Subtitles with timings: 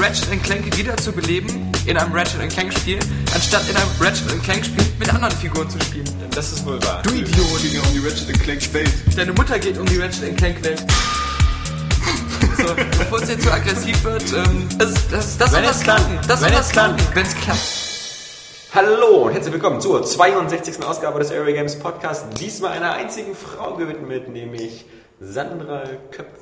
[0.00, 2.98] Ratchet Clank wieder zu beleben in einem Ratchet Clank Spiel,
[3.34, 6.08] anstatt in einem Ratchet Clank Spiel mit anderen Figuren zu spielen.
[6.34, 7.02] Das ist wohl wahr.
[7.02, 7.36] Du Idiot!
[7.70, 8.90] Ja um die Ratchet Clank Welt.
[9.14, 10.82] Deine Mutter geht um die Ratchet Clank Welt.
[12.56, 15.84] So, bevor es jetzt zu aggressiv wird, ähm, das, das, das Wenn klappt.
[15.84, 16.18] klappen.
[16.26, 16.96] Das Wenn was es klappt.
[16.96, 17.60] klappen, wenn es klappt.
[18.74, 20.82] Hallo und herzlich willkommen zur 62.
[20.82, 22.24] Ausgabe des Area Games Podcast.
[22.40, 24.86] Diesmal einer einzigen Frau gewidmet, nämlich
[25.20, 26.40] Sandra Köpf.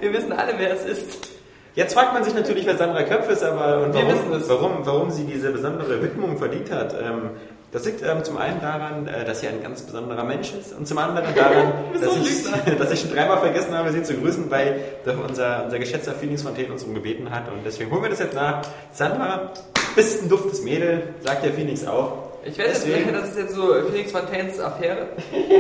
[0.02, 1.30] Wir wissen alle, wer es ist.
[1.76, 4.50] Jetzt fragt man sich natürlich, wer Sandra Köpf ist, aber und Wir warum, wissen es.
[4.50, 6.94] warum, warum sie diese besondere Widmung verdient hat.
[6.94, 7.32] Ähm,
[7.72, 10.88] das liegt ähm, zum einen daran, äh, dass sie ein ganz besonderer Mensch ist und
[10.88, 14.80] zum anderen daran, dass, ich, dass ich schon dreimal vergessen habe, sie zu grüßen, weil
[15.06, 18.20] doch unser, unser geschätzter Phoenix Fontaine uns um gebeten hat und deswegen holen wir das
[18.20, 18.62] jetzt nach.
[18.94, 19.52] Sandra,
[19.98, 22.25] bist ein duftes Mädel, sagt der Phoenix auch.
[22.48, 25.08] Ich werde jetzt, Deswegen- das ist jetzt so Felix Fontaines Affäre.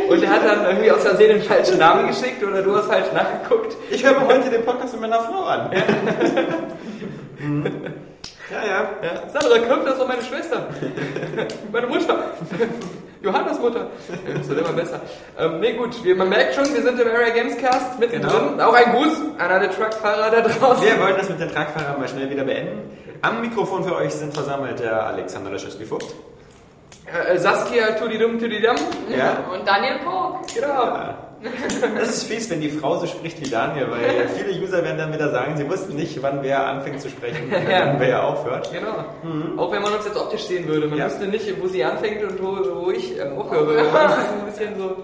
[0.08, 3.12] Und er hat dann irgendwie aus Versehen den falschen Namen geschickt oder du hast falsch
[3.14, 3.76] nachgeguckt.
[3.90, 5.72] Ich höre mir heute den Podcast mit meiner Frau an.
[7.40, 7.66] Mhm.
[8.52, 8.90] ja, ja.
[9.02, 10.68] Ja, Sandra Köpf, das doch meine Schwester.
[11.72, 12.18] meine Mutter.
[13.22, 13.88] Johannes Mutter.
[14.28, 15.02] Ja, das wird immer besser.
[15.40, 18.52] Ähm, nee, gut, wir, man merkt schon, wir sind im Area Games Cast mittendrin.
[18.52, 18.70] Genau.
[18.70, 20.86] Auch ein Gruß an alle Truckfahrer da draußen.
[20.86, 22.92] Wir wollen das mit den Tragfahrern mal schnell wieder beenden.
[23.24, 26.14] Am Mikrofon für euch sind versammelt der Alexander Laschewski-Vogt.
[27.06, 28.76] Äh, Saskia Tudidum Tudidam.
[29.16, 29.44] Ja.
[29.54, 30.42] Und Daniel Pog.
[30.54, 31.14] Genau.
[32.00, 35.14] Das ist fies, wenn die Frau so spricht wie Daniel, weil viele User werden dann
[35.14, 37.86] wieder sagen, sie wussten nicht, wann wer anfängt zu sprechen und Ja.
[37.88, 38.72] wann wer aufhört.
[38.72, 39.06] Genau.
[39.62, 40.88] Auch wenn man uns jetzt optisch sehen würde.
[40.88, 41.06] Man Ja.
[41.06, 43.76] wüsste nicht, wo sie anfängt und wo, wo ich äh, aufhöre.
[43.94, 44.98] Das ist ein bisschen so.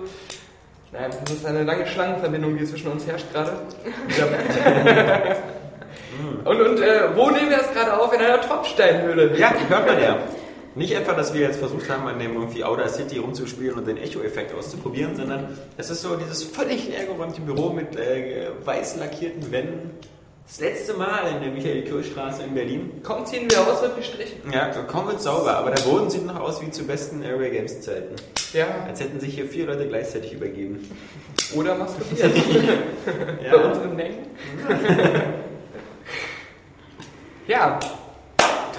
[0.94, 3.52] Nein, das ist eine lange Schlangenverbindung, die zwischen uns herrscht gerade.
[6.46, 8.12] und und äh, wo nehmen wir das gerade auf?
[8.14, 9.38] In einer Tropfsteinhöhle.
[9.38, 10.18] Ja, hört man ja.
[10.76, 13.98] Nicht etwa, dass wir jetzt versucht haben, an dem irgendwie Outer City rumzuspielen und den
[13.98, 19.92] Echo-Effekt auszuprobieren, sondern es ist so dieses völlig leergeräumte Büro mit äh, weiß lackierten Wänden.
[20.48, 22.92] Das letzte Mal in der Michael-Kirch-Straße in Berlin.
[23.04, 24.42] Komm, ziehen wir aus, wird gestrichen.
[24.52, 27.82] Ja, kaum wird sauber, aber der Boden sieht noch aus wie zu besten Area Games
[27.82, 28.16] Zeiten.
[28.54, 28.68] Ja.
[28.88, 30.90] Als hätten sich hier vier Leute gleichzeitig übergeben.
[31.56, 32.34] Oder masturbiert.
[33.06, 33.56] Bei Ja.
[33.66, 34.26] unseren Mengen.
[37.48, 37.80] ja.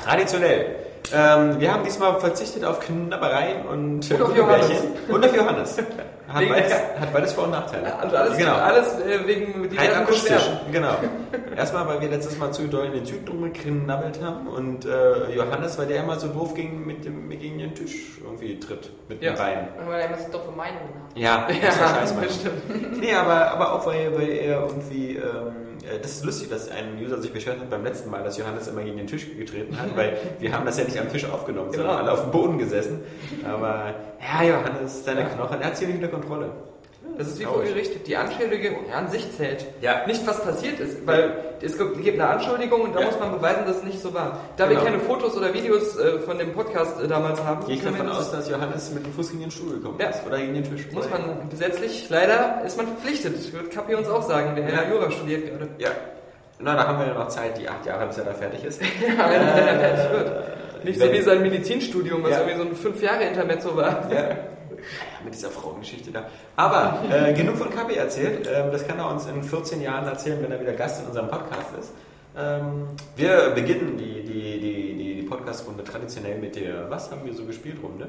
[0.04, 0.76] Traditionell.
[1.12, 4.36] Ähm, wir haben diesmal verzichtet auf Knabbereien und, Und auf.
[4.36, 4.70] Johannes.
[5.08, 5.76] Und auf Johannes.
[6.32, 7.98] Hat beides, hat beides Vor- und Nachteile.
[7.98, 8.54] Also alles, genau.
[8.54, 10.94] alles äh, wegen Rein diversen akustisch, genau.
[11.56, 15.78] Erstmal, weil wir letztes Mal zu doll in den Tüten rumgeknabbelt haben und äh, Johannes,
[15.78, 19.32] weil der immer so doof ging mit dem gegen den Tisch irgendwie tritt mit Ja.
[19.32, 19.68] den Beinen.
[19.86, 21.16] Weil er muss doch für Meinungen haben.
[21.16, 21.46] Ja,
[22.00, 23.00] das ist ja stimmt.
[23.00, 26.98] Nee, aber, aber auch weil, weil er irgendwie, ähm, äh, das ist lustig, dass ein
[27.04, 29.88] User sich beschwert hat beim letzten Mal, dass Johannes immer gegen den Tisch getreten hat,
[29.96, 32.02] weil wir haben das ja nicht am Tisch aufgenommen, sondern Genau.
[32.02, 33.00] alle auf dem Boden gesessen.
[33.44, 36.50] Aber ja, Johannes, seine Knochen, er hat sie nicht unter Kontrolle.
[37.18, 38.06] Das ist wie vor Gericht.
[38.06, 39.66] Die Anschuldigung an sich zählt.
[39.80, 40.06] Ja.
[40.06, 43.06] Nicht was passiert ist, weil es gibt eine Anschuldigung und da Ja.
[43.06, 44.38] muss man beweisen, dass es nicht so war.
[44.56, 44.80] Da Genau.
[44.80, 48.06] wir keine Fotos oder Videos äh, von dem Podcast äh, damals haben, Gehe ich davon
[48.06, 50.10] das- aus, dass Johannes mit dem Fuß gegen den Stuhl gekommen Ja.
[50.10, 50.86] ist oder gegen den Tisch.
[50.92, 53.52] muss man gesetzlich, leider ist man verpflichtet.
[53.52, 54.88] Wird Kapi uns auch sagen, der Ja.
[54.88, 55.68] Jura studiert gerade.
[55.78, 55.90] Ja.
[56.60, 58.80] Na, da haben wir ja noch Zeit, die acht Jahre, bis er da fertig ist.
[59.02, 60.84] Ja, wenn, wenn er fertig wird.
[60.84, 62.38] Nicht so wie sein Medizinstudium, was Ja.
[62.40, 64.08] irgendwie so ein fünf Jahre Intermezzo war.
[64.12, 64.36] Ja.
[65.24, 66.26] Mit dieser Frauengeschichte da.
[66.56, 68.48] Aber äh, genug von Kapi erzählt.
[68.52, 71.28] Ähm, das kann er uns in 14 Jahren erzählen, wenn er wieder Gast in unserem
[71.28, 71.92] Podcast ist.
[72.36, 77.34] Ähm, wir beginnen die, die, die, die, die Podcast-Runde traditionell mit der Was haben wir
[77.34, 78.08] so gespielt Runde.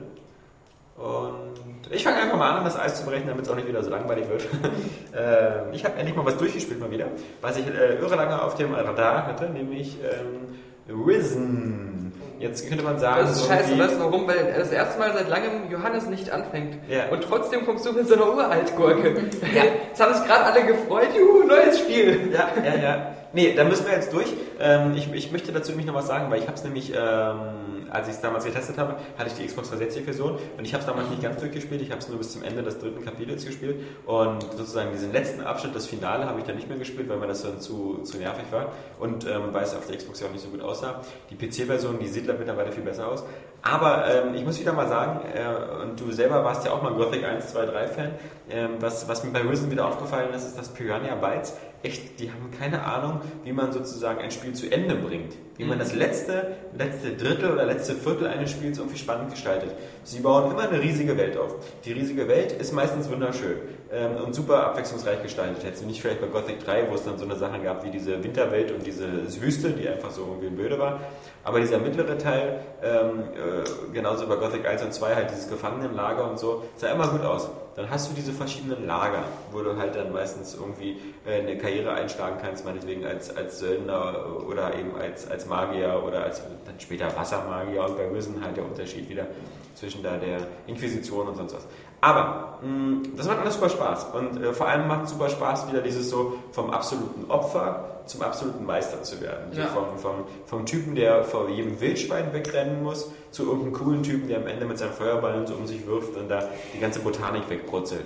[0.96, 3.68] Und ich fange einfach mal an, um das Eis zu brechen, damit es auch nicht
[3.68, 4.44] wieder so langweilig wird.
[5.18, 7.08] ähm, ich habe endlich mal was durchgespielt mal wieder,
[7.42, 12.03] was ich äh, irre lange auf dem Radar hatte, nämlich ähm, Risen.
[12.44, 14.28] Jetzt könnte man sagen, Das ist scheiße, weißt du warum?
[14.28, 16.76] Weil das erste Mal seit langem Johannes nicht anfängt.
[16.90, 17.08] Ja.
[17.10, 19.16] Und trotzdem kommst du mit so einer Uraltgurke.
[19.54, 22.34] Jetzt haben sich gerade alle gefreut, juhu, neues Spiel.
[22.34, 23.16] Ja, ja, ja.
[23.36, 24.32] Nee, da müssen wir jetzt durch.
[24.60, 27.88] Ähm, ich, ich möchte dazu nämlich noch was sagen, weil ich habe es nämlich, ähm,
[27.90, 30.88] als ich es damals getestet habe, hatte ich die Xbox 360-Version und ich habe es
[30.88, 31.82] damals nicht ganz durchgespielt.
[31.82, 35.42] Ich habe es nur bis zum Ende des dritten Kapitels gespielt und sozusagen diesen letzten
[35.42, 38.18] Abschnitt, das Finale, habe ich dann nicht mehr gespielt, weil mir das dann zu, zu
[38.18, 41.02] nervig war und ähm, weil es auf der Xbox ja auch nicht so gut aussah.
[41.32, 43.24] Die PC-Version, die sieht mittlerweile viel besser aus.
[43.64, 46.94] Aber ähm, ich muss wieder mal sagen, äh, und du selber warst ja auch mal
[46.94, 48.12] Gothic 1, 2, 3 Fan,
[48.50, 52.32] ähm, was, was mir bei Risen wieder aufgefallen ist, ist, dass Piranha Bytes echt, die
[52.32, 55.34] haben keine Ahnung, wie man sozusagen ein Spiel zu Ende bringt.
[55.58, 59.76] Wie man das letzte, letzte Drittel oder letzte Viertel eines Spiels irgendwie spannend gestaltet.
[60.04, 61.56] Sie bauen immer eine riesige Welt auf.
[61.86, 63.58] Die riesige Welt ist meistens wunderschön
[63.94, 65.64] ähm, und super abwechslungsreich gestaltet.
[65.64, 68.24] Jetzt nicht vielleicht bei Gothic 3, wo es dann so eine Sachen gab wie diese
[68.24, 69.08] Winterwelt und diese
[69.40, 71.00] Wüste, die einfach so irgendwie blöde war.
[71.44, 76.30] Aber dieser mittlere Teil, ähm, äh, genauso bei Gothic 1 und 2, halt dieses Gefangenenlager
[76.30, 77.50] und so, sah immer gut aus.
[77.76, 81.94] Dann hast du diese verschiedenen Lager, wo du halt dann meistens irgendwie äh, eine Karriere
[81.94, 87.16] einschlagen kannst, meinetwegen als, als Söldner oder eben als, als Magier oder als dann später
[87.16, 89.28] Wassermagier und bei Risen halt der Unterschied wieder
[89.76, 91.68] zwischen da der Inquisition und sonst was.
[92.04, 95.82] Aber mh, das macht alles super Spaß und äh, vor allem macht super Spaß wieder
[95.82, 99.54] dieses so vom absoluten Opfer zum absoluten Meister zu werden.
[99.54, 99.68] So Ja.
[99.68, 104.40] vom, vom, vom Typen, der vor jedem Wildschwein wegrennen muss, zu irgendeinem coolen Typen, der
[104.40, 108.06] am Ende mit seinen Feuerballen so um sich wirft und da die ganze Botanik wegbrutzelt.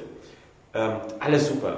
[0.76, 1.78] Ähm, alles super.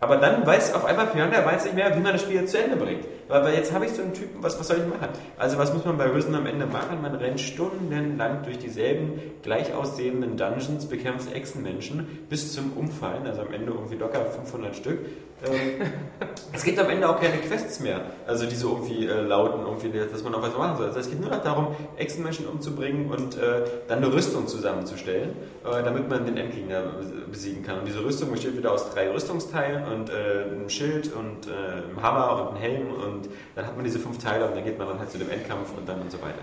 [0.00, 2.58] Aber dann weiß auf einmal Piranha weiß nicht mehr, wie man das Spiel jetzt zu
[2.58, 3.04] Ende bringt.
[3.32, 5.08] Weil, weil jetzt habe ich so einen Typen, was, was soll ich machen?
[5.38, 7.00] Also was muss man bei Risen am Ende machen?
[7.00, 13.54] Man rennt stundenlang durch dieselben gleich aussehenden Dungeons, bekämpft Echsenmenschen bis zum Umfallen, also am
[13.54, 14.98] Ende irgendwie locker 500 Stück.
[15.44, 15.88] Ähm,
[16.52, 19.90] es gibt am Ende auch keine Quests mehr, also die so irgendwie äh, lauten, irgendwie,
[19.98, 20.86] dass man auch was machen soll.
[20.86, 25.30] Also es geht nur noch darum, Echsenmenschen umzubringen und äh, dann eine Rüstung zusammenzustellen,
[25.64, 26.82] äh, damit man den Endgegner
[27.30, 27.80] besiegen kann.
[27.80, 32.02] Und diese Rüstung besteht wieder aus drei Rüstungsteilen und äh, einem Schild und äh, einem
[32.02, 33.21] Hammer und einem Helm und
[33.54, 35.70] dann hat man diese fünf Teile und dann geht man dann halt zu dem Endkampf
[35.76, 36.42] und dann und so weiter.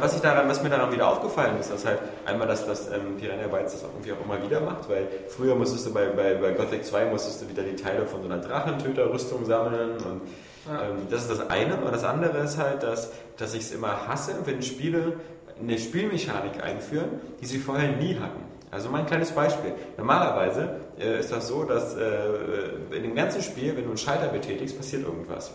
[0.00, 3.46] Was, daran, was mir daran wieder aufgefallen ist, dass halt einmal, dass das ähm, Piranha
[3.46, 6.50] Bytes das auch irgendwie auch immer wieder macht, weil früher musstest du bei, bei, bei
[6.50, 10.20] Gothic 2 musstest du wieder die Teile von so einer Drachentöterrüstung sammeln und
[10.66, 10.82] Ja.
[10.82, 11.76] ähm, das ist das eine.
[11.76, 15.12] Und das andere ist halt, dass, dass ich es immer hasse, wenn Spiele
[15.60, 18.42] eine Spielmechanik einführen, die sie vorher nie hatten.
[18.72, 19.74] Also mal ein kleines Beispiel.
[19.96, 24.26] Normalerweise äh, ist das so, dass äh, in dem ganzen Spiel, wenn du einen Schalter
[24.28, 25.52] betätigst, passiert irgendwas.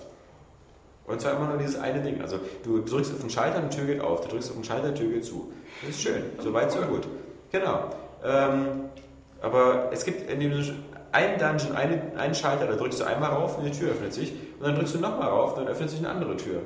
[1.08, 2.22] Und zwar immer nur dieses eine Ding.
[2.22, 4.22] Also du drückst auf den Schalter, eine Tür geht auf.
[4.22, 5.52] Du drückst auf den Schalter, die Tür geht zu.
[5.82, 6.24] Das ist schön.
[6.40, 7.08] So weit, so gut.
[7.52, 7.90] Genau.
[8.24, 8.90] Ähm,
[9.42, 10.52] aber es gibt in dem
[11.14, 14.34] einen Dungeon einen, einen Schalter, da drückst du einmal rauf und die Tür öffnet sich.
[14.60, 16.62] Und dann drückst du nochmal rauf und dann öffnet sich eine andere Tür.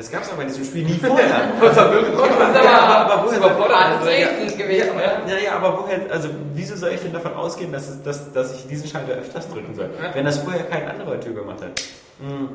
[0.00, 1.52] Das gab es aber in diesem Spiel nie vorher.
[1.60, 2.08] Voll verwirrend.
[2.18, 4.06] Das ist aber, woher- überfordert.
[4.06, 4.88] Rätsel gewesen?
[5.28, 8.54] Ja, ja, aber woher, also wieso soll ich denn davon ausgehen, dass, es, dass, dass
[8.54, 11.82] ich diesen Schalter öfters drücken soll, wenn das vorher kein anderer Tür gemacht hat?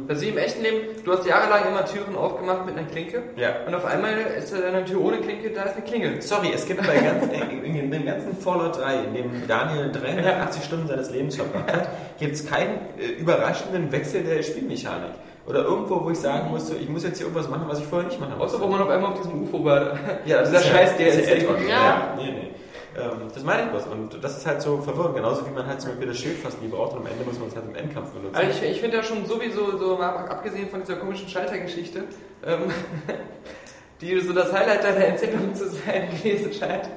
[0.07, 3.21] Also wie im echten Leben, du hast jahrelang immer Türen aufgemacht mit einer Klinke.
[3.35, 3.49] Ja.
[3.67, 6.21] Und auf einmal ist da eine Tür ohne Klinke, da ist eine Klingel.
[6.23, 10.63] Sorry, es gibt bei ganz, in, in dem ganzen Fallout 3, in dem Daniel 380
[10.63, 15.11] Stunden seines Lebens verbracht hat, gibt es keinen äh, überraschenden Wechsel der Spielmechanik.
[15.47, 18.07] Oder irgendwo, wo ich sagen musste, ich muss jetzt hier irgendwas machen, was ich vorher
[18.07, 18.57] nicht machen musste.
[18.57, 19.97] Außer wo man auf einmal auf diesem UFO war.
[20.25, 21.69] Ja, das Dieser ist scheiß das ist DLC.
[21.69, 22.13] ja.
[22.17, 22.51] Nee, nee.
[22.97, 23.87] Ähm, das meine ich bloß.
[23.87, 25.15] Und das ist halt so verwirrend.
[25.15, 27.37] Genauso wie man halt zum Beispiel das Schild fast nie braucht und am Ende muss
[27.37, 28.35] man es halt im Endkampf benutzen.
[28.35, 32.05] Also ich, ich finde ja schon sowieso, so mal abgesehen von dieser komischen Schaltergeschichte,
[32.45, 32.59] ähm,
[34.01, 36.89] die so das Highlight deiner Erzählung zu sein gewesen scheint.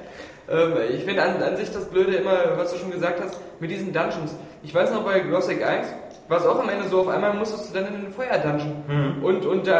[0.49, 3.69] Ähm, ich finde an, an sich das Blöde immer, was du schon gesagt hast, mit
[3.69, 4.35] diesen Dungeons.
[4.63, 5.87] Ich weiß noch bei Gothic 1,
[6.29, 9.21] war es auch am Ende so, auf einmal musstest du dann in den Feuer-Dungeon.
[9.23, 9.71] Und, und, äh,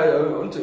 [0.42, 0.60] und äh,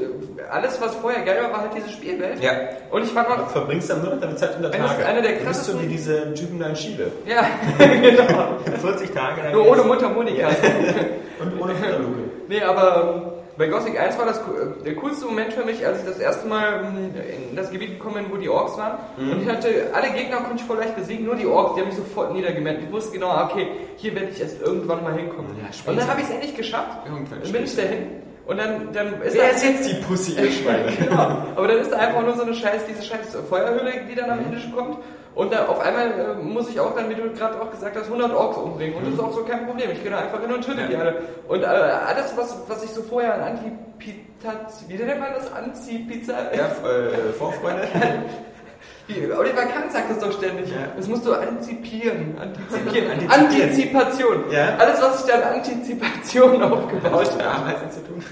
[0.50, 2.42] alles, was vorher geil war, war halt diese Spielwelt.
[2.42, 2.50] ja.
[2.90, 5.06] Und ich fand Du noch, verbringst dann nur noch deine Zeit unter Tage.
[5.06, 7.10] einer der du bist so krassesten- wie diese Typen da in Chile.
[7.26, 7.46] ja,
[7.78, 8.56] genau.
[8.80, 9.52] 40 Tage.
[9.52, 10.48] Nur ohne Mutter Monika.
[11.40, 12.20] Und ohne Futterluke.
[12.48, 13.22] Nee, aber ähm,
[13.58, 16.46] bei Gothic 1 war das äh, der coolste Moment für mich, als ich das erste
[16.46, 17.12] Mal ähm,
[17.50, 18.98] in das Gebiet gekommen bin, wo die Orks waren.
[19.16, 19.32] Mhm.
[19.32, 21.88] Und ich hatte, alle Gegner konnte ich voll leicht besiegen, nur die Orks, die haben
[21.88, 22.82] mich sofort niedergemerkt.
[22.84, 25.50] Ich wusste genau, okay, hier werde ich erst irgendwann mal hinkommen.
[25.58, 27.06] Ja, und dann habe ich es endlich geschafft.
[27.06, 28.06] Irgendwann Dann bin ich dahin.
[28.46, 30.92] Und dann, dann ist Wer da, ist jetzt die Pussy, ihr Schweine?
[30.98, 31.36] genau.
[31.56, 34.38] Aber dann ist da einfach nur so eine scheiß, diese scheiß Feuerhöhle, die dann am
[34.38, 34.98] Ende schon kommt.
[35.36, 38.06] Und da auf einmal äh, muss ich auch dann, wie du gerade auch gesagt hast,
[38.06, 38.96] 100 Orks umbringen.
[38.96, 39.90] Und das ist auch so kein Problem.
[39.92, 40.86] Ich gehe da einfach hin und töte Ja.
[40.88, 41.14] die alle.
[41.46, 44.52] Und äh, alles, was, was ich so vorher an Antipizza,
[44.88, 45.52] wie nennt man das?
[45.52, 46.32] Anti-Pizza?
[46.56, 47.82] Ja, äh, Vorfreunde.
[49.08, 50.68] Wie, Oliver Kahn sagt das doch ständig.
[50.68, 50.88] Ja.
[50.96, 52.36] Das musst du antizipieren.
[52.40, 53.10] Antizipieren.
[53.12, 53.30] Antizipieren.
[53.30, 54.44] Antizipation.
[54.50, 54.76] Ja.
[54.78, 57.44] Alles, was ich da an Antizipation aufgebaut habe.
[57.46, 58.24] Ameisen zu tun?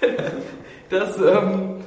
[0.90, 1.80] Das, ähm,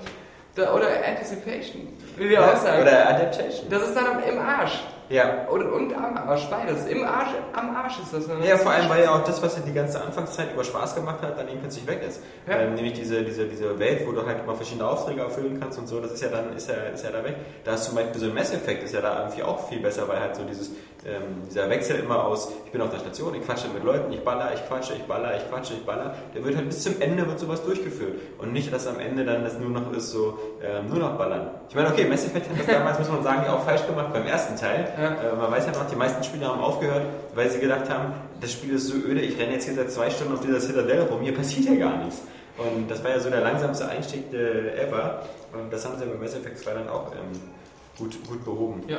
[0.56, 1.88] Da, oder Anticipation,
[2.20, 2.82] wie wir auch sagen.
[2.82, 3.70] Oder Adaptation.
[3.70, 4.84] das ist dann im Arsch.
[5.10, 5.48] Ja.
[5.48, 6.86] Und, und am Arsch, beides.
[6.86, 8.26] Im Arsch, am Arsch ist das.
[8.46, 11.24] Ja, vor allem, weil ja auch das, was dir die ganze Anfangszeit über Spaß gemacht
[11.24, 12.22] hat, dann eben plötzlich weg ist.
[12.48, 12.60] Ja.
[12.60, 15.88] Ähm, nämlich diese, diese, diese Welt, wo du halt immer verschiedene Aufträge erfüllen kannst und
[15.88, 17.38] so, das ist ja dann, ist ja, ist ja da weg.
[17.64, 20.20] Da ist zum Beispiel so ein Messeffekt, ist ja da irgendwie auch viel besser, weil
[20.20, 20.72] halt so dieses,
[21.06, 24.20] ähm, dieser Wechsel immer aus, ich bin auf der Station, ich quatsche mit Leuten, ich
[24.20, 27.26] baller, ich quatsche, ich baller, ich quatsche, ich baller, der wird halt bis zum Ende
[27.26, 28.16] wird sowas durchgeführt.
[28.38, 31.52] Und nicht, dass am Ende dann das nur noch ist, so, ähm, nur noch ballern.
[31.70, 34.26] Ich meine, okay, Mass Effect hat das damals, muss man sagen, auch falsch gemacht beim
[34.26, 34.92] ersten Teil.
[34.98, 35.32] Ja.
[35.32, 37.04] Äh, man weiß ja noch, die meisten Spieler haben aufgehört,
[37.34, 40.10] weil sie gedacht haben, das Spiel ist so öde, ich renne jetzt hier seit zwei
[40.10, 42.22] Stunden auf dieser Citadel rum, hier passiert ja gar nichts.
[42.58, 45.24] Und das war ja so der langsamste Einstieg äh, ever.
[45.54, 47.40] Und das haben sie bei Mass Effect 2 dann auch ähm,
[47.98, 48.84] gut, gut behoben.
[48.88, 48.98] Ja.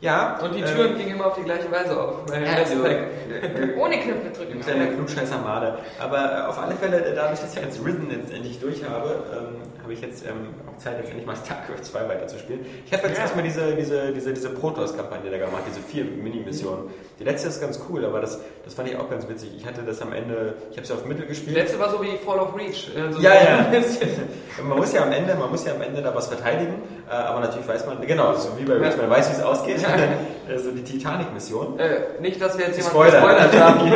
[0.00, 2.14] Ja, Und die ähm, Türen gingen immer auf die gleiche Weise auf.
[2.28, 4.52] Weil Ja, Mass so, Effect- äh, Ohne Knöpfe drücken.
[4.54, 5.78] ein kleiner Klugscheißer Made.
[5.98, 9.22] Aber äh, auf alle Fälle, äh, dadurch, dass ich jetzt Risen jetzt endlich durch habe,
[9.32, 10.48] ähm, habe ich jetzt ähm,
[10.80, 12.64] Zeit, jetzt endlich mal StarCraft 2 weiterzuspielen.
[12.86, 13.22] Ich habe jetzt Ja.
[13.24, 16.90] erstmal diese, diese, diese, diese Protoss-Kampagne da gemacht, diese vier Mini-Missionen.
[17.18, 19.50] Die letzte ist ganz cool, aber das, das fand ich auch ganz witzig.
[19.56, 21.56] Ich hatte das am Ende, ich habe sie auf Mittel Die gespielt.
[21.56, 22.90] letzte war so wie Fall of Reach.
[22.96, 23.66] Also Ja, ja.
[24.66, 26.74] Man muss ja am Ende, man muss ja am Ende da was verteidigen,
[27.08, 28.96] äh, aber natürlich weiß man, genau, so wie bei Ja.
[28.96, 29.78] man weiß, wie es ausgeht.
[30.48, 31.78] also die Titanic-Mission.
[31.78, 33.20] Äh, nicht, dass wir jetzt jemanden Spoiler.
[33.48, 33.92] gespoilert haben.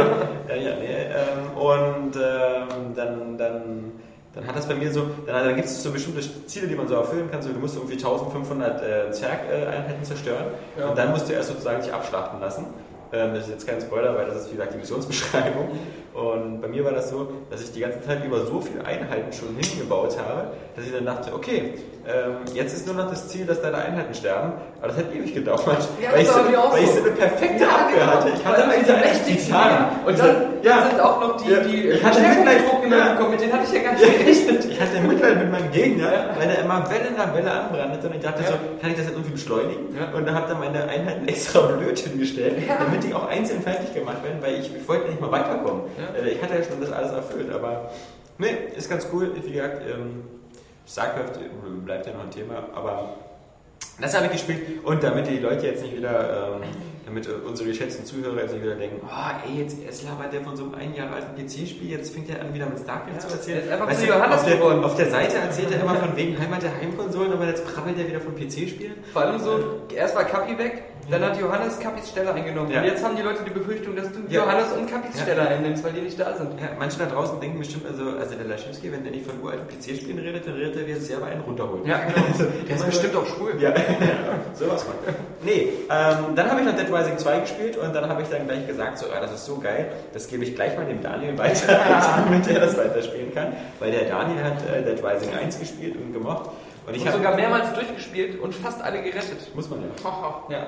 [0.49, 3.93] ja, ja, nee, ähm, und ähm, dann, dann,
[4.35, 6.89] dann hat das bei mir so, dann, dann gibt es so bestimmte Ziele, die man
[6.89, 7.41] so erfüllen kann.
[7.43, 10.47] So, du musst irgendwie 1500 äh, Zerg-Einheiten zerstören
[10.79, 10.89] Ja.
[10.89, 12.67] und dann musst du erst sozusagen dich abschlachten lassen.
[13.13, 15.69] Ähm, das ist jetzt kein Spoiler, weil das ist wie gesagt die Missionsbeschreibung.
[16.15, 19.33] Und bei mir war das so, dass ich die ganze Zeit über so viele Einheiten
[19.33, 21.75] schon hingebaut habe, dass ich dann dachte, okay,
[22.07, 24.53] ähm, jetzt ist nur noch das Ziel, dass deine Einheiten sterben.
[24.79, 25.63] Aber das hat ewig gedauert,
[26.01, 27.01] Ja, weil, ich so, weil ich so.
[27.01, 28.13] eine perfekte Ja, Abwehr genau.
[28.13, 28.29] hatte.
[28.37, 29.69] Ich hatte diese mächtigen Titan.
[29.69, 29.91] Dinger.
[30.07, 31.61] Und dann, dann sind auch noch die, Ja.
[31.61, 32.59] die Ich hatte Mitleid.
[33.17, 34.65] gekommen, mit denen hatte ich ja gar nicht gerechnet.
[34.75, 38.21] Ich hatte Mitleid mit meinem Gegner, weil er immer Welle nach Welle anbrannte und ich
[38.23, 38.49] dachte Ja.
[38.51, 39.97] so, kann ich das jetzt irgendwie beschleunigen?
[39.97, 40.17] Ja.
[40.17, 42.77] Und dann habe dann meine Einheiten extra blöd hingestellt, Ja.
[42.85, 45.83] damit die auch einzeln fertig gemacht werden, weil ich, ich wollte nicht mal weiterkommen.
[46.17, 46.27] Ja.
[46.27, 47.91] Ich hatte ja schon das alles erfüllt, aber
[48.39, 49.33] nee, ist ganz cool.
[49.35, 50.23] Wie gesagt, ähm,
[50.87, 51.39] StarCraft
[51.85, 53.17] bleibt ja noch ein Thema, aber
[54.01, 56.69] das habe ich gespielt und damit die Leute jetzt nicht wieder, ähm,
[57.07, 60.57] damit unsere geschätzten Zuhörer jetzt nicht wieder denken, oh ey, jetzt erst labert der von
[60.57, 63.59] so einem ein Jahre alten PC-Spiel, jetzt fängt er an wieder mit StarCraft zu erzählen.
[63.59, 64.85] er ist einfach Weißt zu Johannes auf, der, geworden.
[64.85, 68.09] auf der Seite erzählt er immer von wegen Heimat der Heimkonsolen, aber jetzt prabbelt er
[68.09, 68.95] wieder von PC-Spielen.
[69.13, 72.71] Vor allem so, erst war Kapi weg, dann hat Johannes Kapis Stelle eingenommen.
[72.71, 72.81] Ja.
[72.81, 74.43] Und jetzt haben die Leute die Befürchtung, dass du Ja.
[74.45, 75.23] Johannes und Kapis Ja.
[75.23, 76.61] Stelle einnimmst, weil die nicht da sind.
[76.61, 79.67] Ja, manche da draußen denken bestimmt, also, also der Laschewski, wenn der nicht von uralten
[79.69, 81.87] PC-Spielen redet, dann redet er, wie er selber einen runterholt.
[81.87, 82.27] Ja, genau.
[82.69, 83.55] Der ist bestimmt auch schwul.
[83.61, 83.73] Ja,
[84.55, 84.95] sowas von.
[85.43, 88.47] Nee, ähm, dann habe ich noch Dead Rising 2 gespielt und dann habe ich dann
[88.47, 91.37] gleich gesagt, so, ah, das ist so geil, das gebe ich gleich mal dem Daniel
[91.37, 91.67] weiter,
[92.29, 96.13] damit er das weiterspielen kann, weil der Daniel hat äh, Dead Rising 1 gespielt und
[96.13, 96.51] gemocht.
[96.87, 99.55] Und ich habe sogar mehrmals durchgespielt und fast alle gerettet.
[99.55, 99.89] Muss man ja.
[100.51, 100.67] Ja.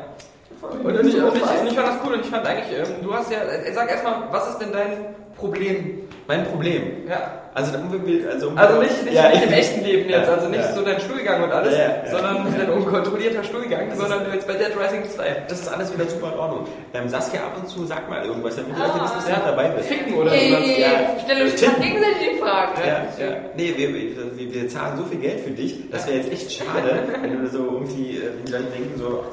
[0.63, 3.15] Und ich, und, ich, und ich fand das cool und ich fand eigentlich, ähm, du
[3.15, 6.01] hast ja, äh, sag erstmal, was ist denn dein Problem?
[6.29, 7.07] Mein Problem.
[7.09, 7.43] Ja.
[7.55, 7.89] Also, um,
[8.29, 10.73] also, um, Also nicht, nicht, Ja, nicht im echten Leben jetzt, Ja, also nicht ja.
[10.75, 12.11] so dein Stuhlgang und alles, Ja, ja, ja.
[12.11, 15.45] sondern dein unkontrollierter Stuhlgang, Das sondern jetzt bei Dead Rising 2.
[15.49, 16.67] Das ist alles wieder super in Ordnung.
[16.95, 19.37] Ähm, Saskia, ab und zu sag mal irgendwas, damit die Leute wissen, dass du Ja.
[19.39, 19.89] mit dabei bist.
[19.89, 20.43] Ficken oder sowas.
[20.43, 20.89] Ey, Ja.
[21.25, 22.73] stelle uns gegenseitig die Frage.
[22.87, 23.37] Ja, ja.
[23.57, 26.99] Nee, wir, wir, wir zahlen so viel Geld für dich, das wäre jetzt echt schade,
[27.23, 29.25] wenn du so irgendwie, äh, die Leute denken so,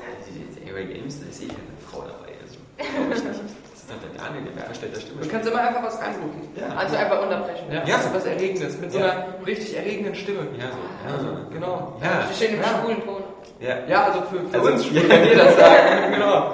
[0.74, 2.34] Area Games, da ist eh keine Frau dabei.
[2.42, 3.42] Also, glaub ich nicht.
[3.74, 6.42] Das ist doch der Daniel, der verstellter Stimme Du kannst immer einfach was reinrufen.
[6.56, 6.68] Ja.
[6.76, 7.66] Also einfach unterbrechen.
[7.72, 8.00] Ja, Ja.
[8.14, 9.06] was Erregendes, mit so Ja.
[9.12, 10.48] einer richtig erregenden Stimme.
[10.58, 10.80] Ja, so.
[11.06, 11.50] Ja, so.
[11.54, 11.98] Genau.
[12.02, 12.28] Ja.
[12.38, 12.68] Schön im Ja.
[12.82, 13.24] schwulen Ton.
[13.60, 13.76] Ja.
[13.88, 15.02] Ja, also für, für Also, uns ja.
[15.04, 16.14] kann ihr das sagen.
[16.14, 16.54] genau.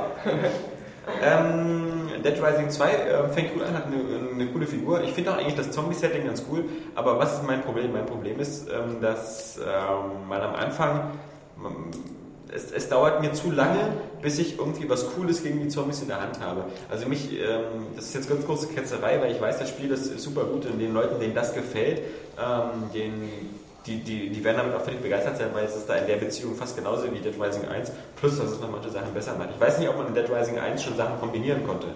[1.23, 5.01] Ähm, Dead Rising 2 äh, fängt gut an, hat eine, eine coole Figur.
[5.03, 7.93] Ich finde auch eigentlich das Zombie-Setting ganz cool, aber was ist mein Problem?
[7.93, 11.11] Mein Problem ist, ähm, dass ähm, man am Anfang,
[12.53, 13.79] es, es dauert mir zu lange,
[14.21, 16.65] bis ich irgendwie was Cooles gegen die Zombies in der Hand habe.
[16.89, 20.19] Also mich, ähm, das ist jetzt ganz große Ketzerei, weil ich weiß, das Spiel ist
[20.19, 22.01] super gut und den Leuten, denen das gefällt,
[22.37, 23.29] ähm, den
[23.85, 26.17] die, die, die werden damit auch völlig begeistert sein, weil es ist da in der
[26.17, 29.49] Beziehung fast genauso wie Dead Rising 1, plus dass es noch manche Sachen besser macht.
[29.55, 31.87] Ich weiß nicht, ob man in Dead Rising 1 schon Sachen kombinieren konnte.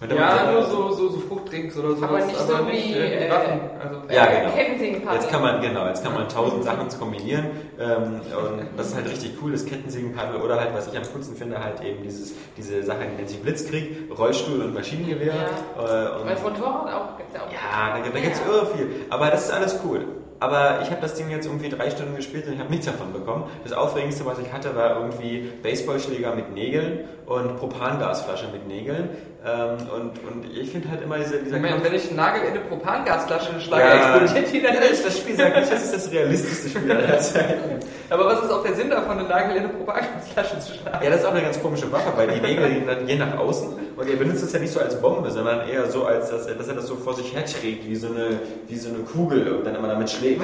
[0.00, 2.02] Ja, nur so, so, so Fruchtdrinks oder sowas.
[2.10, 3.60] Aber nicht so wie, äh, äh, Waffen.
[3.82, 4.54] Also, Ja, genau.
[4.54, 5.18] Kettensägenparty.
[5.18, 7.46] Jetzt kann man, genau, jetzt kann man tausend Sachen kombinieren
[7.78, 11.36] ähm, und das ist halt richtig cool, das Kettensägenpaddel oder halt, was ich am coolsten
[11.36, 15.32] finde, halt eben dieses, diese Sache, die nennt sich Blitzkrieg, Rollstuhl und Maschinengewehr.
[15.32, 17.16] Äh, und Als Motorrad auch.
[17.16, 17.52] Gibt's ja auch.
[17.52, 18.88] Ja, da, da gibt es irre viel.
[19.10, 20.04] Aber das ist alles cool.
[20.40, 23.12] Aber ich habe das Ding jetzt irgendwie drei Stunden gespielt und ich habe nichts davon
[23.12, 23.44] bekommen.
[23.62, 29.08] Das Aufregendste, was ich hatte, war irgendwie Baseballschläger mit Nägeln und Propangasflasche mit Nägeln.
[29.46, 32.42] Ähm, und, und ich finde halt immer diese, dieser Moment, Kampf- wenn ich einen Nagel
[32.44, 34.16] in eine Propangasflasche schlage, Ja.
[34.16, 35.04] explodiert die dann nicht.
[35.04, 37.80] das Spiel sagt nicht, das ist das realistischste Spiel aller Zeiten.
[38.08, 41.04] Aber was ist auch der Sinn davon, einen Nagel in eine Propangasflasche zu schlagen?
[41.04, 43.36] Ja, das ist auch eine ganz komische Waffe, weil die Nägel gehen dann gehen nach
[43.36, 46.46] außen und er benutzt es ja nicht so als Bombe, sondern eher so, als dass
[46.46, 48.98] er, dass er das so vor sich her trägt, wie so, eine, wie so eine
[49.00, 50.40] Kugel und dann immer damit schlägt.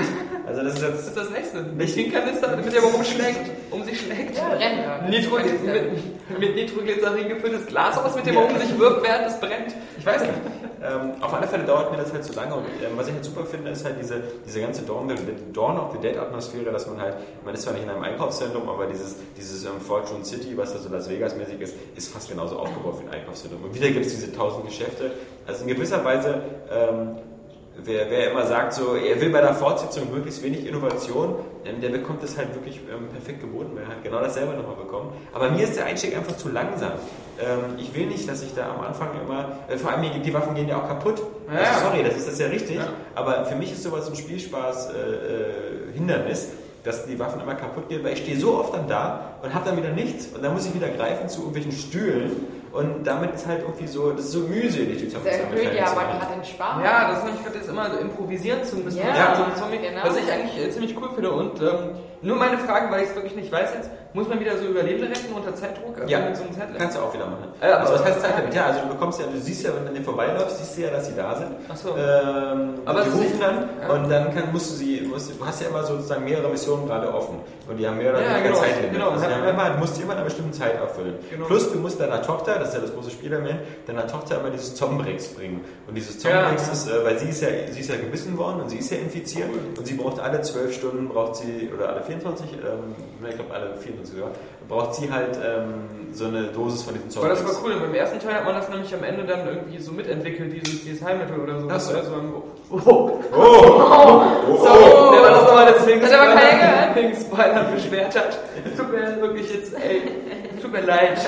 [0.47, 1.09] Also das ist Das jetzt...
[1.09, 1.63] ist das nächste.
[1.63, 4.37] Nicht den Kanister, mit dem er rumschlägt, um sich schlägt.
[4.37, 5.09] Ja.
[5.09, 9.39] Nitro, mit, mit Nitroglycerin gefülltes Glas aus, mit dem er um sich wirft, während es
[9.39, 9.75] brennt.
[9.99, 10.35] Ich weiß nicht.
[10.83, 13.25] Ähm, auf alle Fälle dauert mir das halt zu lange und ähm, was ich halt
[13.25, 15.13] super finde, ist halt diese, diese ganze Dawn,
[15.53, 18.67] Dawn of the Dead Atmosphäre, dass man halt, man ist zwar nicht in einem Einkaufszentrum,
[18.67, 22.31] aber dieses, dieses ähm, Fortune City, was da so Las Vegas mäßig ist, ist fast
[22.31, 23.63] genauso aufgebaut wie ein Einkaufszentrum.
[23.65, 25.11] Und wieder gibt es diese tausend Geschäfte.
[25.47, 27.17] Also in gewisser Weise ähm,
[27.85, 31.89] Wer, wer immer sagt, so, er will bei der Fortsetzung möglichst wenig Innovation, ähm, der
[31.91, 35.13] bekommt es halt wirklich ähm, perfekt geboten, weil er halt genau dasselbe nochmal bekommt.
[35.33, 36.93] Aber mir ist der Einstieg einfach zu langsam.
[37.43, 40.35] Ähm, ich will nicht, dass ich da am Anfang immer, äh, vor allem die, die
[40.35, 41.23] Waffen gehen ja auch kaputt.
[41.53, 41.59] Ja.
[41.73, 42.89] Also, sorry, das ist das ja richtig, Ja.
[43.15, 46.49] aber für mich ist sowas ein Spielspaß äh, äh, Hindernis,
[46.85, 49.67] dass die Waffen immer kaputt gehen, weil ich stehe so oft dann da und habe
[49.69, 53.47] dann wieder nichts und dann muss ich wieder greifen zu irgendwelchen Stühlen und damit ist
[53.47, 56.19] halt irgendwie so, das ist so mühselig, die Das Zombies erhöht ja aber machen.
[56.21, 56.83] gerade den Spaß.
[56.85, 58.99] Ja, das ist gerade jetzt immer improvisieren zu müssen.
[58.99, 60.01] Ja, mit so Zombie, genau.
[60.05, 61.33] Was ich eigentlich äh, ziemlich cool finde.
[61.33, 64.59] Und ähm, nur meine Frage, weil ich es wirklich nicht weiß jetzt, muss man wieder
[64.59, 65.97] so Überlebende retten unter Zeitdruck?
[66.01, 66.81] Also Ja, mit so einem Zeitlimit?
[66.81, 67.45] kannst du auch wieder machen.
[67.61, 68.55] Äh, also was heißt Zeitlimit?
[68.55, 70.83] Ja, also du bekommst ja, du siehst ja, wenn du an denen vorbeiläufst, siehst du
[70.83, 71.51] ja, dass sie da sind.
[71.69, 71.91] Ach so.
[71.97, 73.95] Ähm, Aber die rufen dann ja.
[73.95, 77.13] und dann kann, musst du sie, musst, du hast ja immer sozusagen mehrere Missionen gerade
[77.15, 78.93] offen und die haben mehr oder Ja, weniger genau, Zeitlimit.
[78.93, 79.11] genau.
[79.11, 81.15] Also immer, du musst die immer in einer bestimmten Zeit erfüllen.
[81.31, 81.47] Genau.
[81.47, 84.75] Plus du musst deiner Tochter, das ist ja das große Spielelement, deiner Tochter immer dieses
[84.75, 85.65] Zombrex bringen.
[85.87, 86.73] Und dieses Ja, Zombrex ja.
[86.73, 88.99] ist, äh, weil sie ist ja, sie ist ja gebissen worden und sie ist ja
[88.99, 89.49] infiziert
[89.79, 92.95] und sie braucht alle zwölf Stunden, braucht sie, oder alle 24, ähm,
[93.29, 94.31] ich glaube alle 24 sogar,
[94.69, 97.43] braucht sie halt ähm, so eine Dosis von diesem Aber Zombrex.
[97.43, 97.81] das war cool.
[97.81, 101.05] Beim ersten Teil hat man das nämlich am Ende dann irgendwie so mitentwickelt, dieses, dieses
[101.05, 101.69] Heilmittel oder so.
[101.71, 101.97] Ach so.
[101.97, 107.15] Also, am- oh, Oh, oh, so, der war das nochmal deswegen Hat aber keiner wegen
[107.15, 108.39] Spoilern beschwert hat.
[108.77, 110.03] Tut mir wirklich jetzt, ey,
[110.61, 111.19] tut mir leid.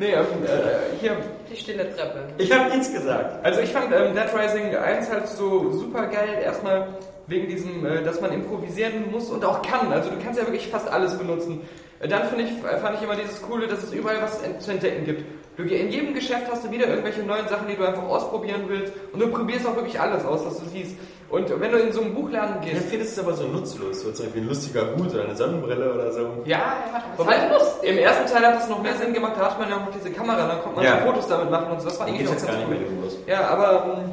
[0.00, 1.16] Nee, ähm, äh, hier,
[1.50, 2.20] Die stille Treppe.
[2.38, 3.44] Ich habe nichts gesagt.
[3.44, 6.38] Also ich fand ähm, Dead Rising 1 halt so super geil.
[6.44, 6.86] Erstmal
[7.28, 9.92] wegen diesem, äh, dass man improvisieren muss und auch kann.
[9.92, 11.60] Also du kannst ja wirklich fast alles benutzen.
[12.00, 15.04] Äh, dann finde ich, fand ich immer dieses Coole, dass es überall was zu entdecken
[15.04, 15.24] gibt.
[15.56, 18.92] Du, in jedem Geschäft hast du wieder irgendwelche neuen Sachen, die du einfach ausprobieren willst.
[19.12, 20.94] Und du probierst auch wirklich alles aus, was du siehst.
[21.30, 24.12] Und wenn du in so einen Buchladen gehst, finde es ist aber so nutzlos, so
[24.12, 26.20] zum Beispiel ein lustiger Hut oder eine Sonnenbrille oder so.
[26.46, 26.76] ja,
[27.18, 29.68] Das ist halt im ersten Teil hat es noch mehr Sinn gemacht, da hat man
[29.68, 31.00] ja auch noch diese Kamera, dann konnte man Ja.
[31.00, 31.88] so Fotos damit machen und so.
[31.90, 33.10] Das war auch jetzt ganz gar nicht cool.
[33.26, 34.04] Ja, aber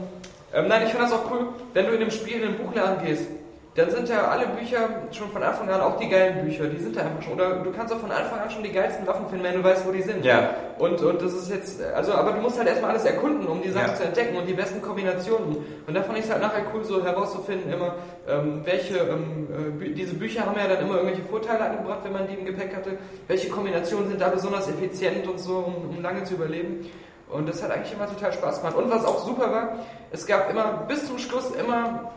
[0.55, 3.05] ähm, nein, ich finde das auch cool, wenn du in dem Spiel in den Buchladen
[3.05, 3.27] gehst,
[3.75, 6.95] dann sind ja alle Bücher schon von Anfang an auch die geilen Bücher, die sind
[6.95, 7.33] da einfach schon.
[7.33, 9.85] Oder du kannst auch von Anfang an schon die geilsten Waffen finden, wenn du weißt,
[9.85, 10.23] wo die sind.
[10.23, 10.51] Ja.
[10.79, 13.71] Und, und das ist jetzt, also, aber du musst halt erstmal alles erkunden, um die
[13.71, 13.95] Sachen Ja.
[13.95, 15.57] zu entdecken und die besten Kombinationen.
[15.85, 17.95] Und da fand ich es halt nachher cool, so herauszufinden, immer,
[18.29, 22.13] ähm, welche, ähm, äh, Bü diese Bücher haben ja dann immer irgendwelche Vorteile angebracht, wenn
[22.13, 22.91] man die im Gepäck hatte.
[23.27, 26.89] Welche Kombinationen sind da besonders effizient und so, um, um lange zu überleben.
[27.29, 28.75] Und das hat eigentlich immer total Spaß gemacht.
[28.75, 29.69] Und was auch super war,
[30.11, 32.11] es gab immer bis zum Schluss immer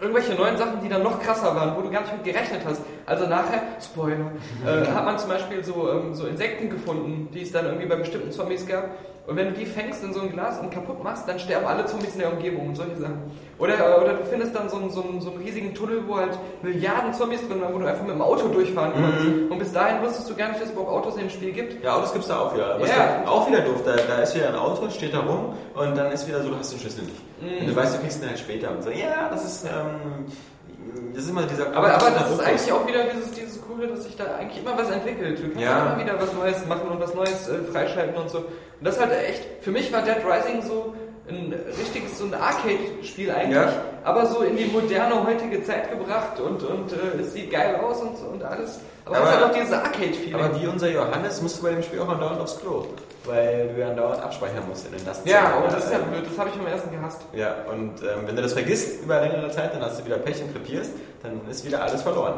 [0.00, 2.82] irgendwelche neuen Sachen, die dann noch krasser waren, wo du gar nicht mit gerechnet hast.
[3.06, 4.32] Also nachher, Spoiler,
[4.66, 7.94] äh, hat man zum Beispiel so, ähm, so Insekten gefunden, die es dann irgendwie bei
[7.94, 8.90] bestimmten Zombies gab.
[9.24, 11.86] Und wenn du die fängst in so ein Glas und kaputt machst, dann sterben alle
[11.86, 13.22] Zombies in der Umgebung und solche Sachen.
[13.56, 16.36] Oder, oder du findest dann so einen, so, einen, so einen riesigen Tunnel, wo halt
[16.62, 19.24] Milliarden Zombies drin waren, wo du einfach mit dem Auto durchfahren kannst.
[19.52, 21.84] Und bis dahin wusstest du gar nicht, dass es überhaupt Autos in dem Spiel gibt.
[21.84, 22.80] Ja, Autos gibt es da auch wieder.
[22.80, 23.22] Was Ja.
[23.24, 26.10] da auch wieder doof, da, da ist wieder ein Auto, steht da rum und dann
[26.10, 27.60] ist wieder so, du hast den Schlüssel nicht.
[27.60, 28.70] Und du weißt, du kriegst ihn halt später.
[28.72, 30.26] Und so, ja, das ist, ähm,
[31.14, 34.04] das ist immer dieser Aber, aber das ist eigentlich auch wieder dieses, dieses Coole, dass
[34.04, 35.38] sich da eigentlich immer was entwickelt.
[35.38, 35.92] Du kannst Ja.
[35.94, 38.38] immer wieder was Neues machen und was Neues äh, freischalten und so.
[38.38, 38.46] Und
[38.80, 40.94] das halt echt, für mich war Dead Rising so
[41.28, 43.72] ein richtiges, so ein Arcade-Spiel eigentlich, Ja.
[44.04, 48.00] aber so in die moderne heutige Zeit gebracht und, und äh, es sieht geil aus
[48.00, 48.80] und, und alles.
[49.04, 50.34] Aber, Aber- es hat auch dieses Arcade-Feeling.
[50.34, 52.86] Aber wie unser Johannes musst du bei dem Spiel auch mal dauernd aufs Klo.
[53.24, 55.38] Weil du ja dauernd abspeichern musst in den Lastzellen.
[55.44, 57.20] Ja, und das ist ja blöd, das habe ich am ersten gehasst.
[57.32, 60.42] Ja, und ähm, wenn du das vergisst über längere Zeit, dann hast du wieder Pech
[60.42, 60.90] und krepierst,
[61.22, 62.34] dann ist wieder alles verloren.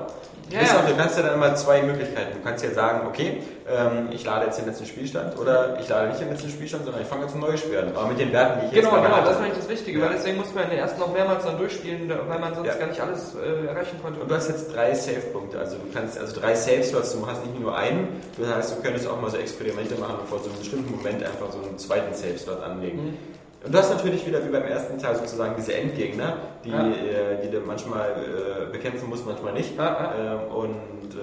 [0.50, 2.34] Ja, auf, du kannst ja dann immer zwei Möglichkeiten.
[2.34, 6.08] Du kannst ja sagen, okay, ähm, ich lade jetzt den letzten Spielstand oder ich lade
[6.08, 7.88] nicht den letzten Spielstand, sondern ich fange jetzt ein neues Spiel an.
[7.96, 9.28] Aber mit den Werten, die ich jetzt Genau, gerade genau, hatte.
[9.28, 10.04] das ist eigentlich das Wichtige, Ja.
[10.06, 12.74] weil deswegen muss man den ersten noch mehrmals dann durchspielen, weil man sonst Ja.
[12.74, 14.20] gar nicht alles äh, erreichen konnte.
[14.20, 17.58] Und du hast jetzt drei Save-Punkte, also du kannst also drei Save-Slots, du hast nicht
[17.58, 20.58] nur einen, das heißt, du könntest auch mal so Experimente machen und vor so einem
[20.58, 23.02] bestimmten Moment einfach so einen zweiten Save-Slot anlegen.
[23.04, 23.33] Mhm.
[23.64, 26.86] Und du hast natürlich wieder wie beim ersten Teil sozusagen diese Endgegner, die, Ja.
[26.86, 29.76] äh, die du manchmal äh, bekämpfen musst, manchmal nicht.
[29.76, 31.16] Ja, Ähm, und äh,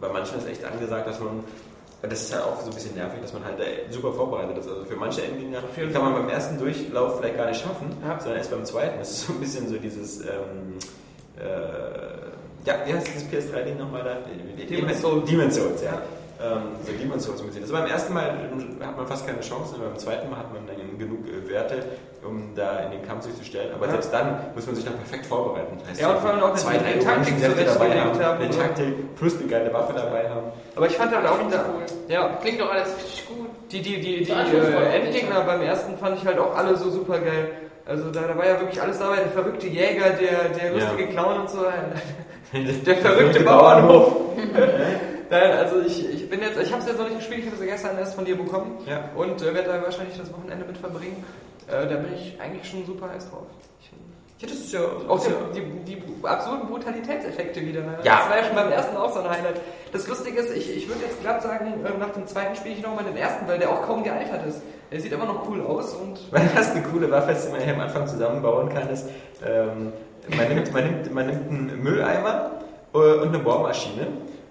[0.00, 1.44] bei manchen ist echt angesagt, dass man
[2.02, 3.56] das ist halt auch so ein bisschen nervig, dass man halt
[3.88, 4.68] super vorbereitet ist.
[4.68, 8.18] Also für manche Endgegner kann man beim ersten Durchlauf vielleicht gar nicht schaffen, Ja.
[8.20, 8.98] sondern erst beim zweiten.
[8.98, 10.76] Das ist so ein bisschen so dieses, ähm,
[11.38, 14.16] äh, ja, wie heißt dieses PS3-Ding nochmal da?
[14.68, 15.30] Demon's Souls.
[15.30, 16.02] Demon's Souls, ja.
[16.42, 17.62] Ähm, so Demon's Souls gesehen.
[17.62, 18.32] Also beim ersten Mal
[18.84, 21.84] hat man fast keine Chance, beim zweiten Mal hat man dann genug äh, Werte,
[22.26, 23.72] um da in den Kampf sich zu stellen.
[23.74, 23.92] Aber Ja.
[23.92, 25.76] selbst dann muss man sich dann perfekt vorbereiten.
[25.78, 28.50] Das heißt, Ja, und vor allem auch den- drei den Taktik dabei haben, haben, eine?
[28.50, 30.46] Taktik plus eine geile Waffe dabei haben.
[30.74, 31.82] Aber ich fand halt auch da, Cool.
[32.08, 33.46] ja, Klingt doch alles richtig gut.
[33.70, 36.76] die, die, die, die Ja, voll äh, Endgegner beim ersten fand ich halt auch alle
[36.76, 37.48] so super geil.
[37.86, 41.40] Also da, da war ja wirklich alles dabei, der verrückte Jäger, der, der lustige Clown
[41.42, 41.58] und so.
[42.86, 44.12] Der verrückte Bauernhof.
[45.30, 47.56] Nein, also ich, ich bin jetzt, ich habe es jetzt noch nicht gespielt, ich habe
[47.56, 49.08] es ja gestern erst von dir bekommen Ja.
[49.16, 51.24] und äh, werde da wahrscheinlich das Wochenende mit verbringen.
[51.68, 53.46] Äh, da bin ich eigentlich schon super heiß drauf.
[53.80, 53.90] Ich,
[54.42, 55.20] Ja, das ist ja auch
[55.54, 57.80] die, die, die absurden Brutalitätseffekte wieder.
[57.82, 57.98] Ne?
[58.02, 58.18] Ja.
[58.18, 59.60] Das war ja schon beim ersten auch so ein Highlight.
[59.92, 62.82] Das Lustige ist, ich, ich würde jetzt glatt sagen, äh, nach dem zweiten spiele ich
[62.82, 64.60] nochmal den ersten, weil der auch kaum gealtert ist.
[64.92, 67.60] Der sieht immer noch cool aus und Weil das eine coole Waffe ist, die man
[67.62, 69.08] hier am Anfang zusammenbauen kann, ist,
[69.44, 69.92] ähm,
[70.36, 72.50] man, nimmt, man, nimmt, man nimmt einen Mülleimer
[72.94, 74.06] äh, und eine Bohrmaschine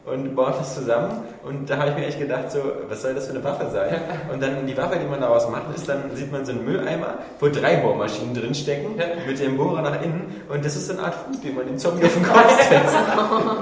[0.06, 3.28] und baut das zusammen und da habe ich mir echt gedacht, so, was soll das
[3.28, 4.02] für eine Waffe sein?
[4.34, 7.20] Und dann die Waffe, die man daraus macht, ist, dann sieht man so einen Mülleimer,
[7.40, 11.16] wo drei Bohrmaschinen drinstecken, mit dem Bohrer nach innen und das ist so eine Art
[11.16, 12.96] Fuß, den man den Zombie auf den Kopf setzt.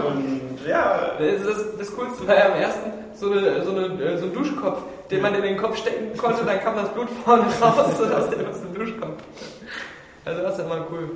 [0.07, 4.17] Und ja, das, das, das Coolste war ja am ersten so, eine, so, eine, äh,
[4.17, 7.43] so ein Duschkopf, den man in den Kopf stecken konnte, dann kam das Blut vorne
[7.61, 9.21] raus und aus dem ist ein Duschkopf.
[10.25, 11.11] Also das ist ja immer cool.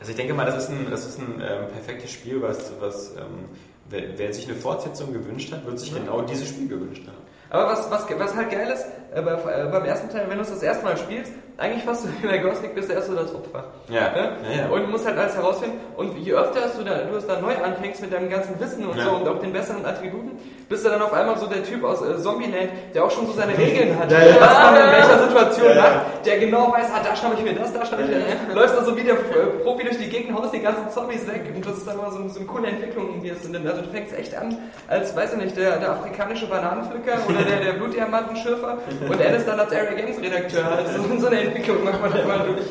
[0.00, 3.16] Also ich denke mal, das ist ein, das ist ein ähm, perfektes Spiel, was, was
[3.16, 3.48] ähm,
[3.90, 7.16] wer, wer sich eine Fortsetzung gewünscht hat, wird sich genau dieses Spiel gewünscht haben.
[7.50, 10.42] Aber was, was, was halt geil ist, äh, bei, äh, beim ersten Teil, wenn du
[10.42, 13.08] es das erste Mal spielst, eigentlich fast so wie bei Ghost Recon bist du erst
[13.08, 13.64] so das Opfer.
[13.88, 14.30] Ja, Ne?
[14.54, 14.68] ja, ja.
[14.68, 15.78] Und musst halt alles herausfinden.
[15.96, 18.96] Und je öfter du, da, du es dann neu anfängst mit deinem ganzen Wissen und
[18.96, 19.04] Ja.
[19.04, 22.00] so und auch den besseren Attributen, bist du dann auf einmal so der Typ aus
[22.02, 26.26] äh, Zombieland, der auch schon so seine Regeln hat, was man in welcher Situation macht,
[26.26, 28.54] der genau weiß, ah, da schnapp ich mir das, da schnapp ich mir das.
[28.54, 29.18] Läufst dann so wie der äh,
[29.64, 32.18] Profi durch die Gegend, haust die ganzen Zombies weg und das ist dann immer so,
[32.28, 33.56] so eine coole Entwicklung, die es sind.
[33.66, 37.60] Also du fängst echt an als, weiß ich nicht, der, der afrikanische Bananenpflücker oder der,
[37.64, 40.70] der Blutdiamantenschürfer und endest dann als Area Games Redakteur.
[40.70, 42.66] Also so eine Entwicklung macht man da immer durch.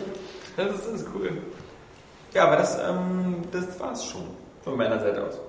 [0.56, 1.30] Das ist, das ist cool.
[2.34, 4.24] Ja, aber das, ähm, das war's schon
[4.64, 5.40] von meiner Seite aus.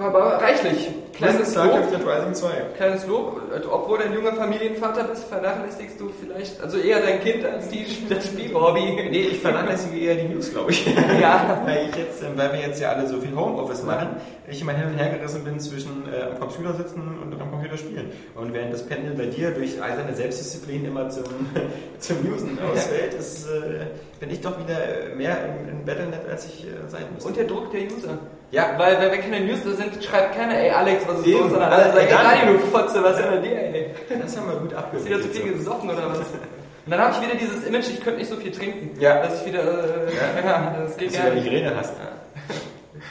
[0.00, 0.88] Aber reichlich.
[1.12, 1.90] Kleines Lob.
[1.90, 2.48] Dead Rising 2.
[2.76, 3.42] Kleines Lob.
[3.70, 7.84] Obwohl du ein junger Familienvater bist, vernachlässigst du vielleicht, also eher dein Kind als die,
[8.08, 9.08] das Spielhobby.
[9.10, 10.86] Nee, ich vernachlässige eher die News, glaube ich.
[11.20, 11.60] Ja.
[11.66, 14.16] weil, ich jetzt, ähm, weil wir jetzt ja alle so viel Homeoffice machen,
[14.48, 17.76] ich immer hin und her gerissen bin zwischen äh, am Computer sitzen und am Computer
[17.76, 18.10] spielen.
[18.34, 21.24] Und während das Pendel bei dir durch all seine Selbstdisziplin immer zum,
[21.98, 23.86] zum Newsen ausfällt, ist, äh,
[24.18, 27.28] bin ich doch wieder mehr im, im Battlenet, als ich äh, sein müsste.
[27.28, 28.18] Und der Druck der User.
[28.52, 28.74] Ja.
[28.78, 31.40] Weil, weil wenn keine News da sind, schreibt keiner, ey Alex, was ist Eben.
[31.40, 33.90] los, sondern alle sagen, ey Dann- Dani, du Fotze, was ist denn bei dir, ey?
[34.22, 35.06] das haben wir gut Hast abgewählt.
[35.06, 36.18] du wieder zu viel gesoffen oder was?
[36.18, 38.98] Und dann habe ich wieder dieses Image, ich könnte nicht so viel trinken.
[39.00, 39.22] Ja.
[39.22, 41.44] Dass ich wieder, äh, ja, das geht Dass du gar nicht.
[41.44, 41.92] Migräne hast.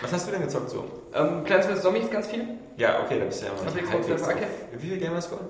[0.02, 0.84] Was hast du denn gezockt so?
[1.16, 1.82] Ähm, Plants vs.
[1.82, 2.44] Zombies ganz viel.
[2.78, 4.40] Ja, okay, da bist du ja mal.
[4.74, 5.42] Wie viel Gamerscore?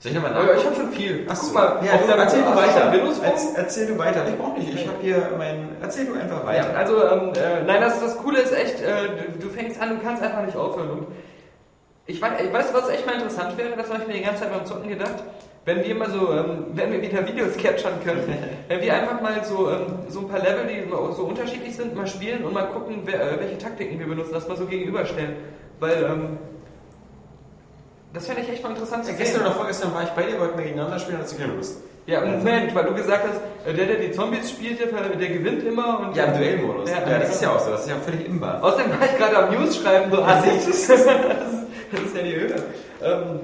[0.00, 1.26] Soll ich nochmal Aber ich habe schon viel.
[1.28, 2.92] Ach Guck mal, ja, du, der erzähl du weiter.
[2.92, 3.54] Windows Phone?
[3.56, 4.28] Erzähl du weiter.
[4.28, 4.72] Ich brauch nicht.
[4.74, 5.70] Ich habe hier mein.
[5.82, 6.76] Erzähl du einfach Ja, weiter.
[6.78, 10.04] also, ähm, äh, nein, das, das Coole ist echt, äh, du, du fängst an, du
[10.04, 10.90] kannst einfach nicht aufhören.
[10.90, 11.06] Und
[12.06, 14.42] ich weiß, ich weiß, was echt mal interessant wäre, das habe ich mir die ganze
[14.42, 15.16] Zeit beim Zocken gedacht,
[15.64, 18.22] wenn wir mal so, ähm, wenn wir wieder Videos capturen können,
[18.68, 22.06] wenn wir einfach mal so, ähm, so ein paar Level, die so unterschiedlich sind, mal
[22.06, 25.34] spielen und mal gucken, wer, äh, welche Taktiken wir benutzen, das mal so gegenüberstellen.
[25.80, 26.38] Weil, ähm,
[28.12, 29.24] das fände ich echt mal interessant zu Ja, sehen.
[29.26, 31.78] gestern oder vorgestern war ich bei dir, wollten wir gegeneinander spielen, hast du keine Lust.
[32.06, 35.62] Ja, Moment, weil du gesagt hast, äh, der, der die Zombies spielt, der, der gewinnt
[35.64, 36.00] immer.
[36.00, 36.88] Und Ja, im Duellmodus.
[36.90, 37.70] Ja, Ja, das ist ja auch so.
[37.70, 38.64] Das ist ja völlig imbar.
[38.64, 40.52] Außerdem war ich gerade am News schreiben, so assig.
[40.66, 42.54] das, ist, das ist ja die Höhe.
[43.02, 43.40] Ähm,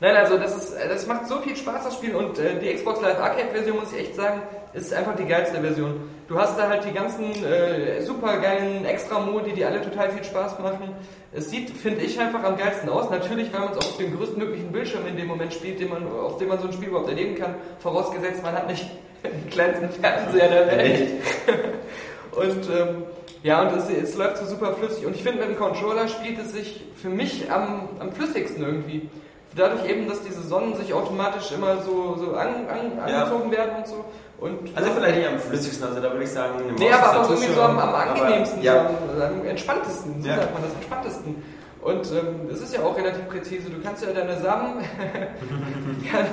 [0.00, 2.16] nein, also das, ist, das macht so viel Spaß, das Spiel.
[2.16, 5.60] Und äh, die Xbox Live Arcade Version, muss ich echt sagen, ist einfach die geilste
[5.60, 6.00] Version.
[6.26, 10.58] Du hast da halt die ganzen äh, super geilen Extra-Modi, die alle total viel Spaß
[10.58, 10.94] machen.
[11.32, 13.10] Es sieht, finde ich, einfach am geilsten aus.
[13.10, 16.38] Natürlich, weil man es auf dem größtmöglichen Bildschirm in dem Moment spielt, den man, auf
[16.38, 17.54] dem man so ein Spiel überhaupt erleben kann.
[17.80, 18.86] Vorausgesetzt, man hat nicht
[19.22, 21.08] den kleinsten Fernseher der Welt.
[22.32, 23.02] Und ähm,
[23.42, 25.06] ja, und es, es läuft so super flüssig.
[25.06, 29.08] Und ich finde, mit dem Controller spielt es sich für mich am, am flüssigsten irgendwie.
[29.56, 33.22] Dadurch eben, dass diese Sonnen sich automatisch immer so, so an, an, Ja.
[33.24, 34.04] angezogen werden und so.
[34.40, 37.20] Und Also vielleicht nicht am flüssigsten, also da würde ich sagen, eine Nee, Maus aber
[37.22, 38.90] ist auch irgendwie so am, am angenehmsten, aber, ja.
[39.16, 40.36] so am, am entspanntesten, so Ja.
[40.36, 41.42] sagt man das, entspanntesten.
[41.82, 43.70] Und ähm, es ist ja auch relativ präzise.
[43.70, 44.74] Du kannst ja deine Samen,
[46.10, 46.26] kann,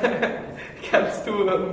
[0.91, 1.69] kannst du, ähm,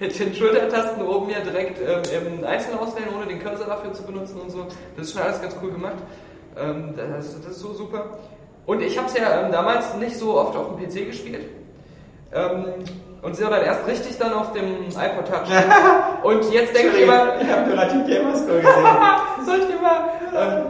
[0.00, 4.02] mit den Schultertasten oben ja direkt ähm, im Einzelnen auswählen, ohne den Cursor dafür zu
[4.04, 4.66] benutzen und so.
[4.96, 5.96] Das ist schon alles ganz cool gemacht.
[6.56, 8.18] Ähm, das, das ist so super.
[8.66, 11.46] Und ich habe es ja ähm, damals nicht so oft auf dem PC gespielt.
[13.24, 15.48] Und sie dann erst richtig dann auf dem iPod Touch.
[16.24, 18.86] und jetzt denke ich immer, ich habe gerade die Gamerscore gesehen.
[19.46, 20.00] soll ich dir mal.
[20.36, 20.66] Ähm,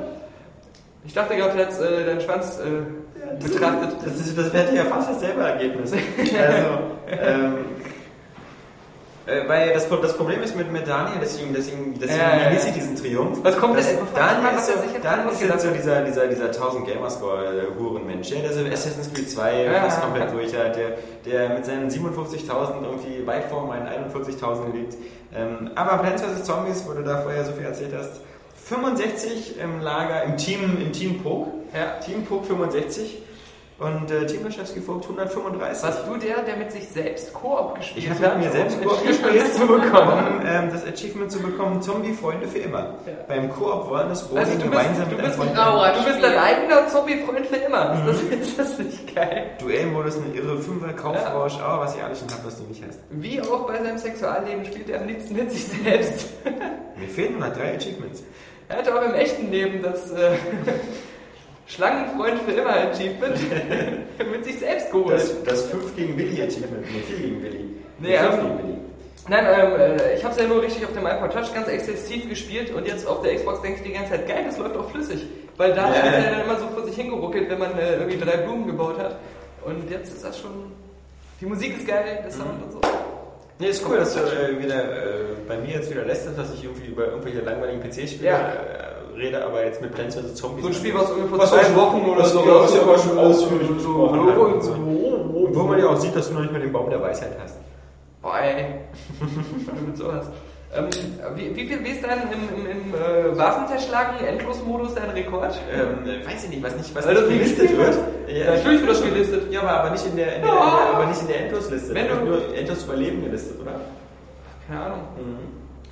[1.04, 3.96] ich dachte gerade, du hättest äh, deinen Schwanz äh, betrachtet.
[4.04, 5.92] Das, ist, das wäre ja fast dasselbe Ergebnis.
[6.18, 7.54] Also, ähm,
[9.26, 12.74] äh, weil das, das Problem ist mit, mit Daniel, deswegen, deswegen, deswegen ja, genieße ich
[12.74, 13.38] diesen Triumph.
[13.42, 16.86] Was kommt das, denn- Daniel ist so, Daniel ist jetzt so dieser, dieser, dieser 1000
[16.86, 21.88] Gamerscore-Hurenmensch, der so Assassin's Creed 2 Ja, fast komplett durch hat, der, der mit seinen
[21.90, 24.94] 57.000 irgendwie weit vor meinen 41.000 liegt.
[25.34, 26.44] Ähm, aber Plants vs.
[26.44, 28.20] Zombies, wo du da vorher so viel erzählt hast,
[28.66, 31.48] 65 im Lager, im Team, im Team Pog.
[31.74, 31.98] Ja.
[32.04, 33.22] Team Pog 65
[33.78, 35.82] und äh, Team Laschewski Vogt 135.
[35.82, 38.22] Warst du der, der mit sich selbst Koop gespielt Ich hat?
[38.22, 40.38] habe mit mir selbst Koop gespielt, zu bekommen.
[40.40, 42.94] um ähm, das Achievement zu bekommen, Zombie-Freunde für immer.
[43.04, 43.12] Ja.
[43.26, 45.98] Beim Koop wollen das Bowling Also bist, gemeinsam du mit einem bist, Freund lernen.
[45.98, 47.94] du bist dein eigener Zombie-Freund für immer.
[47.94, 49.46] Ist, das, ist das nicht geil?
[49.60, 53.00] Duellmodus, eine irre Fünfer, Kaufrausch, oh, was ich alles schon habe, was du nicht hast.
[53.10, 56.28] Wie auch bei seinem Sexualleben spielt er am liebsten mit sich selbst.
[56.96, 58.22] Mir fehlen noch drei Achievements.
[58.68, 60.30] Er hatte auch im echten Leben das äh,
[61.66, 63.36] Schlangenfreund für immer Achievement
[64.32, 65.14] mit sich selbst geholt.
[65.14, 67.64] Das, das 5 gegen Willi Achievement, nee, 4 gegen Willi.
[68.00, 68.78] Nee, 5 ähm, gegen Willi.
[69.28, 72.28] Nein, ähm, äh, ich habe es ja nur richtig auf dem iPod Touch ganz exzessiv
[72.28, 74.90] gespielt und jetzt auf der Xbox denke ich die ganze Zeit, geil, das läuft auch
[74.90, 75.26] flüssig.
[75.56, 75.94] Weil da Ja.
[76.02, 78.66] hat es ja dann immer so vor sich hingeruckelt, wenn man äh, irgendwie drei Blumen
[78.66, 79.16] gebaut hat.
[79.64, 80.50] Und jetzt ist das schon.
[81.40, 82.80] Die Musik ist geil, der Sound und so.
[83.58, 86.64] Nee, ist cool, dass du äh, wieder äh, bei mir jetzt wieder lässt, dass ich
[86.64, 88.52] irgendwie über irgendwelche langweiligen PC-Spiele Ja.
[89.14, 90.34] Äh, rede, aber jetzt mit Plants vs.
[90.34, 90.62] Zombies.
[90.62, 92.38] So ein Spiel, was irgendwie vor Was zwei Wochen oder so.
[92.46, 94.72] was wir aber schon ausführlich so, besprochen so.
[94.72, 97.32] Und wo man ja auch sieht, dass du noch nicht mal den Baum der Weisheit
[97.42, 97.56] hast.
[98.22, 98.80] Boah, ey.
[99.86, 100.26] mit sowas.
[100.76, 100.86] Ähm,
[101.36, 105.54] wie, wie viel wie ist dein im, im, im äh, Vasenzerschlagen Endlosmodus dein Rekord?
[105.72, 107.94] Ähm, weiß ich nicht, was nicht, was Weil das nicht gelistet wird.
[108.26, 109.52] Ja, natürlich wird das gelistet.
[109.52, 110.90] Ja, aber, aber nicht in der, in der, Ja.
[110.94, 111.94] aber nicht in der Endlosliste.
[111.94, 113.80] Wenn du- nur Endlos Überleben gelistet, oder?
[114.66, 115.00] Keine Ahnung.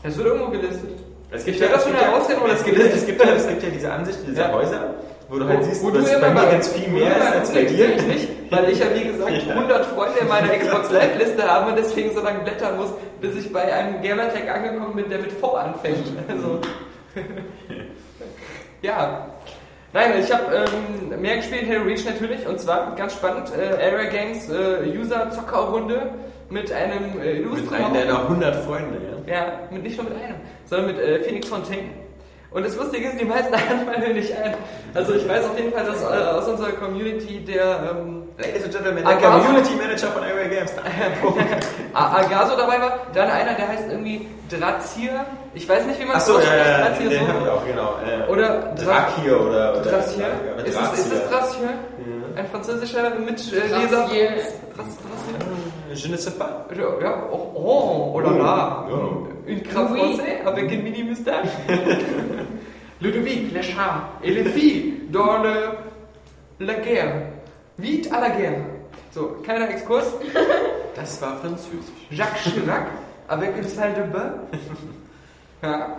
[0.03, 0.99] Es wird irgendwo gelistet.
[1.33, 3.71] Es gibt werde das schon herausfinden, oder es gibt, es gibt ja, es gibt ja
[3.71, 4.53] diese Ansicht dieser Ja.
[4.53, 4.95] Häuser,
[5.29, 7.21] wo du halt siehst, wo du dass immer bei mir ganz viel wo mehr du
[7.21, 7.97] ist als bei dir.
[7.97, 9.55] ich nicht, weil ich ja wie gesagt Ja.
[9.55, 12.91] 100 Freunde in meiner Xbox Live Liste habe und deswegen so lange blättern muss,
[13.21, 15.97] bis ich bei einem Gamertag angekommen bin, der mit V anfängt.
[16.29, 16.61] Also
[18.83, 19.27] ja.
[19.95, 24.09] Nein, ich habe ähm, mehr gespielt, Halo Reach natürlich, und zwar ganz spannend, äh, Area
[24.09, 26.15] Games äh, User Zockerrunde
[26.53, 29.35] mit einem äh, Mit illustren einem Haufen- deiner 100 Freunde, ja.
[29.35, 30.37] ja, mit, nicht nur mit einem,
[30.67, 31.89] sondern mit äh, Phoenix Fontaine.
[32.51, 33.51] Und das Lustige ist, die meisten
[34.01, 34.55] mir nicht ein.
[34.93, 38.73] Also ich weiß auf jeden Fall, dass äh, aus unserer Community der ähm, Ladies and
[38.75, 40.73] Gentlemen, der Gaso- Community Manager von Area Games.
[41.95, 45.25] Agaso dabei war, dann einer, der heißt irgendwie Drazir.
[45.55, 47.29] Ich weiß nicht, wie man Achso, das ja, ja, Drazir den so.
[47.33, 47.95] habe ich auch, genau.
[48.07, 50.27] Äh, Oder Drakir oder, oder Dracier?
[50.55, 51.31] oder Ist es, ist es Dracir.
[51.31, 51.71] Dracier?
[52.37, 53.69] Ein französischer Mitleser?
[53.69, 53.89] Dracier.
[53.89, 54.29] Dracier?
[55.95, 56.67] Je ne sais pas.
[56.75, 58.87] Ja, ja, oh, oh, oh là là.
[58.91, 59.27] Oh.
[59.47, 59.99] Une crème Oui.
[59.99, 61.49] française avec une mini moustache.
[63.01, 65.55] Ludovic, les chats et les filles dans le,
[66.61, 67.15] la guerre.
[67.79, 68.61] Vite à la guerre.
[69.13, 70.05] So, kleiner Exkurs.
[70.95, 71.87] Das war französisch.
[72.11, 72.87] Jacques Chirac
[73.27, 74.35] avec une salle de bain.
[75.63, 75.97] Ja,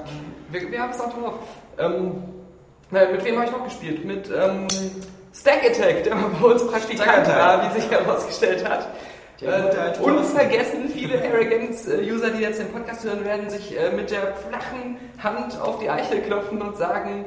[0.52, 1.36] wir, wir haben es auch drauf.
[1.80, 2.16] Ähm,
[2.92, 4.04] na, mit wem habe ich noch gespielt?
[4.04, 4.68] Mit ähm,
[5.34, 8.90] Stack Attack, der mal bei uns Praktikant war, wie sich herausgestellt hat.
[9.46, 14.98] Äh, unvergessen, viele Arrogance-User, die jetzt den Podcast hören, werden sich äh, mit der flachen
[15.22, 17.26] Hand auf die Eichel klopfen und sagen,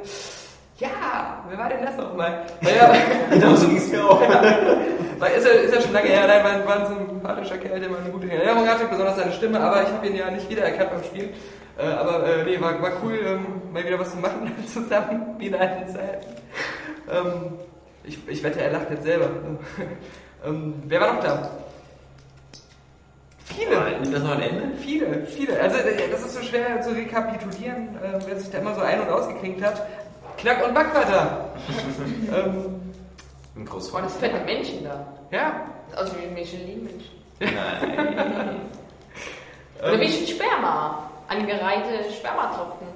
[0.79, 2.45] ja, wer war denn das nochmal?
[2.61, 2.95] Naja,
[3.31, 4.21] Genau so ging es mir auch.
[5.19, 7.89] weil ist, ja, ist ja schon lange her, nein, war, war ein sympathischer Kerl, der
[7.89, 10.91] mal eine gute Erinnerung hatte, besonders seine Stimme, aber ich habe ihn ja nicht wiedererkannt
[10.91, 11.31] beim Spiel.
[11.79, 15.47] Äh, aber äh, nee, war, war cool, ähm, mal wieder was zu machen zusammen, wie
[15.49, 16.27] in alten Zeiten.
[17.11, 17.59] Ähm,
[18.05, 19.29] ich, ich wette, er lacht jetzt selber.
[20.47, 21.51] ähm, wer war noch da?
[23.55, 24.01] Viele.
[24.01, 24.77] Nimmt das noch ein Ende?
[24.79, 25.61] Viele, viele.
[25.61, 29.01] Also äh, das ist so schwer zu rekapitulieren, äh, wer sich da immer so ein-
[29.01, 29.83] und ausgeklinkt hat.
[30.39, 31.49] Knack und Back war da.
[32.45, 32.81] ähm,
[33.57, 34.05] Ein Großvater.
[34.05, 35.07] das fette Männchen da.
[35.31, 35.67] ja.
[35.93, 37.05] Das ist aus wie ein Michelin-Mensch.
[37.39, 38.57] Nein.
[39.81, 41.11] Oder wie ein Sperma.
[41.29, 42.87] Angereihte Spermatropfen.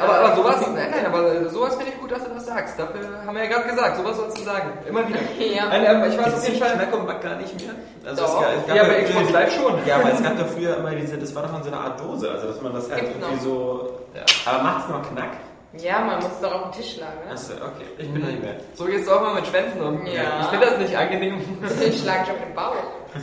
[0.00, 2.78] Aber, aber sowas, nein, nein, aber äh, sowas finde ich gut, dass du das sagst.
[2.78, 4.72] Dafür haben wir ja gerade gesagt, sowas sollst du sagen.
[4.88, 5.18] Immer wieder.
[5.38, 5.68] Ja.
[5.68, 6.74] Ein, ähm, ich weiß auf jeden nicht Fall.
[6.74, 7.74] Knack und Back gar nicht mehr?
[8.04, 8.42] Also Doch.
[8.42, 9.86] es gab, es Ja, bei Xbox Live schon.
[9.86, 12.00] Ja, aber es gab doch früher immer diese, das war doch in so einer Art
[12.00, 13.42] Dose, also dass man das halt Gibt's irgendwie noch.
[13.42, 13.98] so.
[14.14, 14.22] Ja.
[14.52, 15.30] Aber macht's noch Knack?
[15.74, 17.32] Ja, man muss doch auf den Tisch schlagen, ne?
[17.32, 17.84] Achso, okay.
[17.98, 18.54] Ich bin da nicht mehr.
[18.74, 20.04] So gehst du auch mal mit Schwänzen um.
[20.06, 20.40] Ja.
[20.40, 21.40] Ich finde das nicht angenehm.
[21.80, 22.74] Ich schlage auf den Bauch.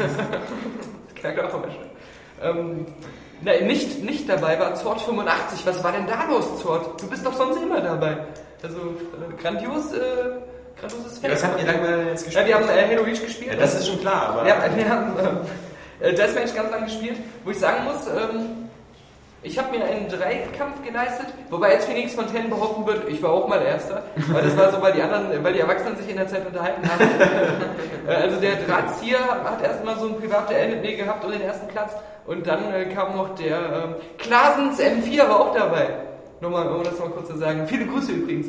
[1.15, 1.89] Das knackt auch immer schön.
[2.41, 2.85] Ähm,
[3.41, 5.65] nein, nicht, nicht dabei war Zord 85.
[5.65, 7.01] Was war denn da los, Zord?
[7.01, 8.17] Du bist doch sonst immer dabei.
[8.63, 9.99] Also äh, grandios, äh,
[10.79, 12.47] grandioses Ja, was habt ihr lange jetzt Ja, gespielt?
[12.47, 13.53] wir haben äh, Halo Reach gespielt.
[13.53, 14.47] Ja, das ist schon klar, aber.
[14.47, 15.13] Ja, wir haben
[15.99, 18.65] äh, Deathmatch ganz lang gespielt, wo ich sagen muss, ähm,
[19.43, 23.47] ich habe mir einen Dreikampf geleistet, wobei jetzt Phoenix Fontaine behaupten wird, ich war auch
[23.47, 26.27] mal Erster, weil das war so, weil die anderen, weil die Erwachsenen sich in der
[26.27, 27.09] Zeit unterhalten haben.
[28.07, 31.91] Äh, also der Drahtzieher hat erstmal so ein mit mir gehabt um den ersten Platz
[32.27, 35.89] und dann äh, kam noch der ähm, Klasens M4 war auch dabei.
[36.41, 37.67] Nur mal, um das mal kurz zu sagen.
[37.67, 38.47] Viele Grüße übrigens.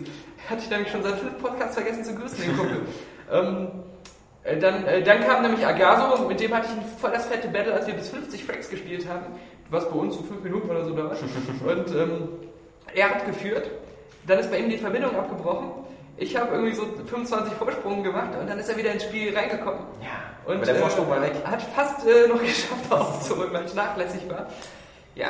[0.48, 2.80] Hatte ich nämlich schon seit fünf Podcasts vergessen zu grüßen, den Kumpel.
[3.32, 3.68] ähm,
[4.44, 7.48] äh, dann, äh, dann kam nämlich Agaso, mit dem hatte ich ein voll das fette
[7.48, 9.26] Battle, als wir bis 50 Fracks gespielt haben,
[9.70, 11.18] was bei uns so 5 Minuten oder so dauert.
[11.66, 12.28] Und ähm,
[12.94, 13.70] er hat geführt,
[14.26, 15.70] dann ist bei ihm die Verbindung abgebrochen.
[16.16, 19.80] Ich habe irgendwie so 25 Vorsprung gemacht und dann ist er wieder ins Spiel reingekommen.
[20.00, 21.32] Ja, Und aber der Vorsprung war weg.
[21.44, 24.46] äh, hat fast äh, noch geschafft aufzuholen, weil ich nachlässig war.
[25.14, 25.28] Ja,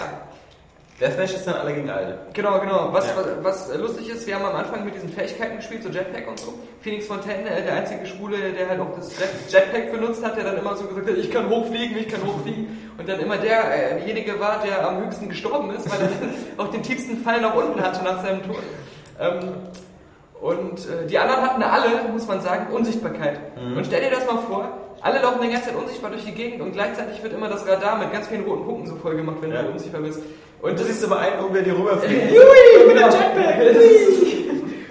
[1.01, 2.19] Deathmatch ist dann alle gegen alle.
[2.33, 2.89] Genau, genau.
[2.91, 3.13] Was, Ja.
[3.43, 6.41] was, was lustig ist, wir haben am Anfang mit diesen Fähigkeiten gespielt, so Jetpack und
[6.41, 6.55] so.
[6.81, 10.45] Phoenix Fontaine, äh, der einzige Schwule, der halt auch das Jet, Jetpack benutzt hat, der
[10.45, 12.91] dann immer so gesagt hat, ich kann hochfliegen, ich kann hochfliegen.
[12.97, 16.35] Und dann immer der, äh, derjenige war, der am höchsten gestorben ist, weil er dann
[16.67, 18.63] auch den tiefsten Fall nach unten hatte nach seinem Tod.
[19.21, 19.53] Ähm,
[20.41, 23.39] und äh, die anderen hatten alle, muss man sagen, Unsichtbarkeit.
[23.75, 24.71] Und stell dir das mal vor,
[25.07, 27.99] alle laufen die ganze Zeit unsichtbar durch die Gegend und gleichzeitig wird immer das Radar
[27.99, 29.63] mit ganz vielen roten Punkten so voll gemacht, wenn Ja.
[29.63, 30.21] du unsichtbar bist.
[30.63, 32.31] Und du siehst immer einen, der dir rüberfliegt.
[32.33, 33.57] Jui, mit dem Jetpack.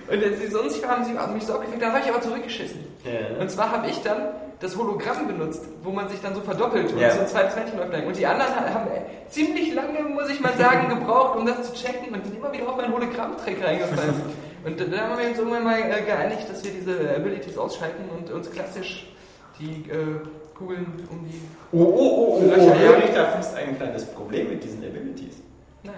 [0.12, 2.80] Und jetzt diese Unsichtbar haben sie mich so aufgefickt, dann habe ich aber zurückgeschissen.
[3.04, 3.40] Ja.
[3.42, 4.28] Und zwar habe ich dann
[4.60, 7.10] das Hologramm benutzt, wo man sich dann so verdoppelt und Ja.
[7.12, 8.06] so zweites Männchen läuft lang.
[8.06, 11.74] Und die anderen haben äh, ziemlich lange, muss ich mal sagen, gebraucht, um das zu
[11.74, 14.14] checken und sind immer wieder auf meinen Hologramm-Trick reingefallen.
[14.66, 18.32] Und dann haben wir uns irgendwann mal äh, geeinigt, dass wir diese Abilities ausschalten und
[18.32, 19.06] uns klassisch
[19.60, 20.20] die äh,
[20.58, 21.42] Kugeln um die...
[21.72, 23.04] Oh, oh, oh, oh, Löcher oh.
[23.04, 25.36] ich da fast ein kleines Problem mit diesen Abilities?
[25.84, 25.94] Nein.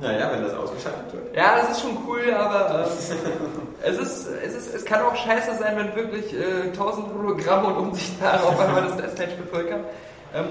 [0.00, 1.36] Naja, wenn das ausgeschaltet wird.
[1.36, 5.54] Ja, das ist schon cool, aber äh, es, ist, es, ist, es kann auch scheiße
[5.54, 9.84] sein, wenn wirklich äh, tausend Hologramme und Unsichtbare auf einmal das Deathmatch bevölkern.
[10.34, 10.46] Ähm,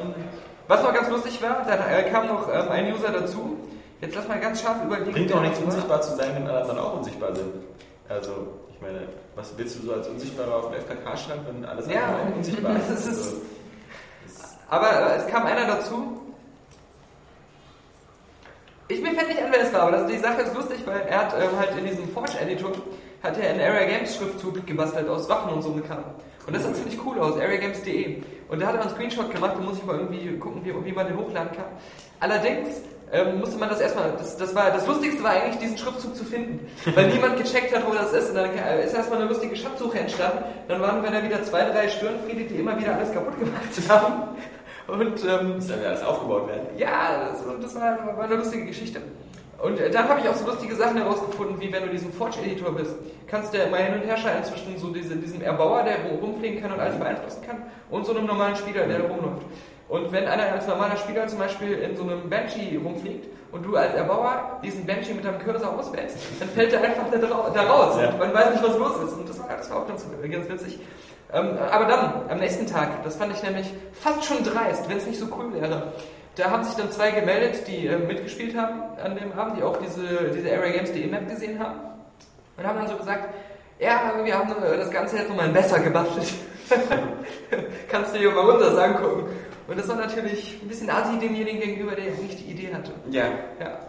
[0.68, 3.58] was noch ganz lustig war, dann äh, kam noch ähm, ein User dazu.
[4.00, 5.12] Jetzt lass mal ganz scharf überlegen.
[5.12, 7.52] Bringt auch nichts, unsichtbar zu sein, wenn alle anderen auch unsichtbar sind.
[8.08, 8.32] Also,
[8.82, 12.38] ich meine, was willst du so als Unsichtbarer auf dem FKK-Schrank, wenn alles Ja, andere
[12.38, 12.90] unsichtbar ist?
[12.90, 16.18] es ist- Also, Aber äh, es kam einer dazu.
[18.88, 21.02] Ich mir fällt nicht an, wer es war, aber das, die Sache ist lustig, weil
[21.02, 22.72] er hat ähm, halt in diesem Forge-Editor
[23.24, 26.04] hat er einen Area Games Schriftzug gebastelt aus Waffen und so mit Kram.
[26.48, 28.22] Und das sah ziemlich cool aus, areagames.de.
[28.50, 30.92] Und da hat er einen Screenshot gemacht, da muss ich mal irgendwie gucken, wie, wie
[30.92, 31.66] man den hochladen kann.
[32.20, 36.16] Allerdings ähm, musste man das erstmal, das, das war, das Lustigste war eigentlich, diesen Schriftzug
[36.16, 36.66] zu finden.
[36.96, 38.30] Weil niemand gecheckt hat, wo das ist.
[38.30, 38.50] Und dann
[38.84, 40.44] ist erstmal eine lustige Schatzsuche entstanden.
[40.68, 44.24] Dann waren wir da wieder zwei, drei Störenfriede, die immer wieder alles kaputt gemacht haben.
[44.88, 46.68] Und ähm, dann wieder alles aufgebaut werden.
[46.78, 49.00] ja, das, das war, war eine lustige Geschichte.
[49.62, 52.74] Und äh, dann habe ich auch so lustige Sachen herausgefunden, wie wenn du diesen Forge-Editor
[52.74, 52.96] bist,
[53.28, 56.20] kannst du ja immer hin und her schalten zwischen so diese, diesem Erbauer, der rum-
[56.20, 59.46] rumfliegen kann und alles beeinflussen kann, und so einem normalen Spieler, der da rumläuft.
[59.92, 63.76] Und wenn einer als normaler Spieler zum Beispiel in so einem Banshee rumfliegt und du
[63.76, 67.98] als Erbauer diesen Banshee mit deinem Cursor auswählst, dann fällt er einfach da, da raus
[68.02, 68.10] Ja.
[68.12, 69.14] und man weiß nicht, was los ist.
[69.18, 70.80] Und das war, das war auch ganz, ganz witzig.
[71.34, 75.08] Ähm, aber dann, am nächsten Tag, das fand ich nämlich fast schon dreist, wenn es
[75.08, 75.92] nicht so cool wäre.
[76.38, 79.76] Da haben sich dann zwei gemeldet, die äh, mitgespielt haben an dem Abend, die auch
[79.76, 81.80] diese, diese Area Games DE Map gesehen haben.
[82.56, 83.28] Und haben dann so gesagt,
[83.78, 86.32] ja, wir haben äh, das Ganze jetzt nochmal besser gebastelt.
[87.90, 89.24] Kannst du dir mal runter sagen gucken.
[89.68, 92.92] Und das war natürlich ein bisschen assi demjenigen gegenüber, der nicht die Idee hatte.
[93.10, 93.26] Ja.
[93.60, 93.80] Ja.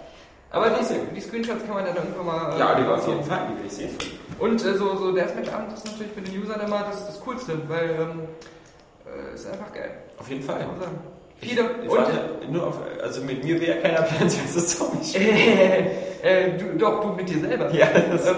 [0.51, 2.55] Aber die, die Screenshots kann man dann irgendwann mal...
[2.55, 3.91] äh, Ja, die war auf jeden Fall, die will ich sehen.
[4.39, 7.91] und äh, so, so Deathmatch-Abend ist natürlich mit den Usern immer das, das Coolste, weil
[7.99, 8.21] ähm,
[9.07, 9.93] äh, ist einfach geil.
[10.19, 10.59] Auf jeden Fall.
[10.61, 10.99] Kann man sagen.
[11.39, 12.13] Viele Ich und warte
[12.51, 14.79] nur auf, also mit mir wäre keiner Plants vs.
[14.79, 15.15] Zombies.
[15.17, 15.87] äh,
[16.23, 17.69] äh, du, doch du mit dir selber.
[17.75, 18.37] Ja, das- ähm,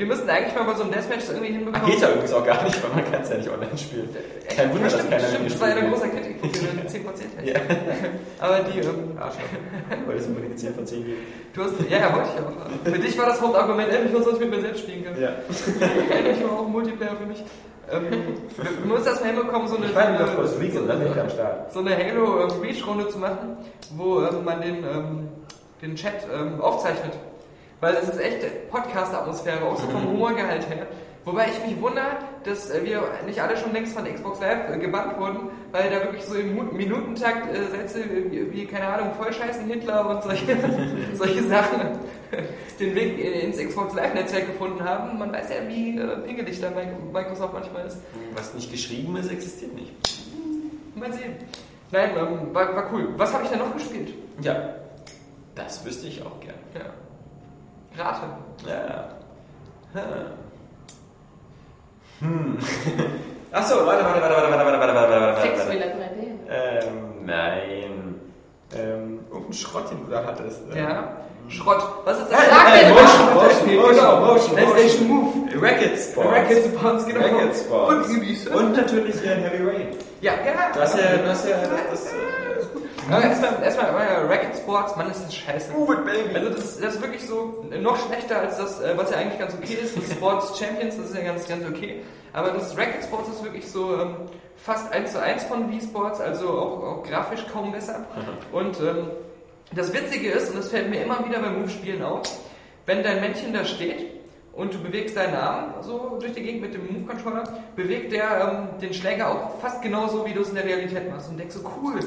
[0.00, 1.82] wir müssten eigentlich mal bei so einem Deathmatch irgendwie hinbekommen.
[1.84, 4.08] Ach, geht ja übrigens auch gar nicht, weil man kann es ja nicht online spielen.
[4.48, 6.22] Kein Wunder, dass stimmt, keiner stimmt, das war ja ein mir großer spielt.
[6.22, 6.96] Kritikpunkt in den 10%
[7.36, 7.50] hätte.
[7.50, 7.60] Ja.
[8.40, 9.42] Aber die, ähm, Arschloch.
[10.06, 11.18] Weil es unbedingt 10 von 10 gibt.
[11.52, 12.92] du hast, ja, ja, wollte ich auch.
[12.94, 15.20] Für dich war das Hauptargument, endlich was ich mit mir selbst spielen kann.
[15.20, 15.28] Ja.
[16.16, 17.44] Endlich mal auch ein Multiplayer für mich.
[17.92, 18.04] Ähm,
[18.56, 20.76] wir, wir müssen das mal hinbekommen, so eine, Ich war so wieder eine- vor Street
[20.78, 21.72] und dann bin ich am Start.
[21.74, 23.56] so eine Halo ähm, zu machen,
[23.98, 25.28] wo ähm, man den, ähm,
[25.82, 26.24] den Chat
[26.58, 27.12] aufzeichnet.
[27.80, 30.86] Weil das ist echt Podcast-Atmosphäre, auch so vom Humorgehalt her.
[31.24, 35.18] Wobei ich mich wundere, dass wir nicht alle schon längst von Xbox Live äh, gebannt
[35.18, 40.08] wurden, weil da wirklich so im Minutentakt äh, Sätze wie, wie, keine Ahnung, Vollscheißen Hitler
[40.08, 40.56] und solche,
[41.14, 41.80] solche Sachen
[42.78, 45.18] den Weg ins Xbox Live-Netzwerk gefunden haben.
[45.18, 47.98] Man weiß ja, wie äh, pingelig da Mic- Microsoft manchmal ist.
[48.34, 49.92] Was nicht geschrieben ist, existiert nicht.
[50.94, 51.34] Mal sehen.
[51.92, 53.08] Nein, ähm, war, war cool.
[53.18, 54.14] Was habe ich denn noch gespielt?
[54.40, 54.74] Ja,
[55.54, 56.54] das wüsste ich auch gern.
[56.74, 56.80] Ja.
[57.98, 58.26] Rate.
[58.66, 59.04] Ja.
[59.94, 60.02] Hm.
[62.20, 62.58] Hm.
[63.50, 65.40] Achso, warte, warte, warte, warte, warte, warte, warte, warte, warte, warte.
[65.40, 66.20] Sexwheeler 3D.
[66.50, 68.20] Ähm, nein.
[68.76, 70.60] Ähm, irgendein Schrott, den du da hattest.
[70.70, 71.08] Ähm, Ja.
[71.48, 71.82] Schrott.
[72.04, 72.38] Was ist das?
[72.40, 73.34] Sag nein, den Motion.
[73.34, 74.20] Motion, Motion, Genau.
[74.20, 75.48] Motion, PlayStation Motion.
[75.64, 76.30] Racket Sports.
[76.30, 77.20] Racket Sports, genau.
[77.20, 78.08] Racket Sports.
[78.54, 79.88] Und natürlich äh, Heavy Rain.
[80.20, 80.72] Ja, genau.
[80.74, 81.70] Du hast ja, du hast ja das,
[82.02, 82.12] das
[83.10, 83.90] Erstmal, erstmal
[84.26, 85.72] Racket Sports, Mann, ist das scheiße.
[85.72, 86.34] Move it, baby.
[86.34, 89.54] Also das, das ist wirklich so noch schlechter als das, äh, was ja eigentlich ganz
[89.54, 92.02] okay ist, das Sports Champions, das ist ja ganz, ganz okay.
[92.32, 94.16] Aber das Racket Sports ist wirklich so ähm,
[94.56, 98.06] fast eins zu eins von Wii Sports, also auch, auch grafisch kaum besser.
[98.52, 99.10] Und ähm,
[99.72, 102.22] das Witzige ist, und das fällt mir immer wieder beim Move-Spielen auf,
[102.86, 104.06] wenn dein Männchen da steht
[104.52, 107.44] und du bewegst deinen Arm so durch die Gegend mit dem Move-Controller,
[107.76, 111.30] bewegt der ähm, den Schläger auch fast genauso, wie du es in der Realität machst.
[111.30, 112.00] Und denkst so, cool,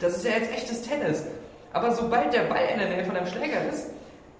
[0.00, 1.24] das ist ja jetzt echtes Tennis.
[1.72, 3.90] Aber sobald der Ball in der Nähe von deinem Schläger ist,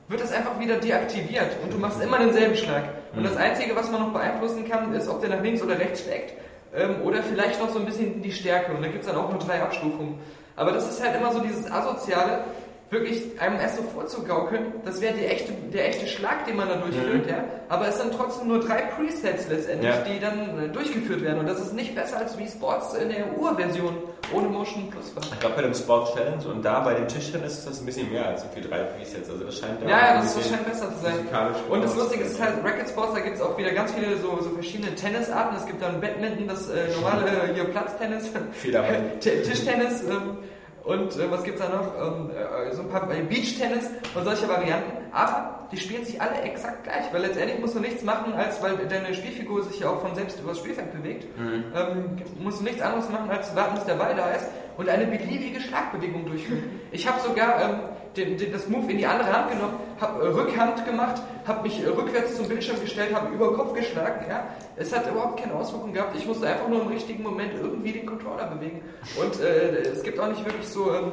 [0.08, 2.82] wird das einfach wieder deaktiviert und du machst immer denselben Schlag.
[3.14, 6.02] Und das Einzige, was man noch beeinflussen kann, ist, ob der nach links oder rechts
[6.02, 6.34] schlägt
[6.74, 8.72] ähm, oder vielleicht noch so ein bisschen die Stärke.
[8.72, 10.18] Und da gibt es dann auch nur drei Abstufungen.
[10.56, 12.44] Aber das ist halt immer so dieses Asoziale,
[12.90, 16.74] wirklich einem erst so vorzugaukeln, das wäre der echte, der echte Schlag, den man da
[16.76, 17.44] durchführt, ja.
[17.68, 20.00] Aber es sind trotzdem nur drei Presets letztendlich, Ja.
[20.02, 21.38] die dann äh, durchgeführt werden.
[21.38, 23.94] Und das ist nicht besser als Wii Sports in der Urversion
[24.34, 25.22] ohne Motion Plus war.
[25.22, 28.10] Ich glaube bei dem Sport Challenge und da bei dem Tischtennis ist das ein bisschen
[28.12, 29.30] mehr als irgendwie drei Presets.
[29.30, 31.60] Also das scheint Ja, auch ja, ein das scheint besser zu sein.
[31.68, 34.36] Und das Lustige ist halt, Racket Sports, da gibt es auch wieder ganz viele so,
[34.40, 35.56] so verschiedene Tennisarten.
[35.56, 38.30] Es gibt dann Badminton, das äh, normale äh, hier Platztennis,
[39.20, 40.38] Tischtennis ähm,
[40.84, 41.94] und äh, was gibt's da noch?
[41.94, 45.12] Ähm, äh, so ein paar äh, Beachtennis und solche Varianten.
[45.12, 48.76] Aber die spielen sich alle exakt gleich, weil letztendlich musst du nichts machen, als weil
[48.88, 51.26] deine Spielfigur sich ja auch von selbst übers Spielfeld bewegt.
[51.38, 55.06] Ähm, musst du nichts anderes machen, als warten, bis der Ball da ist und eine
[55.06, 56.80] beliebige Schlagbewegung durchführen.
[56.90, 57.80] Ich habe sogar ähm,
[58.16, 61.82] den, den, das Move in die andere Hand genommen, habe äh, Rückhand gemacht, habe mich
[61.82, 64.24] äh, rückwärts zum Bildschirm gestellt, habe über Kopf geschlagen.
[64.28, 64.44] Ja?
[64.76, 66.16] Es hat überhaupt keine Auswirkung gehabt.
[66.16, 68.82] Ich musste einfach nur im richtigen Moment irgendwie den Controller bewegen.
[69.20, 70.92] Und äh, es gibt auch nicht wirklich so.
[70.94, 71.12] Ähm,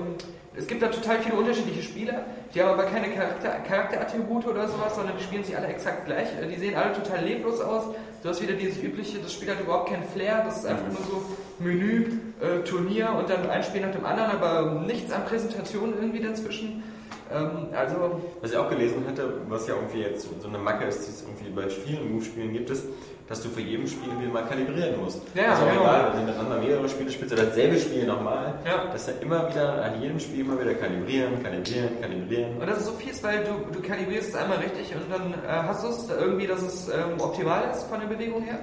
[0.58, 4.96] es gibt da total viele unterschiedliche Spieler, die haben aber keine Charakter Charakterattribute oder sowas,
[4.96, 6.30] sondern die spielen sich alle exakt gleich.
[6.42, 7.84] Äh, Die sehen alle total leblos aus.
[8.24, 11.02] Du hast wieder dieses übliche, das Spiel hat überhaupt keinen Flair, das ist einfach nur
[11.04, 11.24] so
[11.60, 16.22] Menü, äh, Turnier und dann ein Spiel nach dem anderen, aber nichts an Präsentation irgendwie
[16.22, 16.84] dazwischen.
[17.32, 21.06] Ähm, also, Was ich auch gelesen hatte, was ja irgendwie jetzt so eine Macke ist,
[21.06, 22.86] die es irgendwie bei vielen Move-Spielen gibt, ist,
[23.28, 25.22] dass du für jedem Spiel wieder mal kalibrieren musst.
[25.36, 25.82] Ja, also genau.
[25.82, 28.86] egal, wenn du miteinander mehrere Spiele spielst oder dasselbe Spiel nochmal, Ja.
[28.92, 32.58] dass du immer wieder an jedem Spiel immer wieder kalibrieren, kalibrieren, kalibrieren.
[32.58, 35.68] und das ist so fies, weil du, du kalibrierst es einmal richtig und dann äh,
[35.68, 38.60] hast du es irgendwie, dass es ähm, optimal ist von der Bewegung her.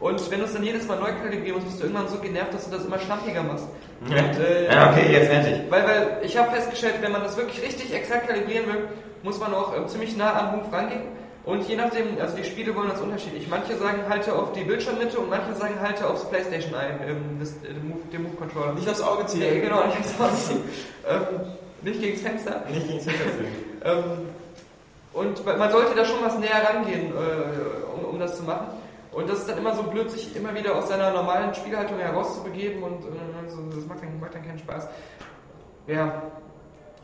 [0.00, 2.54] Und wenn du es dann jedes Mal neu kalibrieren musst, bist du irgendwann so genervt,
[2.54, 3.66] dass du das immer schlampiger machst.
[4.00, 5.60] Und, äh, ja, okay, jetzt endlich.
[5.70, 8.88] Weil, weil ich habe festgestellt, wenn man das wirklich richtig exakt kalibrieren will,
[9.24, 11.02] muss man auch ähm, ziemlich nah am Move rangehen.
[11.48, 13.48] Und je nachdem, also die Spiele wollen das unterschiedlich.
[13.48, 17.52] Manche sagen halte auf die Bildschirmmitte und manche sagen halte aufs Playstation ein, ähm, das,
[17.64, 18.74] äh, den Move, den Move Controller.
[18.74, 19.40] Nicht aufs Auge ziehen.
[19.40, 20.60] Nee, genau, nicht aufs Auge.
[21.08, 21.40] ähm,
[21.80, 22.64] nicht gegens Fenster.
[22.70, 23.46] Nicht gegen das Hinterfilm.
[23.82, 24.04] Ähm,
[25.14, 28.66] und man man sollte da schon was näher rangehen, äh, um, um das zu machen.
[29.12, 32.82] Und das ist dann immer so blöd, sich immer wieder aus seiner normalen Spielhaltung herauszubegeben
[32.82, 34.86] und äh, so, das macht dann, macht dann keinen Spaß.
[35.86, 36.24] Ja,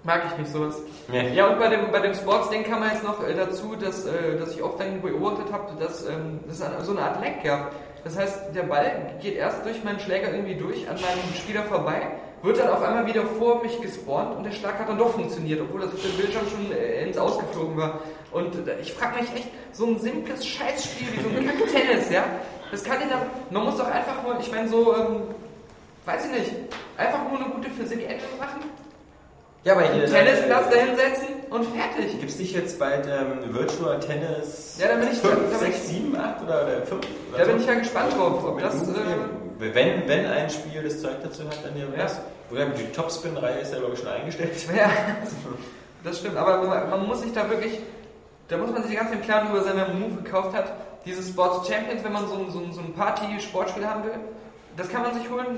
[0.04, 0.76] mag ich nicht sowas.
[1.08, 1.34] Nee.
[1.34, 4.38] Ja, und bei dem, bei dem Sports-Ding kam man jetzt noch äh, dazu, dass, äh,
[4.38, 7.72] dass ich oft dann beobachtet habe, dass ähm, eine- so eine Art Lag gab.
[8.04, 12.02] Das heißt, der Ball geht erst durch meinen Schläger irgendwie durch, an meinem Spieler vorbei,
[12.42, 15.62] wird dann auf einmal wieder vor mich gespawnt und der Schlag hat dann doch funktioniert,
[15.62, 18.00] obwohl das auf dem Bildschirm schon äh, ins Ausgeflogen war.
[18.30, 18.52] Und
[18.82, 22.24] ich frage mich echt, so ein simples Scheißspiel wie so ein Kack-Tennis, ja,
[22.70, 25.22] das kann ich dann, man muss doch einfach nur, ich meine so, ähm,
[26.04, 26.50] weiß ich nicht,
[26.98, 28.60] einfach nur eine gute Physik-Engine machen,
[29.64, 30.06] Ja, aber hier.
[30.06, 32.18] Tennisplatz dahinsetzen und fertig.
[32.20, 35.58] Gibt es nicht jetzt bald ähm, Virtual Tennis Ja, da bin ich- 5, da bin
[35.58, 37.06] 6, ich- 7, 8 oder, oder 5?
[37.36, 38.82] Da bin ich ja gespannt drauf, ob das.
[38.88, 38.94] Äh,
[39.58, 42.20] wenn, wenn ein Spiel das Zeug dazu hat, dann ja was.
[42.50, 44.52] Die Topspin-Reihe ist ja, glaube ich, schon eingestellt.
[44.76, 44.90] ja,
[46.04, 46.36] das stimmt.
[46.36, 47.78] Aber man, man muss sich da wirklich.
[48.48, 50.72] Da muss man sich ganz im Klaren über sein, wenn man Move gekauft hat.
[51.06, 54.12] Diese Sports Champions, wenn man so ein, so ein, so ein Party-Sportspiel haben will,
[54.76, 55.56] das kann man sich holen.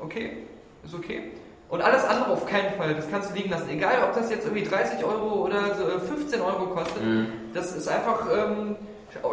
[0.00, 0.38] Okay,
[0.84, 1.30] ist okay.
[1.70, 2.94] Und alles andere auf keinen Fall.
[2.94, 3.70] Das kannst du liegen lassen.
[3.70, 7.00] Egal, ob das jetzt irgendwie 30 Euro oder so, äh, 15 Euro kostet.
[7.54, 8.76] Das ist einfach ähm,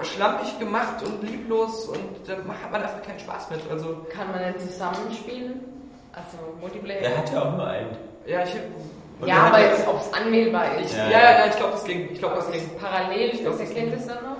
[0.03, 3.59] schlampig gemacht und lieblos und da hat man einfach keinen Spaß mit.
[3.71, 5.61] Also, Kann man denn zusammenspielen?
[6.13, 7.01] Also Multiplayer?
[7.01, 7.89] Der hat ja auch nur einen.
[8.25, 8.55] ja, ich.
[9.19, 10.95] Und ja, aber jetzt, ob es anwählbar ist.
[10.95, 11.45] Ja, Ja, ja, ja.
[11.47, 12.09] ich glaube, das ging.
[12.11, 12.69] Ich glaube, das ging.
[12.79, 13.93] Parallel, Ich glaub, das geht.
[13.93, 14.37] es dann noch?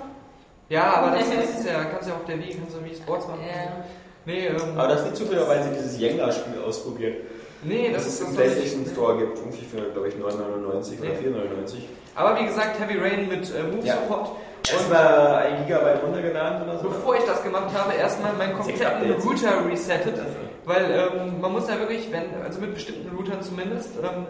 [0.70, 2.95] Ja, aber das, das ist ja, kannst du ja auf der Wii, kannst du Wii
[2.95, 3.39] Sports machen.
[3.48, 3.86] Ja.
[4.26, 7.16] Nee, ähm, Aber das ist nicht zufälligerweise dieses Jenga-Spiel ausprobiert.
[7.68, 11.28] Nee, das ist im PlayStation Store gibt, irgendwie für, glaube ich, 9,99 oder Nee.
[11.28, 11.78] 4,99.
[12.15, 13.95] Aber wie gesagt, Heavy Rain mit äh, Move Ja.
[13.95, 14.32] Support.
[14.89, 16.89] War ein Gigabyte runtergeladen oder so.
[16.89, 19.11] Bevor ich das gemacht habe, erstmal meinen kompletten.
[19.22, 20.15] Router resettet.
[20.65, 24.26] Weil ähm, man muss ja wirklich, wenn, also mit bestimmten Routern zumindest, ähm,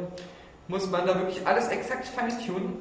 [0.67, 2.73] muss man da wirklich alles exakt feintunen,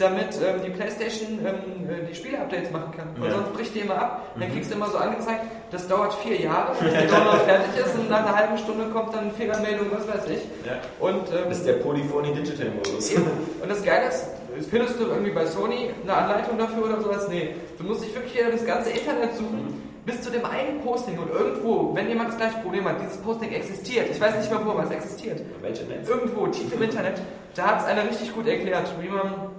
[0.00, 3.08] damit ähm, die Playstation ähm, äh, die Spiele-Updates machen kann.
[3.18, 3.36] Weil Ja.
[3.36, 4.26] sonst bricht die immer ab.
[4.38, 7.94] Dann kriegst du immer so angezeigt, das dauert vier Jahre, bis der Download fertig ist
[7.96, 10.42] und nach einer halben Stunde kommt dann eine Fehlermeldung, was weiß ich.
[10.66, 10.78] Ja.
[10.98, 13.12] Und, ähm, Das ist der Polyphony Digital Modus.
[13.14, 14.24] Und das Geile ist,
[14.70, 17.28] findest du irgendwie bei Sony eine Anleitung dafür oder sowas?
[17.28, 17.50] Nee.
[17.78, 21.94] Du musst dich wirklich das ganze Internet suchen, bis zu dem einen Posting und irgendwo,
[21.94, 24.84] wenn jemand das gleiche Problem hat, dieses Posting existiert, ich weiß nicht mehr wo, aber
[24.84, 25.40] es existiert.
[25.60, 26.08] Welche Netz?
[26.08, 27.20] Irgendwo, tief im Internet,
[27.54, 29.50] da hat es einer richtig gut erklärt, wie man,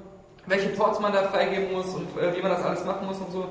[0.51, 3.31] welche Ports man da freigeben muss und äh, wie man das alles machen muss und
[3.31, 3.45] so.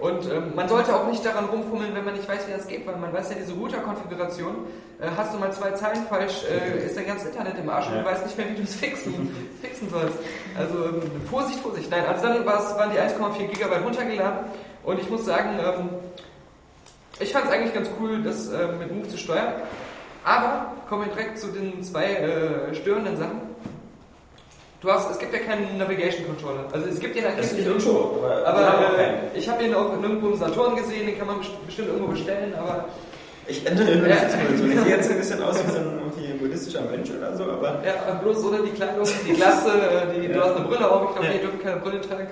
[0.00, 2.86] Und ähm, man sollte auch nicht daran rumfummeln, wenn man nicht weiß, wie das geht,
[2.86, 4.54] weil man weiß ja, diese Router-Konfiguration,
[4.98, 7.96] äh, hast du mal zwei Zeilen falsch, äh, ist dein ganzes Internet im Arsch und
[7.96, 8.02] Ja.
[8.02, 9.30] du weißt nicht mehr, wie du es fixen,
[9.62, 10.16] fixen sollst.
[10.58, 11.90] Also ähm, Vorsicht, Vorsicht.
[11.90, 14.38] Nein, also dann waren die 1,4 Gigabyte runtergeladen
[14.84, 15.88] und ich muss sagen, ähm,
[17.18, 19.52] ich fand es eigentlich ganz cool, das äh, mit Move zu steuern.
[20.24, 23.49] Aber kommen wir direkt zu den zwei äh, störenden Sachen.
[24.80, 26.64] Du hast, es gibt ja keinen Navigation Controller.
[26.72, 28.24] Also es gibt den angeblich nicht irgendwo.
[28.24, 31.66] Aber, Aber äh, ich habe ihn auch nirgendwo im Saturn gesehen, den kann man best-
[31.66, 32.86] bestimmt irgendwo bestellen, aber
[33.46, 34.16] Ich ändere Ja.
[34.30, 34.36] so.
[34.64, 38.14] Ich sehe jetzt ein bisschen aus wie so ein buddhistischer Mönch oder so, aber ja,
[38.22, 40.44] bloß oder die Kleidung, die Glatze, äh, die, du Ja.
[40.46, 41.32] hast eine Brille auf, ich glaube, Ja.
[41.34, 42.28] die dürfen keine Brille tragen,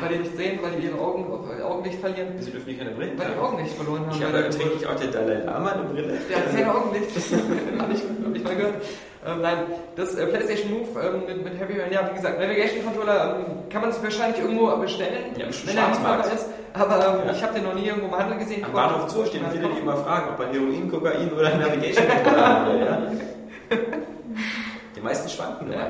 [0.00, 1.26] weil die nicht sehen, weil die ihre Augen,
[1.62, 3.38] Augenlicht verlieren, sie dürfen nicht keine Brillen weil die.
[3.40, 4.16] Augenlicht verloren haben.
[4.16, 6.18] Ich habe ich auch der Dalai Lama eine Brille.
[6.28, 7.10] Der hat keine Augenlicht.
[7.80, 8.74] Habe ich, hab ich mal gehört.
[9.26, 9.58] Ähm, nein,
[9.96, 13.68] das äh, PlayStation Move ähm, mit, mit Heavy Rain, ja, wie gesagt, Navigation Controller ähm,
[13.68, 16.46] kann man sich wahrscheinlich irgendwo bestellen, Ja, wenn er lieferbar ist.
[16.72, 17.32] Aber ähm, Ja.
[17.32, 18.64] ich habe den noch nie irgendwo im Handel gesehen.
[18.64, 22.06] Am Bahnhof Zoo stehen viele, man die immer fragen, ob er Heroin, Kokain oder Navigation
[22.08, 22.86] Controller haben will.
[22.86, 23.76] Ja?
[25.00, 25.86] Die meisten schwanken Ja.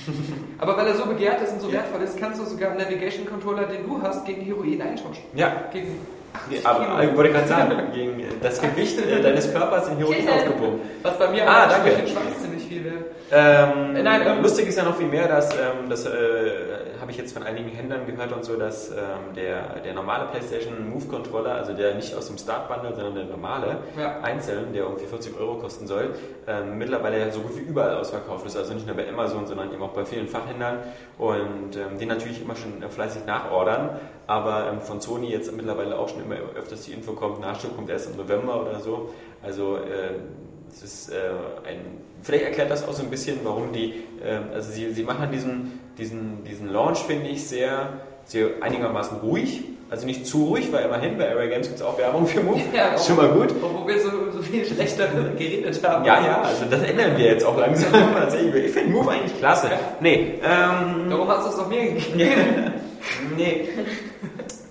[0.58, 1.74] Aber weil er so begehrt ist und so Ja.
[1.74, 5.22] wertvoll ist, kannst du sogar einen Navigation Controller, den du hast, gegen Heroin eintauschen.
[5.34, 5.98] Ja, Gegen
[6.32, 7.10] 80 Nee, aber Kilo.
[7.10, 10.80] ich wollte gerade sagen, gegen das Gewicht äh, deines Körpers in Heroin aufgepumpt.
[11.02, 11.90] Was bei mir Ah, danke.
[12.76, 13.04] Den wäre.
[13.32, 16.10] Ähm, Äh, nein, ähm, lustig ist ja noch viel mehr, dass ähm, das äh,
[17.00, 20.88] habe ich jetzt von einigen Händlern gehört und so, dass ähm, der, der normale PlayStation
[20.90, 24.20] Move Controller, also der nicht aus dem Start Bundle, sondern der normale, Ja.
[24.22, 26.14] einzeln, der irgendwie 40 Euro kosten soll,
[26.48, 28.56] ähm, mittlerweile so gut wie überall ausverkauft ist.
[28.56, 30.78] Also nicht nur bei Amazon, sondern eben auch bei vielen Fachhändlern
[31.18, 33.90] und ähm, die natürlich immer schon äh, fleißig nachordern.
[34.26, 37.90] Aber ähm, von Sony jetzt mittlerweile auch schon immer öfters die Info kommt, Nachschub kommt
[37.90, 39.10] erst im November oder so.
[39.42, 40.16] Also äh,
[40.68, 41.14] es ist äh,
[41.68, 45.30] ein, vielleicht erklärt das auch so ein bisschen, warum die, äh, also sie, sie machen
[45.32, 49.62] diesen, diesen, diesen Launch, finde ich, sehr, sehr einigermaßen ruhig.
[49.88, 52.60] Also nicht zu ruhig, weil immerhin bei Area Games gibt es auch Werbung für Move.
[52.74, 53.54] Ja, ist schon mal gut.
[53.62, 55.06] Obwohl wir so, so viel schlechter
[55.38, 56.04] geredet haben.
[56.04, 57.92] Ja, ja, also das ändern wir jetzt auch langsam.
[58.16, 59.70] Also ich ich finde Move eigentlich klasse.
[60.00, 62.72] Nee, ähm, Darum hast du es doch mir gegeben.
[63.36, 63.68] nee.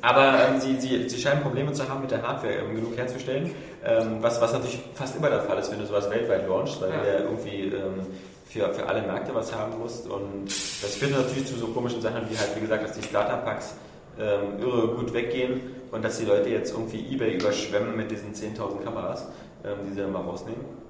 [0.06, 3.52] Aber ähm, sie, sie, sie scheinen Probleme zu haben, mit der Hardware ähm, genug herzustellen,
[3.84, 6.90] ähm, was, was natürlich fast immer der Fall ist, wenn du sowas weltweit launchst, weil
[6.92, 6.98] Ja.
[7.00, 8.06] du ja irgendwie ähm,
[8.48, 10.08] für, für alle Märkte was haben musst.
[10.08, 13.74] Und das führt natürlich zu so komischen Sachen wie halt, wie gesagt, dass die Starter-Packs
[14.20, 15.60] ähm, irre gut weggehen
[15.92, 19.28] und dass die Leute jetzt irgendwie Ebay überschwemmen mit diesen 10.000 Kameras,
[19.66, 20.85] ähm, die sie dann mal rausnehmen.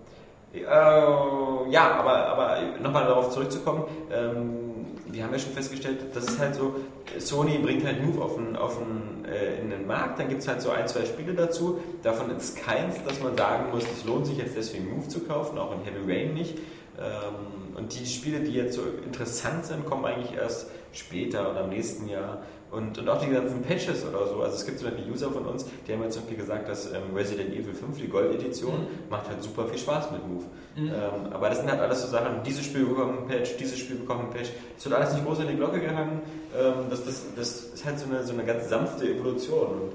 [0.62, 4.66] Äh, ja, aber, aber nochmal darauf zurückzukommen, ähm,
[5.08, 6.76] wir haben ja schon festgestellt, das ist halt so,
[7.20, 10.47] Sony bringt halt Move auf den, auf den, äh, in den Markt, dann gibt es
[10.47, 14.26] halt so ein, zwei Spiele dazu, davon ist keins, dass man sagen muss, es lohnt
[14.28, 16.58] sich jetzt deswegen Move zu kaufen, auch in Heavy Rain nicht.
[16.99, 21.70] Ähm, und die Spiele, die jetzt so interessant sind, kommen eigentlich erst später oder im
[21.70, 22.43] nächsten Jahr.
[22.72, 24.41] Und, und auch die ganzen Patches oder so.
[24.41, 27.16] Also es gibt zum Beispiel User von uns, die haben jetzt irgendwie gesagt, dass ähm,
[27.16, 30.45] Resident Evil 5, die Gold-Edition, macht halt super viel Spaß mit Move.
[30.78, 33.95] Ähm, aber das sind halt alles so Sachen, dieses Spiel bekommt ein Patch, dieses Spiel
[33.97, 34.49] bekommt ein Patch.
[34.78, 36.22] Es wird alles nicht groß an die Glocke gehangen.
[36.57, 39.68] Ähm, das, das, das ist halt so eine, so eine ganz sanfte Evolution.
[39.68, 39.91] Und,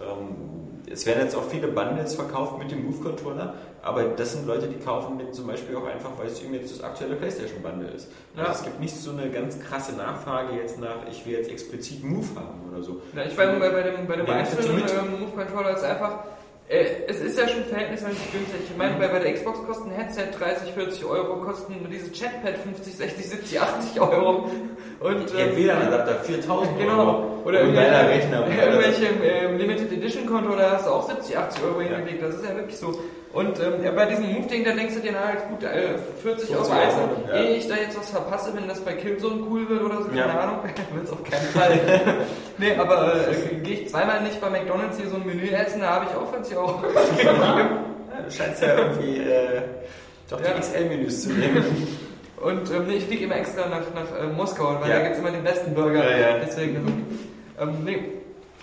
[0.00, 0.56] ähm,
[0.90, 3.54] es werden jetzt auch viele Bundles verkauft mit dem Move-Controller,
[3.86, 6.72] aber das sind Leute, die kaufen den zum Beispiel auch einfach, weil es eben jetzt
[6.76, 8.08] das aktuelle PlayStation-Bundle ist.
[8.36, 8.52] Also Ja.
[8.54, 12.26] es gibt nicht so eine ganz krasse Nachfrage jetzt nach, ich will jetzt explizit Move
[12.36, 13.00] haben oder so.
[13.14, 14.90] Ja, ich meine, bei, bei dem, bei dem einzelnen mit.
[14.92, 16.18] ähm, Move Controller ist einfach,
[16.68, 18.60] äh, es ist ja schon verhältnismäßig günstig.
[18.70, 22.58] Ich meine, bei, bei der Xbox kosten ein Headset 30, 40 Euro, kosten dieses Chatpad
[22.58, 24.50] 50, 60, 70, 80 Euro.
[24.98, 26.98] Und, ähm, WLAN-Adapter 4000 Genau.
[26.98, 27.42] Euro.
[27.44, 28.46] Oder Und Rechner.
[28.48, 31.98] irgendwelche ähm, Limited Edition Controller hast du auch 70, 80 Euro Ja.
[31.98, 32.22] hingelegt.
[32.24, 32.98] Das ist ja wirklich so.
[33.36, 36.64] Und ähm, ja, bei diesem Move-Ding, da denkst du dir, halt gut, äh, 40 Euro
[36.64, 37.42] 50 einzeln, Euro, ja.
[37.42, 40.20] ehe ich da jetzt was verpasse, wenn das bei Killzone cool wird oder so, keine
[40.20, 40.40] Ja.
[40.40, 40.60] Ahnung,
[40.94, 41.78] wird es auf keinen Fall.
[42.58, 45.88] nee, aber äh, gehe ich zweimal nicht bei McDonalds hier so ein Menü essen, da
[45.96, 46.82] habe ich auch 40 Euro
[48.24, 49.60] Du scheinst ja irgendwie äh,
[50.30, 51.62] Doch die XL-Menüs zu nehmen.
[52.42, 55.18] Und ähm, nee, ich fliege immer extra nach, nach äh, Moskau, weil da gibt es
[55.18, 56.02] immer den besten Burger.
[56.42, 56.76] Deswegen,
[57.58, 57.98] also, ähm, nee.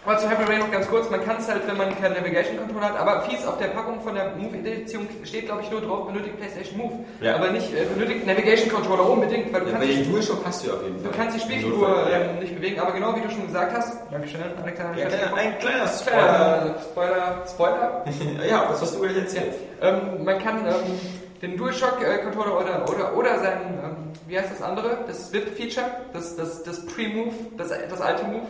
[0.05, 2.57] Aber zu Heavy Rain noch ganz kurz, man kann es halt, wenn man keinen Navigation
[2.57, 5.79] Controller hat, aber fies auf der Packung von der Move Edition steht, glaube ich, nur
[5.79, 6.93] drauf, benötigt PlayStation Move.
[7.21, 7.35] Ja.
[7.35, 10.67] Aber nicht äh, benötigt Navigation Controller unbedingt, weil du Ja, kannst, den DualShock hast du
[10.67, 11.11] ja auf jeden du Fall.
[11.15, 12.17] kannst die Spielfigur ja.
[12.19, 14.99] ähm, nicht bewegen, aber genau wie du schon gesagt hast, Dankeschön, Alexander.
[14.99, 16.75] Ja, kleiner- ein kleiner Spoiler.
[16.91, 17.43] Spoiler.
[17.47, 18.05] Spoiler, Spoiler.
[18.49, 19.53] Ja, das hast du gleich erzählt.
[19.81, 20.99] Ähm, man kann ähm,
[21.41, 23.95] den DualShock-Controller oder, oder, oder sein, ähm,
[24.27, 24.97] wie heißt das andere?
[25.07, 28.41] Das Whip-Feature, das, das, das Pre-Move, das, das alte Move.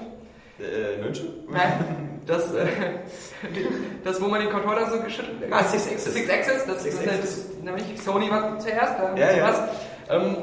[0.60, 1.30] Äh, München?
[1.50, 2.66] Nein, das, äh,
[4.04, 6.14] das, wo man den Controller so geschüttelt Ah, Six Axis.
[6.14, 7.46] Six Axis, das Six ist halt, Axis.
[7.64, 9.44] nämlich Sony war zuerst, da Ja, ja.
[9.48, 9.62] was.
[10.10, 10.36] Ähm,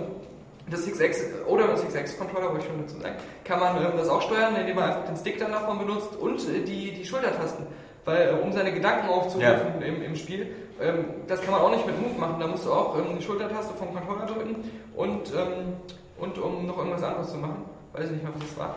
[0.68, 3.76] das Six Axis oder das Six Axis Controller, wollte ich schon dazu sagen, kann man
[3.76, 6.92] ähm, das auch steuern, indem man einfach den Stick dann davon benutzt und äh, die,
[6.92, 7.66] die Schultertasten.
[8.04, 10.48] Weil, äh, um seine Gedanken aufzurufen im, im Spiel,
[10.80, 12.36] ähm, das kann man auch nicht mit Move machen.
[12.40, 14.56] Da musst du auch ähm, die Schultertaste vom Controller drücken
[14.96, 15.74] und, ähm,
[16.18, 17.64] und um noch irgendwas anderes zu machen.
[17.92, 18.74] Weiß ich nicht mehr, was es war.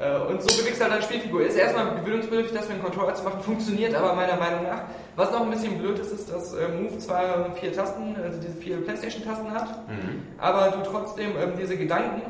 [0.00, 1.42] Äh, Und so bewegst du halt deine Spielfigur.
[1.42, 4.82] Ist erstmal gewöhnungsbedürftig, das mit dem Controller zu machen, funktioniert aber meiner Meinung nach.
[5.16, 8.54] Was noch ein bisschen blöd ist, ist, dass äh, Move zwar vier Tasten, also diese
[8.54, 9.78] vier Playstation-Tasten hat,
[10.38, 12.22] aber du trotzdem ähm, diese Gedanken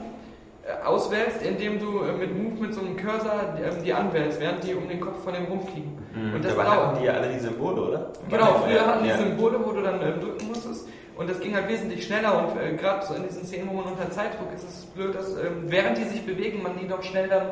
[0.65, 4.75] äh, auswählst, indem du mit Move mit so einem Cursor ähm, die anwählst, während die
[4.75, 5.93] um den Kopf von dem rumfliegen.
[6.35, 8.13] Und das Dabei hatten die ja alle die Symbole, oder?
[8.29, 9.17] Genau, früher hatten die ja.
[9.19, 10.89] Symbole, wo du dann ähm, drücken musstest.
[11.23, 13.93] Und das ging halt wesentlich schneller und äh, gerade so in diesen Szenen, wo man
[13.93, 17.01] unter Zeitdruck ist, ist es blöd, dass ähm, während die sich bewegen, man die doch
[17.01, 17.47] schnell dann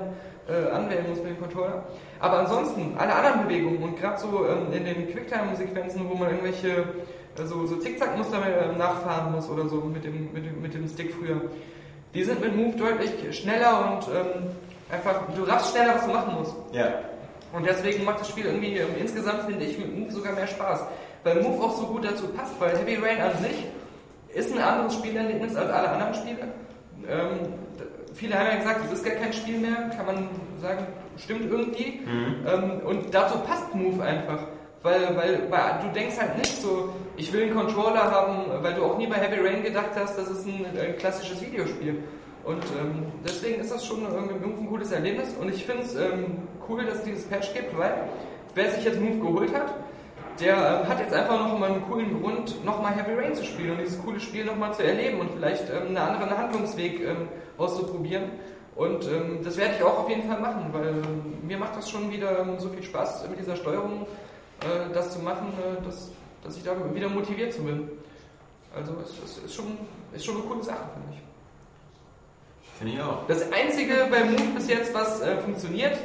[0.49, 1.85] äh, anwählen muss mit dem Controller.
[2.19, 6.79] Aber ansonsten, alle anderen Bewegungen und gerade so ähm, in den Quicktime-Sequenzen, wo man irgendwelche
[7.39, 11.15] äh, so, Zickzackmuster äh, nachfahren muss oder so mit dem, mit, dem, mit dem Stick
[11.15, 11.41] früher,
[12.13, 14.51] die sind mit Move deutlich schneller und ähm,
[14.91, 16.57] einfach, du raffst schneller, was du machen musst.
[16.73, 16.93] Ja.
[17.53, 20.81] Und deswegen macht das Spiel irgendwie ähm, insgesamt, finde ich, mit Move sogar mehr Spaß.
[21.25, 23.67] Weil Move auch so gut dazu passt, weil Heavy Rain an sich
[24.33, 26.49] ist ein anderes Spielerlebnis als alle anderen Spiele.
[27.09, 27.53] Ähm,
[28.15, 30.29] viele haben ja gesagt, es ist gar kein Spiel mehr, kann man
[30.61, 32.01] sagen, stimmt irgendwie.
[32.47, 34.47] Ähm, und dazu passt Move einfach.
[34.83, 38.83] Weil, weil, weil du denkst halt nicht so, ich will einen Controller haben, weil du
[38.85, 42.03] auch nie bei Heavy Rain gedacht hast, das ist ein, ein klassisches Videospiel.
[42.45, 45.35] Und ähm, deswegen ist das schon irgendwie ein cooles Erlebnis.
[45.39, 47.93] Und ich finde es ähm, cool, dass es dieses Patch gibt, weil
[48.55, 49.75] wer sich jetzt Move geholt hat,
[50.41, 53.73] der ähm, hat jetzt einfach noch mal einen coolen Grund, nochmal Heavy Rain zu spielen
[53.73, 57.29] und dieses coole Spiel nochmal zu erleben und vielleicht ähm, einen anderen Handlungsweg ähm,
[57.59, 58.25] auszuprobieren.
[58.77, 61.91] Und ähm, das werde ich auch auf jeden Fall machen, weil ähm, mir macht das
[61.91, 64.07] schon wieder ähm, so viel Spaß mit dieser Steuerung,
[64.63, 66.11] äh, das zu machen, äh, dass,
[66.43, 67.91] dass ich da wieder motiviert zu bin.
[68.75, 69.77] Also es, es ist, schon,
[70.15, 71.21] ist schon eine coole Sache, finde ich.
[72.79, 73.27] Finde ich auch.
[73.27, 75.99] Das einzige bei Move bis jetzt, was äh, funktioniert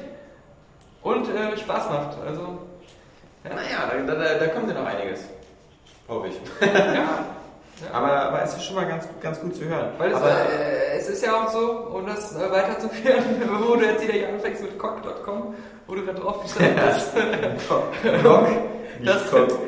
[1.04, 2.18] und äh, Spaß macht.
[2.26, 2.60] Also,
[3.50, 5.22] Naja, da, da, da kommt ja noch einiges.
[6.08, 6.36] Hoffe ich.
[6.74, 7.26] ja.
[7.92, 9.90] Aber, aber es ist schon mal ganz, ganz gut zu hören.
[9.98, 13.24] Weil es, aber, äh, es ist ja auch so, um das äh, weiterzuführen,
[13.68, 15.56] wo du jetzt wieder hier anfängst mit cock.com,
[15.88, 17.14] wo du gerade drauf gestanden hast,
[17.68, 18.48] Cock,
[19.04, 19.60] das, Cock.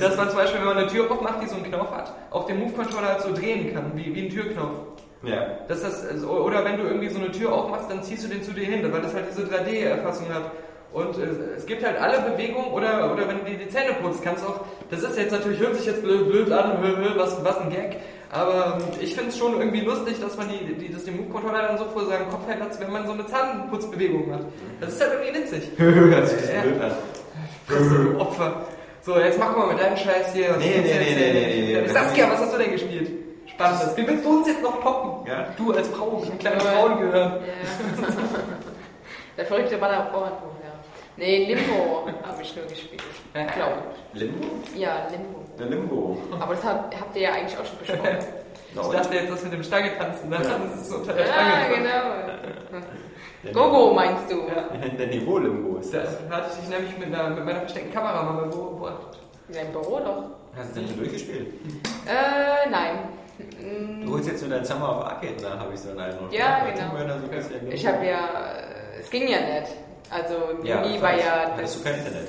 [0.00, 2.46] dass man zum Beispiel, wenn man eine Tür aufmacht, die so einen Knopf hat, auch
[2.46, 4.78] den Move-Controller halt so drehen kann, wie, wie ein Türknopf.
[5.22, 5.46] Ja.
[5.68, 8.42] Dass das, also, oder wenn du irgendwie so eine Tür aufmachst, dann ziehst du den
[8.42, 10.50] zu dir hin, weil das halt diese 3D-Erfassung hat.
[10.94, 14.22] Und äh, es gibt halt alle Bewegungen, oder, oder wenn du dir die Zähne putzt,
[14.22, 16.78] kannst du auch, das ist jetzt natürlich, hört sich jetzt blöd, blöd an,
[17.16, 17.96] was, was ein Gag,
[18.30, 21.62] aber ähm, ich finde es schon irgendwie lustig, dass man die, die, das den Move-Controller
[21.68, 24.42] dann so vor seinem Kopf hält, als wenn man so eine Zahnputzbewegung hat.
[24.80, 25.68] Das ist halt irgendwie witzig.
[25.78, 26.60] Hört sich das Ja.
[26.62, 26.92] blöd an.
[27.68, 28.52] Ein Opfer.
[29.02, 30.50] So, jetzt mach mal mit deinem Scheiß hier.
[30.50, 31.34] Was Nee, nee, nee, erzählen?
[31.34, 31.88] nee, nee, nee.
[31.88, 33.10] Saskia, was hast du denn gespielt?
[33.46, 33.96] Spannendes.
[33.96, 35.26] Wie willst du uns jetzt noch toppen?
[35.30, 35.46] Ja.
[35.56, 36.66] Du als Frau mit einem kleinen Ja.
[36.66, 37.12] Frauengehirn.
[37.14, 37.38] Ja.
[39.36, 40.30] Der verrückte Ballerborn,
[40.62, 40.63] ja.
[41.16, 43.02] Nee, Limbo habe ich nur gespielt.
[43.34, 43.44] Ja.
[43.46, 43.82] Glaube
[44.14, 44.46] Limbo?
[44.64, 44.80] ich.
[44.80, 45.44] Ja, Limbo.
[45.56, 46.18] Eine Limbo.
[46.40, 48.18] Aber das habt, habt ihr ja eigentlich auch schon besprochen.
[48.76, 50.36] Ich dachte jetzt, das mit dem Stange tanzen, ne?
[50.36, 51.76] das ist unter der ja, Stange.
[51.76, 53.52] genau.
[53.52, 54.48] Gogo meinst du?
[54.48, 54.88] Ja.
[54.98, 56.18] Der Niveau-Limbo ist das.
[56.28, 59.20] Da hatte ich dich nämlich mit, einer, mit meiner versteckten Kamera mal beobachtet.
[59.48, 60.24] Ja, im Büro doch.
[60.56, 61.54] Hast du denn schon durchgespielt?
[62.06, 62.98] Äh, nein.
[64.04, 66.32] Du holst jetzt nur dein Summer of Arcade nach, habe ich so einen Eindruck.
[66.32, 67.70] Ja, genau.
[67.70, 68.28] Ich habe ja,
[68.96, 69.72] äh, es ging ja nicht.
[70.14, 71.24] Also im Ja, Juli war weiß.
[71.24, 72.28] ja Hattest du kein Internet?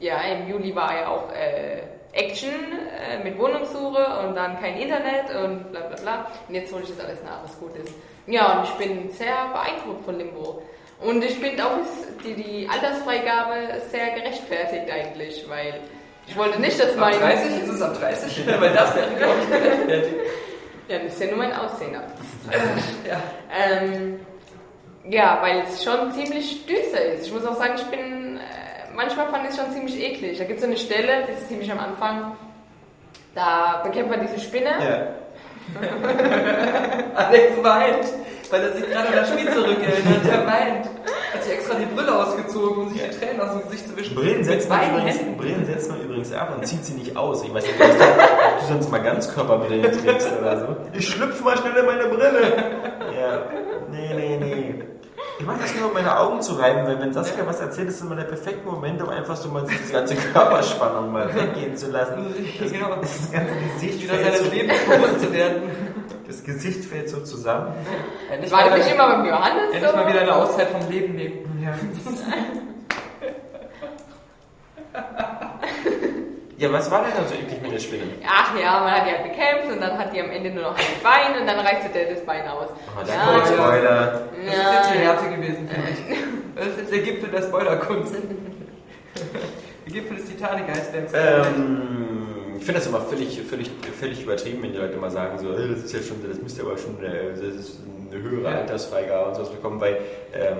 [0.00, 1.82] Ja, im Juli war ja auch äh,
[2.12, 6.26] Action äh, mit Wohnungssuche und dann kein Internet und bla bla bla.
[6.48, 7.92] Und jetzt hole ich das alles nach, was gut ist.
[8.26, 10.62] Ja, und ich bin sehr beeindruckt von Limbo.
[11.00, 11.72] Und ich finde auch
[12.24, 13.54] die, die Altersfreigabe
[13.90, 15.74] sehr gerechtfertigt eigentlich, weil
[16.26, 17.20] ich wollte nicht, dass Ab mein...
[17.20, 17.62] 30?
[17.62, 18.46] Ist es ab 30?
[18.60, 20.14] Weil das wäre, glaube ich, gerechtfertigt.
[20.88, 21.94] Ja, das ist ja nur mein Aussehen.
[21.94, 22.04] ab.
[23.08, 23.20] Ja.
[23.56, 24.18] Ähm,
[25.08, 27.26] ja, weil es schon ziemlich düster ist.
[27.26, 28.40] Ich muss auch sagen, ich bin, äh,
[28.94, 30.38] manchmal fand ich es schon ziemlich eklig.
[30.38, 32.36] Da gibt es so eine Stelle, das ist ziemlich am Anfang,
[33.34, 34.70] Da bekämpft man diese Spinne.
[34.80, 35.08] Ja.
[37.14, 38.06] Alex weint,
[38.50, 40.24] weil er sich gerade an das Spiel zurückerinnert.
[40.30, 40.86] Er weint.
[41.34, 44.14] Hat sich extra die Brille ausgezogen, um sich die Tränen aus dem Gesicht zu wischen.
[44.14, 45.18] Brillen setzt, man übrigens.
[45.36, 47.42] Brillen setzt man übrigens ab und zieht sie nicht aus.
[47.44, 50.76] Ich weiß nicht, ob du- ob du sonst mal Ganzkörperbrillen trägst oder so.
[50.92, 52.52] Ich schlüpfe mal schnell in meine Brille.
[53.20, 53.42] Ja,
[53.90, 54.74] nee, nee, nee.
[55.38, 58.00] Ich mache das nur, um meine Augen zu reiben, weil wenn Saskia was erzählt, ist
[58.00, 62.34] immer der perfekte Moment, um einfach so mal diese ganze Körperspannung mal weggehen zu lassen.
[62.60, 62.96] Das, Genau.
[63.00, 65.62] das ganze Gesicht Wieder fällt seines so, Lebens bewusst zu werden.
[66.26, 67.74] das Gesicht fällt so zusammen.
[68.30, 69.96] Endlich War das nicht immer beim Johannes endlich so?
[69.96, 71.62] mal wieder eine Auszeit vom Leben nehmen.
[71.62, 71.74] Ja.
[76.58, 78.04] ja, was war denn da so üblich mit der Spinne?
[78.26, 80.76] Ach ja, man hat die halt bekämpft und dann hat die am Ende nur noch
[80.76, 82.68] ein Bein und dann reißt der das Bein aus.
[82.70, 83.32] Oh, da Ja.
[83.32, 84.22] kommt Spoiler.
[84.46, 86.16] Das ist jetzt die Härte gewesen, finde ich.
[86.56, 88.14] Das ist jetzt der Gipfel der Spoilerkunst.
[88.14, 91.12] Der Gipfel des Titanic-Eisbergs.
[91.14, 95.52] Ähm, ich finde das immer völlig, völlig, völlig übertrieben, wenn die Leute immer sagen, so,
[95.52, 97.80] "Äh, das ist ja schon, das müsste aber schon äh, das ist
[98.10, 98.58] eine höhere Ja.
[98.60, 99.98] Altersfreigabe und sowas bekommen, weil
[100.32, 100.56] ähm,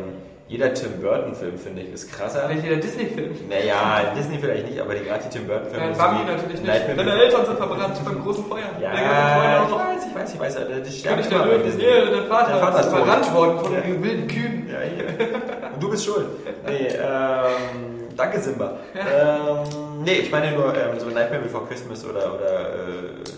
[0.49, 2.45] jeder Tim Burton-Film, finde ich, ist krasser.
[2.49, 3.35] Vielleicht jeder Disney-Film.
[3.49, 5.87] Naja, Disney vielleicht nicht, aber die, gerade die Tim Burton-Filme.
[5.89, 6.69] Ja, so Bambi natürlich nicht.
[6.97, 8.63] Deine Eltern sind verbrannt beim großen Feuer.
[8.81, 11.63] Ja, ich weiß, ich weiß, ich weiß, das sterben König der Löwen.
[11.65, 11.85] Disney.
[11.85, 13.81] Ja, dein Vater, Dein Vater ist verrannt worden von Ja.
[13.81, 14.69] den wilden Kühen.
[14.71, 15.29] Ja, hier.
[15.75, 16.27] Und du bist schuld.
[16.67, 18.79] Nee, ähm, danke Simba.
[18.95, 22.75] Ähm, nee, ich meine nur ähm, so Nightmare Before Christmas oder, oder äh,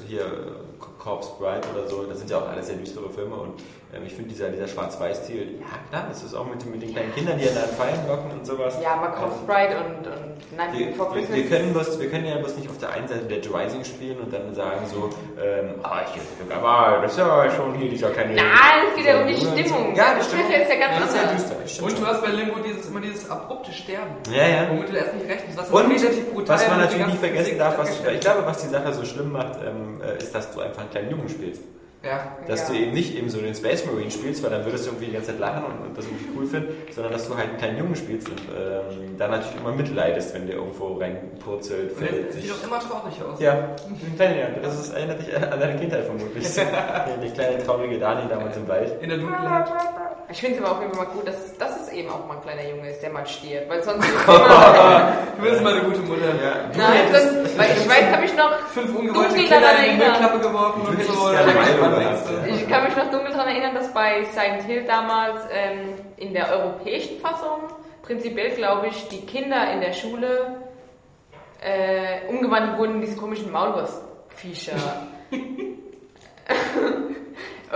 [0.06, 0.24] hier
[0.98, 3.60] Corpse Bride oder so, das sind ja auch alles sehr düstere Filme und
[3.94, 7.14] ähm, ich finde dieser, dieser Schwarz-Weiß-Stil, ja klar, das ist auch mit, mit den kleinen
[7.14, 8.76] Kindern, die an den Fallen locken und sowas.
[8.82, 11.36] Ja, mal Corpse Bride und, und Night Wir, Before wir, Christmas.
[11.38, 14.18] wir, können bloß, wir können ja bloß nicht auf der einen Seite Dead Rising spielen
[14.18, 15.08] und dann sagen so,
[15.42, 18.34] ähm, ah, ich, aber das ist ja schon hier dieser kleine...
[18.34, 19.36] Nein, es geht ja um die.
[19.36, 19.94] Stimmung.
[19.94, 20.52] Ja, Das die Stimmung.
[20.52, 21.42] ist ja ganz das ist ja anders.
[21.42, 21.56] düster.
[21.62, 24.16] das stimmt Und du hast bei Limbo dieses, immer dieses abrupte Sterben.
[24.30, 24.70] Ja, ja.
[24.70, 25.58] Womit du erst nicht rechnest.
[25.58, 28.68] Was Und relativ brutal was man natürlich nicht vergessen darf, was, ich glaube, was die
[28.68, 31.62] Sache so schlimm macht, ähm, äh, ist, dass du einfach kleinen Jungen spielst.
[32.04, 32.20] Ja.
[32.46, 32.74] Dass Ja.
[32.74, 35.12] du eben nicht eben so den Space Marine spielst, weil dann würdest du irgendwie die
[35.14, 37.78] ganze Zeit lachen und, und das irgendwie cool finden, sondern dass du halt einen kleinen
[37.78, 42.34] Jungen spielst und ähm, dann natürlich immer mitleidest, wenn der irgendwo reinpurzelt, Und fällt, das
[42.36, 42.52] sieht sich.
[42.52, 43.40] doch immer traurig aus.
[43.40, 44.60] Ja, ein kleiner Junge.
[44.62, 46.46] Das ist, erinnert dich an deine Kindheit vermutlich.
[47.22, 49.02] Die- kleine traurige Dani damals im Wald.
[49.02, 49.66] In der Dunkelheit.
[50.30, 52.34] Ich finde es aber auf jeden Fall mal gut, dass, dass es eben auch mal
[52.36, 53.68] ein kleiner Junge ist, der mal stirbt.
[53.70, 54.06] Weil sonst
[55.36, 56.26] Du bist mal eine gute Mutter.
[56.42, 59.96] Ja, Nein, sonst, weil ich weiß, kann mich noch Fünf ungewollte Kinder in die.
[60.04, 61.12] Müllklappe geworfen und so.
[61.96, 62.50] Äh.
[62.50, 66.50] Ich kann mich noch dunkel daran erinnern, dass bei Silent Hill damals ähm, in der
[66.50, 67.62] europäischen Fassung
[68.02, 70.56] prinzipiell, glaube ich, die Kinder in der Schule
[71.60, 74.76] äh, umgewandelt wurden in diese komischen Maulwurfsviecher.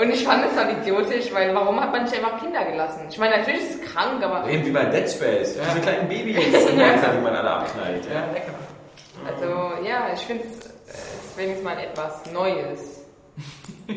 [0.00, 3.02] Und ich fand es halt idiotisch, weil warum hat man nicht einfach Kinder gelassen?
[3.10, 5.56] Ich meine, natürlich ist es krank, aber Eben wie bei Dead Space.
[5.56, 5.64] Ja.
[5.68, 8.06] Diese kleinen Babys, die man alle abknallt.
[8.06, 8.54] Ja, lecker.
[9.28, 12.91] also ja, ich finde es ist wenigstens mal etwas Neues.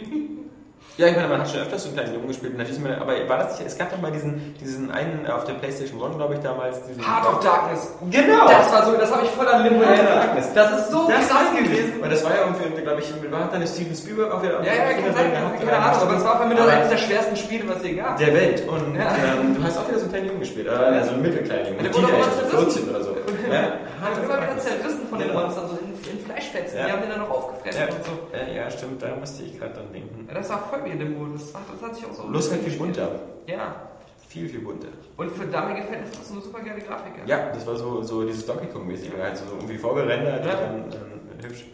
[0.97, 2.55] Ja, ich meine, man hat schon öfters so einen kleinen Jungen gespielt.
[2.55, 5.99] man, aber war das nicht, es gab doch mal diesen, diesen einen auf der Playstation
[5.99, 6.87] One, glaube ich, damals.
[6.87, 7.91] Diesen, Heart of Darkness.
[8.11, 8.47] Genau!
[8.47, 10.07] Das war so, das habe ich voll an Limbo erinnert.
[10.07, 10.53] Darkness.
[10.53, 11.99] Das ist so das krass gewesen.
[11.99, 14.63] Weil das war ja irgendwie, glaube ich, war hat da nicht Steven Spielberg auch wieder
[14.63, 17.35] Ja, ja, kann sein, keine Ahnung, aber es war auf jeden Fall eines der schwersten
[17.35, 18.17] Spiele, was es je gab.
[18.17, 18.63] der Welt.
[18.65, 19.11] Und Ja.
[19.35, 20.67] ähm, du hast auch wieder so einen kleinen Jungen gespielt.
[20.69, 21.83] Oder so einen mittelkleinen Jungen.
[21.83, 22.85] Der wurde auch Teenager, mal zerrissen.
[22.87, 23.11] 14 oder so.
[23.51, 23.61] Ja.
[24.01, 25.41] Hat immer wieder zerrissen von den Genau.
[25.41, 25.74] Monstern, so
[26.55, 26.79] Fleischfetzen.
[26.79, 26.85] Ja.
[26.85, 28.11] Die haben den dann noch aufgefressen Ja, und so.
[28.33, 30.25] ja, ja, stimmt, da musste ich gerade dran denken.
[30.27, 31.25] Ja, das war voll wie Limbo.
[31.33, 32.23] Das, war, das hat sich auch so.
[32.23, 33.09] Bloß halt viel bunter.
[33.47, 33.75] Ja.
[34.27, 34.87] Viel, viel bunter.
[35.17, 37.13] Und für damalige Fans ist das eine super geile Grafik.
[37.25, 40.51] Ja, das war so, so dieses Donkey Kong-mäßige, halt so irgendwie vorgerendert Ja.
[40.51, 41.65] und dann, dann hübsch.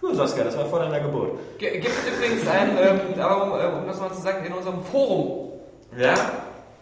[0.00, 1.32] Du, Saskia, das war vor deiner Geburt.
[1.58, 4.52] G- Gibt es übrigens ein, ähm, aber um, äh, um das mal zu sagen, in
[4.52, 5.52] unserem Forum.
[5.96, 6.14] Ja?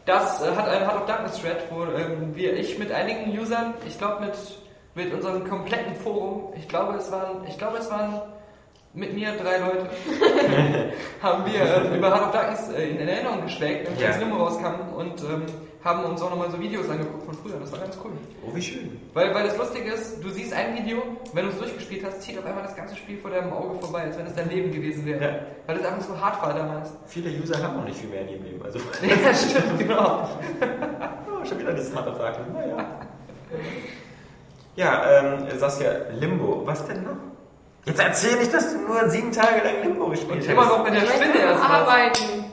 [0.07, 3.74] Das äh, hat einen Heart of Darkness Thread, wo ähm, wir, ich mit einigen Usern,
[3.86, 4.32] ich glaube mit,
[4.95, 8.20] mit unserem kompletten Forum, ich glaube es waren, ich glaube es waren
[8.95, 9.86] mit mir drei Leute,
[11.22, 14.09] haben wir ähm, über Heart of Darkness äh, in Erinnerung geschwelgt, als Ja.
[14.09, 15.47] das Limo rauskam und ähm,
[15.82, 17.59] haben uns auch nochmal so Videos angeguckt von früher.
[17.59, 18.12] Das war ganz cool.
[18.47, 19.01] Oh, wie schön.
[19.14, 22.38] Weil, weil das Lustige ist, du siehst ein Video, wenn du es durchgespielt hast, zieht
[22.38, 25.05] auf einmal das ganze Spiel vor deinem Auge vorbei, als wenn es dein Leben gewesen
[25.07, 25.24] wäre.
[25.24, 25.38] Ja.
[25.66, 26.93] Weil es einfach so hart war damals.
[27.07, 28.62] Viele User haben auch nicht viel mehr in ihrem Leben.
[28.62, 30.28] Also, Ja, stimmt, genau.
[31.40, 32.47] oh, schon wieder das Matter Darkness.
[32.53, 32.86] Naja.
[34.77, 36.62] Ja, ähm, Saskia, Limbo.
[36.64, 37.16] Was denn noch?
[37.85, 40.47] Jetzt erzähl nicht, dass du nur sieben Tage lang Limbo gespielt hast.
[40.49, 41.70] immer noch mit der Ich Spinne erst was.
[41.70, 42.45] arbeiten.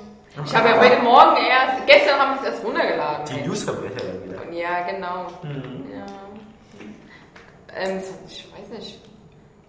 [0.45, 3.25] Ich habe ja heute Morgen erst, gestern haben wir es erst runtergeladen.
[3.25, 4.51] Die Newsverbrecherin wieder.
[4.51, 5.27] Ja, genau.
[5.43, 5.85] Mhm.
[5.93, 6.05] Ja.
[7.75, 9.01] Ähm, ich weiß nicht.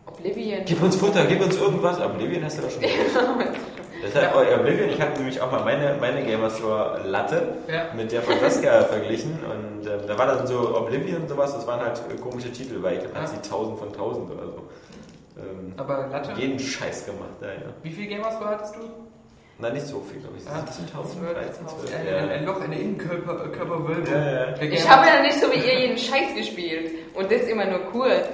[0.06, 0.62] Oblivion.
[0.64, 2.00] Gib uns Futter, gib uns irgendwas.
[2.00, 2.82] Oblivion hast du doch schon.
[4.02, 7.88] Deshalb, oh, Oblivion, ich habe nämlich auch mal meine, meine Gamerscore Latte Ja.
[7.94, 11.66] mit der von Saskia verglichen und ähm, da war dann so Oblivion und sowas, das
[11.66, 13.28] waren halt äh, komische Titel, weil ich glaube, hat Ja.
[13.28, 14.62] sie 1000 von 1000 oder so.
[15.38, 16.32] ähm, Aber Latte?
[16.36, 17.30] jeden Scheiß gemacht.
[17.40, 17.54] Ja, ja.
[17.82, 18.80] Wie viel Gamerscore hattest du?
[19.62, 20.46] Na, nicht so viel, glaube ich.
[20.48, 21.94] Ah, 17.000, 13.000.
[21.94, 22.32] Ein, Ja.
[22.34, 24.06] ein, Loch in der Innenkörper, Körperwölbung.
[24.10, 24.62] Ja, ja.
[24.62, 26.92] Ich habe ja nicht so wie ihr jeden Scheiß gespielt.
[27.14, 28.26] Und das immer nur kurz.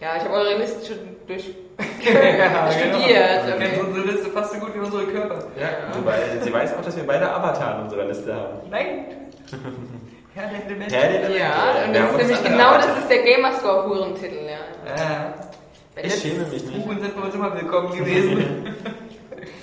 [0.00, 0.98] Ja, ich habe eure Liste schon
[1.28, 3.44] durch Ja, studiert.
[3.46, 3.56] Genau.
[3.56, 3.80] Okay.
[3.86, 5.38] Unsere Liste fast so gut wie unsere Körper.
[5.58, 5.68] Ja,
[6.04, 8.58] wei- sie weiß auch, dass wir beide Avatar in unserer Liste haben.
[8.70, 9.06] Nein.
[10.34, 10.94] Herr der Elemente.
[10.94, 11.38] Herr der Elemente.
[11.38, 12.86] Ja, und das ist nämlich genau Avatar.
[12.88, 14.92] das ist der Gamerscore-Hurentitel, ja.
[14.92, 15.32] Äh,
[15.94, 16.74] Wenn Ich das- schäme mich nicht.
[16.84, 18.74] Kuchen sind bei uns immer willkommen gewesen.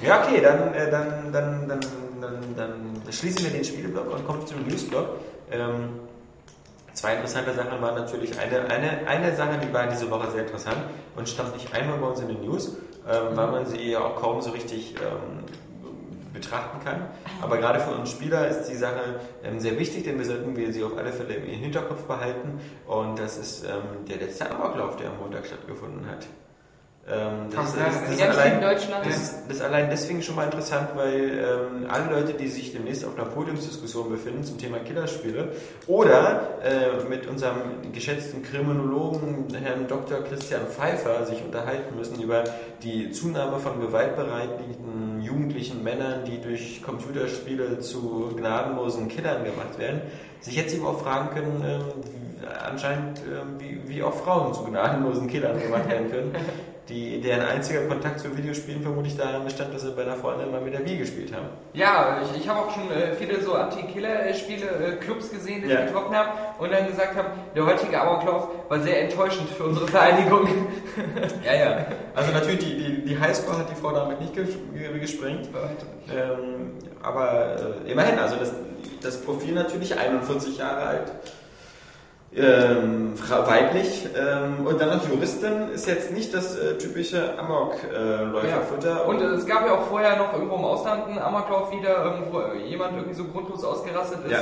[0.03, 1.79] Ja, okay, dann, äh, dann, dann, dann,
[2.19, 5.19] dann, dann schließen wir den Spieleblock und kommen zum Newsblock.
[5.51, 5.89] Ähm,
[6.93, 10.77] zwei interessante Sachen waren natürlich eine, eine, eine Sache, die war diese Woche sehr interessant
[11.15, 12.77] und stand nicht einmal bei uns in den News,
[13.07, 15.45] ähm, weil man sie ja auch kaum so richtig ähm,
[16.33, 17.07] betrachten kann.
[17.41, 20.71] Aber gerade für uns Spieler ist die Sache ähm, sehr wichtig, denn wir sollten wir
[20.73, 22.59] sie auf alle Fälle im Hinterkopf behalten.
[22.87, 26.25] Und das ist ähm, der letzte Amoklauf, der am Montag stattgefunden hat.
[27.09, 28.61] Ähm, das, das, sagen, das, ist allein,
[29.03, 32.71] das, ist, das ist allein deswegen schon mal interessant, weil ähm, alle Leute, die sich
[32.73, 35.49] demnächst auf einer Podiumsdiskussion befinden zum Thema Killerspiele
[35.87, 40.19] oder äh, mit unserem geschätzten Kriminologen Herrn Dr.
[40.23, 42.43] Christian Pfeiffer sich unterhalten müssen über
[42.83, 50.01] die Zunahme von gewaltbereiten jugendlichen Männern, die durch Computerspiele zu gnadenlosen Killern gemacht werden,
[50.39, 52.21] sich jetzt eben auch fragen können, ähm, wie-
[52.63, 56.35] anscheinend ähm, wie, wie auch Frauen zu gnadenlosen Killern gemacht werden können,
[56.91, 60.59] die, deren einziger Kontakt zu Videospielen vermutlich daran bestand, dass sie bei einer Freundin mal
[60.61, 61.47] mit der Wii gespielt haben.
[61.73, 65.79] Ja, ich, ich habe auch schon äh, viele so Anti-Killer-Spiele-Clubs gesehen, die Ja.
[65.81, 66.29] ich getroffen habe
[66.59, 70.47] und dann gesagt haben, der heutige Amoklauf war sehr enttäuschend für unsere Vereinigung.
[71.45, 71.85] Ja, ja.
[72.13, 75.47] Also natürlich, die, die, die Highscore hat die Frau damit nicht ges ge- gesprengt.
[76.13, 78.51] Ähm, aber äh, immerhin, also das,
[79.01, 81.11] das Profil natürlich 41 Jahre alt.
[82.33, 89.05] Ähm, fra- weiblich ähm, und dann noch Juristin ist jetzt nicht das äh, typische Amok-Läuferfutter.
[89.05, 92.23] Und äh, es gab ja auch vorher noch irgendwo im Ausland einen Amoklauf wieder, ähm,
[92.31, 94.31] wo jemand irgendwie so grundlos ausgerastet ist.
[94.31, 94.37] Ja.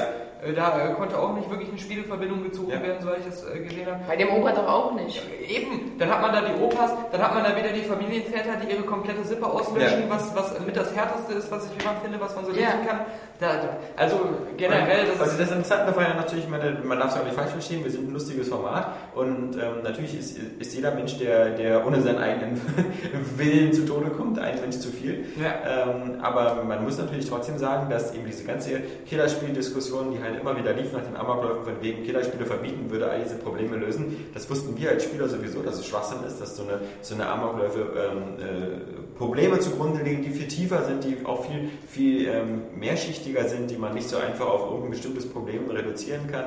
[0.48, 2.82] Äh, Da äh, konnte auch nicht wirklich eine Spieleverbindung gezogen Ja.
[2.82, 4.00] werden, soweit ich das äh, gesehen habe.
[4.08, 5.22] Bei dem Opa doch auch nicht.
[5.48, 8.72] Eben, dann hat man da die Opas, dann hat man da wieder die Familienväter, die
[8.72, 10.16] ihre komplette Sippe auslöschen, Ja.
[10.16, 12.58] was, was mit das Härteste ist, was ich jemand finde, was man so Ja.
[12.58, 13.00] lesen kann.
[13.40, 14.18] Da, also
[14.58, 17.52] generell, das also das Interessante war ja natürlich, meine, man darf es auch nicht falsch
[17.52, 21.88] verstehen, wir sind ein lustiges Format und ähm, natürlich ist, ist jeder Mensch, der, der
[21.88, 22.60] ohne seinen eigenen
[23.38, 25.24] Willen zu Tode kommt, ein Mensch zu viel.
[25.42, 25.88] Ja.
[25.90, 30.58] Ähm, aber man muss natürlich trotzdem sagen, dass eben diese ganze Killerspiel-Diskussion, die halt immer
[30.58, 34.50] wieder lief nach den Amokläufen, von wegen Killerspiele verbieten würde, all diese Probleme lösen, das
[34.50, 37.80] wussten wir als Spieler sowieso, dass es Schwachsinn ist, dass so eine, so eine Amokläufe
[37.80, 42.62] ähm, äh, Probleme zugrunde liegen, die viel tiefer sind, die auch viel, viel ähm,
[43.30, 46.46] mehrschichtiger sind, die man nicht so einfach auf irgendein bestimmtes Problem reduzieren kann.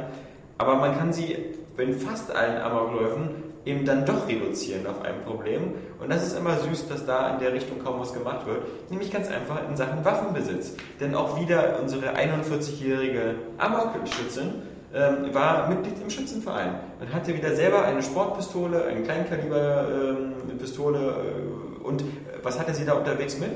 [0.59, 1.37] Aber man kann sie
[1.77, 3.31] in fast allen Amokläufen
[3.65, 5.75] eben dann doch reduzieren auf ein Problem.
[6.01, 8.91] Und das ist immer süß, dass da in der Richtung kaum was gemacht wird.
[8.91, 10.75] Nämlich ganz einfach in Sachen Waffenbesitz.
[11.01, 14.63] Denn auch wieder unsere 41-jährige Amokschützin
[14.95, 22.03] ähm, war Mitglied im Schützenverein und hatte wieder selber eine Sportpistole, eine Kleinkaliber-Pistole äh, und
[22.43, 23.51] was hatte sie da unterwegs mit?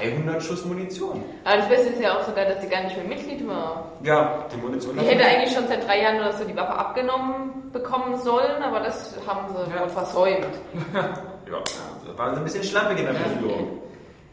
[0.00, 1.22] 300 Schuss Munition.
[1.44, 3.92] Aber das Beste ist ja auch sogar, dass sie gar nicht mehr Mitglied war.
[4.02, 4.96] Ja, die Munition.
[4.98, 8.80] Die hätte eigentlich schon seit drei Jahren oder so die Waffe abgenommen bekommen sollen, aber
[8.80, 9.80] das haben sie Ja.
[9.82, 10.46] wohl versäumt.
[11.50, 11.58] Ja,
[12.16, 13.78] war ein bisschen schlampig in der Verführung.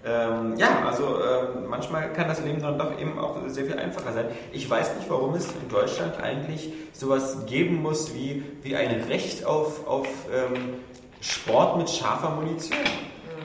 [0.05, 4.14] Ähm, ja, also ähm, manchmal kann das Leben dann doch eben auch sehr viel einfacher
[4.14, 4.26] sein.
[4.53, 9.43] Ich weiß nicht, warum es in Deutschland eigentlich sowas geben muss wie, wie ein Recht
[9.45, 10.76] auf, auf ähm,
[11.20, 12.78] Sport mit scharfer Munition.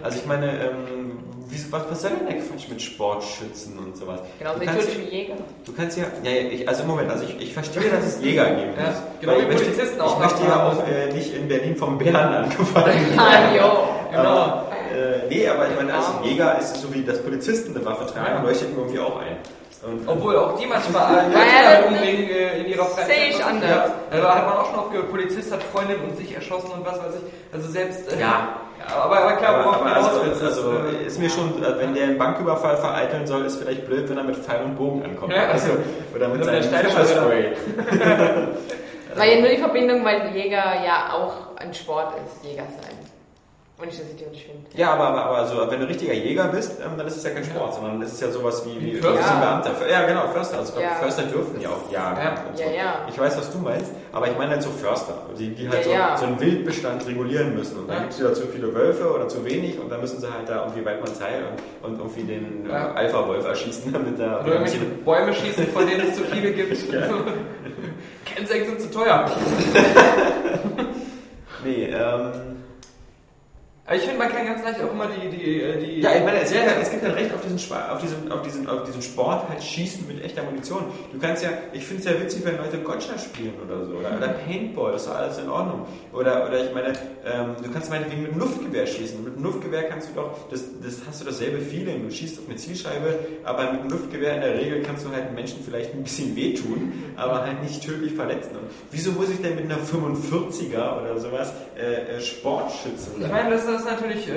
[0.04, 4.20] Also ich meine, ähm, wie, was, was soll denn der Quatsch mit Sportschützen und sowas?
[4.38, 5.34] Genauso Du kannst- natürlich wie Jäger.
[5.64, 8.44] Du kannst ja, ja, ja ich, also Moment, also ich, ich verstehe, dass es Jäger
[8.50, 8.76] gibt.
[8.78, 10.48] Ja, genau Weil wie ich möchte, Polizisten ich auch möchte haben.
[10.48, 14.18] ja auch äh, nicht in Berlin vom Bären angefallen Ah, jo.
[14.18, 17.84] aber, äh, nee, aber ich meine, als Jäger ist es so wie das Polizisten eine
[17.86, 18.42] Waffe tragen, Ja.
[18.42, 19.36] leuchtet mir irgendwie auch ein.
[19.86, 23.14] Und, Obwohl auch die manchmal Ja, umbringen äh, in ihrer Freizeit.
[23.16, 23.90] Sehe ich anders.
[24.10, 26.98] Ja, da hat man auch schon aufgehört, Polizist hat Freundin und sich erschossen und was
[26.98, 27.54] weiß ich.
[27.54, 28.10] Also selbst.
[28.12, 28.60] Äh, Ja.
[28.90, 31.78] Aber, aber klar, worauf du hinaus also, willst, ist, also äh, ist mir schon, äh,
[31.78, 35.02] wenn der einen Banküberfall vereiteln soll, ist vielleicht blöd, wenn er mit Pfeil und Bogen
[35.04, 35.32] ankommt.
[35.32, 35.82] Ja, also, also,
[36.14, 37.52] oder mit seinem Pfefferspray.
[39.14, 43.03] War ja nur die Verbindung, weil Jäger ja auch ein Sport ist, Jäger sein.
[43.76, 44.62] Und ich das idiotisch finde.
[44.76, 47.30] Ja, aber, aber, aber also, wenn du richtiger Jäger bist, ähm, dann ist es ja
[47.30, 49.34] kein Sport, sondern das ist ja sowas wie, wie Förster.
[49.34, 49.90] ein Beamter.
[49.90, 50.58] Ja, genau, Förster.
[50.58, 50.90] Also Ja.
[50.94, 52.20] Förster dürfen ja auch jagen.
[52.22, 52.30] Ja.
[52.48, 52.62] und so.
[52.62, 52.94] Ja, ja.
[53.08, 55.92] Ich weiß, was du meinst, aber ich meine halt so Förster, die, die halt Ja,
[55.92, 56.16] ja.
[56.16, 57.76] So, so einen Wildbestand regulieren müssen.
[57.80, 58.02] Und dann Ja.
[58.02, 60.66] gibt es wieder zu viele Wölfe oder zu wenig und dann müssen sie halt da
[60.66, 61.42] irgendwie Weidmannsheil
[61.82, 62.92] und, und irgendwie den Ja.
[62.92, 64.38] äh, Alpha-Wolf erschießen, damit da.
[64.40, 66.76] oder irgendwelche Bäume schießen, von denen es zu viele gibt.
[66.92, 67.08] Ja.
[68.24, 69.28] Kennzeichen sind zu teuer.
[71.64, 72.53] Nee, ähm.
[73.94, 76.24] Aber ich finde, man kann ganz leicht auch immer die, die, äh, die Ja, ich
[76.24, 78.82] meine, es, gibt halt, es gibt halt recht auf diesen, auf, diesen, auf, diesen, auf
[78.82, 80.86] diesen Sport halt schießen mit echter Munition.
[81.12, 83.92] Du kannst ja, ich finde es ja witzig, wenn Leute Gotcha spielen oder so.
[83.94, 85.86] Oder, oder Paintball, das ist doch alles in Ordnung.
[86.12, 86.88] Oder, oder ich meine,
[87.24, 89.22] ähm, du kannst meinetwegen mit einem Luftgewehr schießen.
[89.22, 92.02] Mit einem Luftgewehr kannst du doch, das, das hast du dasselbe Feeling.
[92.02, 95.32] Du schießt auf eine Zielscheibe, aber mit einem Luftgewehr in der Regel kannst du halt
[95.34, 98.56] Menschen vielleicht ein bisschen wehtun, aber halt nicht tödlich verletzen.
[98.56, 103.12] Und wieso muss ich denn mit einer 45er oder sowas äh, äh, Sport schützen?
[103.20, 104.32] Ich meine, das ist natürlich äh,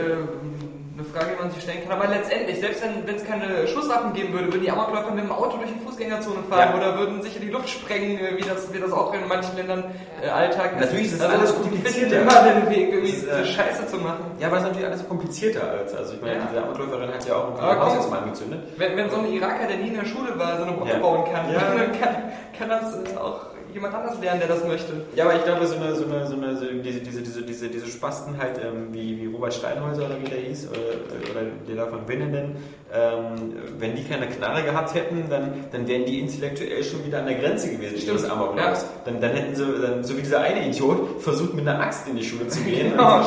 [0.98, 1.92] eine Frage, die man sich stellen kann.
[2.00, 5.58] Aber letztendlich, selbst wenn es keine Schusswaffen geben würde, würden die Amokläufer mit dem Auto
[5.58, 6.76] durch die Fußgängerzone fahren Ja.
[6.76, 9.56] oder würden sich in die Luft sprengen, äh, wie das, wie das auch in manchen
[9.56, 9.84] Ländern
[10.24, 10.80] äh, Alltag ist.
[10.86, 12.22] Natürlich ist das alles die finden komplizierter.
[12.22, 14.26] immer den Weg, irgendwie ist, diese äh, Scheiße zu machen.
[14.40, 15.94] Ja, aber es ist natürlich alles komplizierter als.
[15.94, 16.48] Also ich meine, Ja.
[16.50, 18.60] diese Amokläuferin hat ja auch ein Haus jetzt mal angezündet.
[18.78, 20.98] Wenn, wenn so ein Iraker, der nie in der Schule war, so eine Brücke Ja.
[21.00, 21.60] bauen kann, Ja.
[21.78, 22.16] dann kann,
[22.58, 23.42] kann das auch
[23.78, 24.94] jemand anders lernen, der das möchte.
[25.16, 27.68] Ja, aber ich glaube, so eine, so eine, so eine, so diese, diese, diese, diese,
[27.70, 31.76] diese Spasten halt, ähm, wie, wie Robert Steinhäuser oder wie der hieß, oder, oder der
[31.76, 32.58] da von Winnenden,
[32.94, 37.26] ähm, wenn die keine Knarre gehabt hätten, dann, dann wären die intellektuell schon wieder an
[37.28, 38.20] der Grenze gewesen, Stimmt.
[38.20, 38.86] ihres Amoklaufs.
[39.06, 42.16] Dann, dann hätten sie, dann, so wie dieser eine Idiot, versucht mit einer Axt in
[42.18, 42.92] die Schule zu gehen.
[42.98, 43.22] Genau.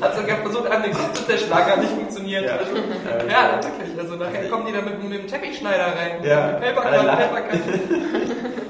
[0.00, 2.44] Hat sogar versucht, an den Kopf zu zerschlagen, hat nicht funktioniert.
[2.46, 2.56] Ja.
[2.56, 3.98] Also, Äh, ja, wirklich.
[4.00, 6.24] Also nachher kommen die da mit, mit dem Teppichschneider rein.
[6.24, 6.58] Ja.
[6.58, 7.06] Mit Papercut.
[7.06, 7.60] Papercut.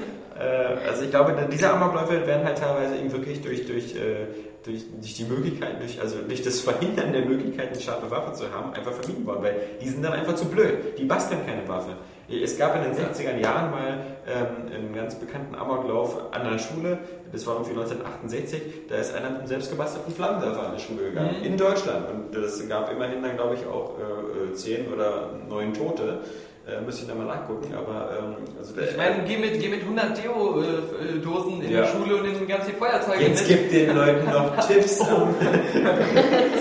[0.53, 4.27] Äh, also ich glaube, diese Amokläufe werden halt teilweise eben wirklich durch, durch, äh,
[4.63, 8.51] durch, durch die Möglichkeit, durch, also durch das Verhindern der Möglichkeit, eine scharfe Waffe zu
[8.51, 10.97] haben, einfach vermieden worden, weil die sind dann einfach zu blöd.
[10.97, 11.95] Die basteln keine Waffe.
[12.29, 16.97] Es gab in den 60er Jahren mal ähm, einen ganz bekannten Amoklauf an einer Schule,
[17.31, 21.43] das war irgendwie 1968, da ist einer mit einem selbstgebastelten Flammenwerfer an die Schule gegangen,
[21.43, 22.07] in Deutschland.
[22.09, 26.21] Und das gab immerhin dann, glaube ich, auch äh, äh, zehn oder neun Tote.
[26.65, 29.81] Äh, müsste ich da mal nachgucken, aber ähm, also Ich meine, geh mit, geh mit
[29.81, 31.81] 100 Deo-Dosen in Ja.
[31.81, 33.59] die Schule und nimm ganz viel Feuerzeuge Jetzt mit.
[33.59, 34.97] gibt den Leuten noch Tipps.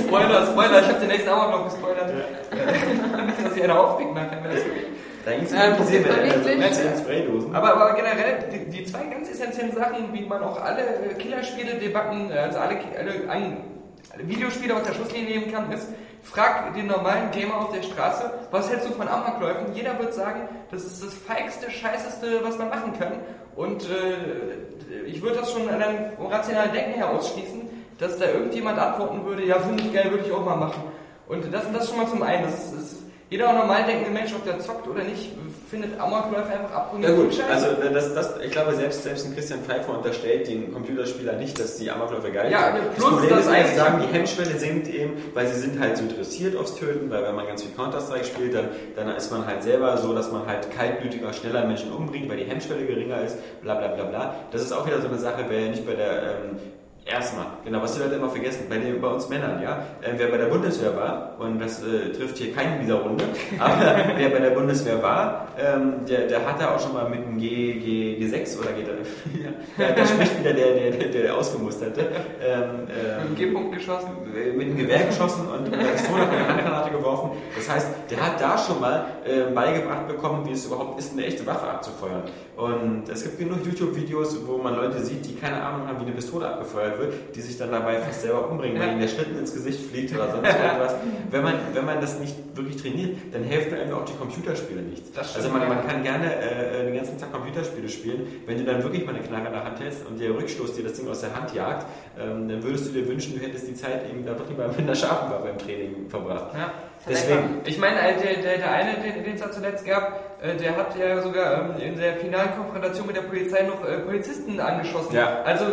[0.00, 2.12] Spoiler, Spoiler, ich habe den nächsten Amok noch gespoilert.
[2.14, 4.42] Nicht, dass sich einer aufregt nachher.
[4.42, 4.86] wenn das wirklich-
[5.24, 7.54] Da ging es Ähm, um diese das Spraydosen.
[7.54, 12.30] Aber, aber generell, die, die zwei ganz essentiellen Sachen, wie man auch alle äh, Killerspiele-Debatten,
[12.32, 15.86] äh, also alle, alle, alle Videospiele aus der Schusslinie nehmen kann, ist,
[16.22, 19.74] frag den normalen Gamer auf der Straße, was hältst du von Amokläufen?
[19.74, 23.12] Jeder wird sagen, das ist das feigste, scheißeste, was man machen kann.
[23.56, 27.68] Und äh, ich würde das schon an einem rationalen Denken her ausschließen,
[27.98, 30.82] dass da irgendjemand antworten würde, ja, finde ich geil, würde ich auch mal machen.
[31.28, 32.44] Und das, das schon mal zum einen.
[32.44, 33.02] Das ist, ist,
[33.32, 35.30] jeder normal denkende Mensch, ob der zockt oder nicht,
[35.70, 39.34] findet Amokläufe einfach abgründig Ja gut, also äh, das, das, ich glaube selbst, selbst ein
[39.34, 42.94] Christian Pfeiffer unterstellt den Computerspieler nicht, dass die Amokläufe geil Ja, sind.
[42.94, 46.02] plus Problem das ist, eigentlich sagen, die Hemmschwelle sinkt eben, weil sie sind halt so
[46.02, 49.62] interessiert aufs Töten, weil wenn man ganz viel Counter-Strike spielt, dann, dann ist man halt
[49.62, 53.76] selber so, dass man halt kaltblütiger, schneller Menschen umbringt, weil die Hemmschwelle geringer ist, bla
[53.76, 54.34] bla bla bla.
[54.50, 56.58] Das ist auch wieder so eine Sache, wer ja nicht bei der ähm,
[57.04, 60.28] Erstmal, genau, was die Leute immer vergessen, bei, den, bei uns Männern, ja, äh, wer
[60.28, 63.24] bei der Bundeswehr war, und das äh, trifft hier keinen in dieser Runde,
[63.58, 63.76] aber
[64.16, 67.72] wer bei der Bundeswehr war, ähm, der, der hatte auch schon mal mit einem G,
[67.74, 68.82] G, G6 oder G,
[69.78, 72.02] ja, da spricht wieder der, der, der, der ausgemusterte,
[72.40, 74.10] ähm, Mit ähm, dem G-Punkt geschossen.
[74.56, 77.30] mit einem Gewehr geschossen und mit einer Pistole und eine Handgranate geworfen.
[77.56, 81.26] Das heißt, der hat da schon mal äh, beigebracht bekommen, wie es überhaupt ist, eine
[81.26, 82.22] echte Waffe abzufeuern.
[82.56, 86.12] Und es gibt genug YouTube-Videos, wo man Leute sieht, die keine Ahnung haben, wie eine
[86.12, 88.92] Pistole abgefeuert wird, die sich dann dabei fast selber umbringen, weil Ja.
[88.92, 90.94] ihnen der Schlitten ins Gesicht fliegt oder sonst irgendwas.
[91.30, 95.10] Wenn man, wenn man das nicht wirklich trainiert, dann helfen einem auch die Computerspiele nichts.
[95.36, 98.26] Also man, man kann gerne äh, den ganzen Tag Computerspiele spielen.
[98.46, 100.84] Wenn du dann wirklich mal eine Knarre in der Hand hältst und der Rückstoß dir
[100.84, 101.86] das Ding aus der Hand jagt,
[102.18, 104.78] ähm, dann würdest du dir wünschen, du hättest die Zeit eben da doch lieber mit
[104.78, 106.54] einer scharfen Waffe im Training verbracht.
[106.54, 106.72] Ja.
[107.08, 110.76] Deswegen, Ich meine, äh, der, der, der eine, den es da zuletzt gab, äh, der
[110.76, 115.16] hat ja sogar ähm, in der finalen Konfrontation mit der Polizei noch äh, Polizisten angeschossen.
[115.16, 115.42] Ja.
[115.44, 115.64] Also,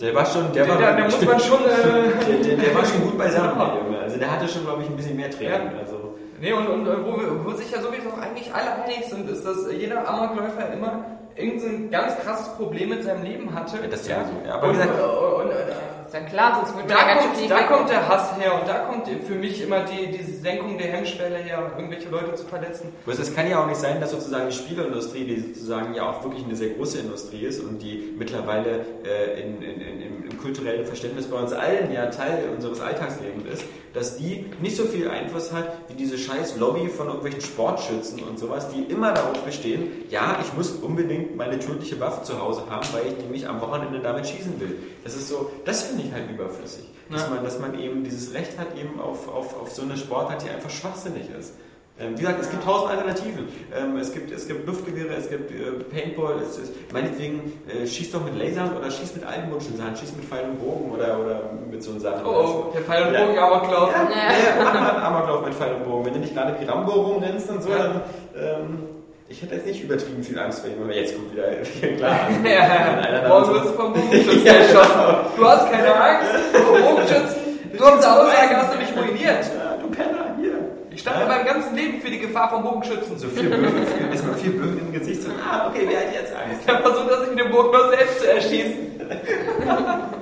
[0.00, 1.64] der war schon, der, der, war, der, der muss man schon...
[1.64, 3.98] Äh, der, der, war schon gut beisammen, der Junge.
[3.98, 5.72] Also der hatte schon, glaube ich, ein bisschen mehr Training.
[5.72, 5.78] Ja.
[5.80, 6.08] Also,
[6.40, 10.08] Nee, und, und wo, wo sich ja sowieso eigentlich alle einig sind, ist, dass jeder
[10.08, 13.78] Amokläufer immer irgendein ganz krasses Problem mit seinem Leben hatte.
[13.88, 14.46] das sowieso.
[14.46, 15.52] Ja, aber und, wie gesagt, und, und,
[16.08, 18.40] Ist ja klar, sonst würde ja da, ganz schön kommt, viel da kommt der Hass
[18.40, 22.34] her und da kommt für mich immer die, die Senkung der Hemmschwelle her, irgendwelche Leute
[22.34, 22.94] zu verletzen.
[23.04, 26.24] Bloß es kann ja auch nicht sein, dass sozusagen die Spieleindustrie, die sozusagen ja auch
[26.24, 30.38] wirklich eine sehr große Industrie ist und die mittlerweile äh, in, in, in, im, im
[30.38, 35.08] kulturellen Verständnis bei uns allen ja Teil unseres Alltagslebens ist, dass die nicht so viel
[35.08, 39.90] Einfluss hat wie diese scheiß Lobby von irgendwelchen Sportschützen und sowas, die immer darauf bestehen,
[40.08, 44.00] ja, ich muss unbedingt meine tödliche Waffe zu Hause haben, weil ich nämlich am Wochenende
[44.00, 44.78] damit schießen will.
[45.04, 46.84] Das ist so, das finde ich halt überflüssig.
[47.10, 47.30] Dass, Ja.
[47.34, 50.50] man, dass man eben dieses Recht hat eben auf, auf, auf so eine Sportart, die
[50.50, 51.54] einfach schwachsinnig ist.
[52.00, 53.48] Ähm, wie gesagt, es gibt tausend Alternativen.
[53.76, 58.12] Ähm, es, gibt, es gibt Luftgewehre, es gibt äh, Paintball, es ist, meinetwegen äh, schieß
[58.12, 61.50] doch mit Lasern oder schieß mit Alpenmutschen Sachen, schieß mit Pfeil und Bogen oder, oder
[61.68, 62.24] mit so Sachen.
[62.24, 63.26] Oh, oh, der Pfeil und Ja.
[63.26, 63.90] Bogen Amoklauf.
[63.92, 66.04] Ja, ja, mal einen Amoklauf mit Pfeil und Bogen.
[66.06, 67.78] Wenn du nicht gerade wie Rambo rumrennst und so, Ja.
[67.78, 68.00] dann.
[68.36, 68.78] Ähm,
[69.30, 72.20] ich hätte jetzt nicht übertrieben viel Angst vor ihm, aber jetzt kommt wieder, wieder klar.
[72.44, 73.28] Ja, ja.
[73.28, 75.00] Morgen wirst du vom Bogenschützen erschossen.
[75.36, 77.36] Du hast keine Angst vor Bogenschützen.
[77.76, 79.44] Du hast diese Aussage hast du mich ruiniert.
[79.44, 80.54] Ja, du Penner, hier.
[80.90, 83.18] Ich stand in meinem ganzen Leben für die Gefahr vom Bogenschützen.
[83.18, 85.22] So viel Bögen, erstmal viel Bögen im Gesicht.
[85.22, 86.62] So, ah, okay, wer hat jetzt Angst?
[86.66, 90.17] Ich habe versucht, dass ich mit dem Bogen nur selbst zu erschießen.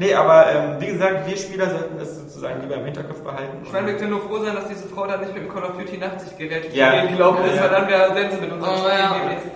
[0.00, 3.58] Nee, aber ähm, wie gesagt, wir Spieler sollten das sozusagen lieber im Hinterkopf behalten.
[3.64, 5.62] Ich meine, wir können nur froh sein, dass diese Frau da nicht mit dem Call
[5.64, 6.94] of Duty Nachtsichtgerät Ja.
[6.94, 7.04] ja.
[7.04, 7.62] gelaufen ist, Ja.
[7.64, 9.18] weil dann wäre Sense mit unseren Oh, Spielen ja.
[9.18, 9.50] gewesen.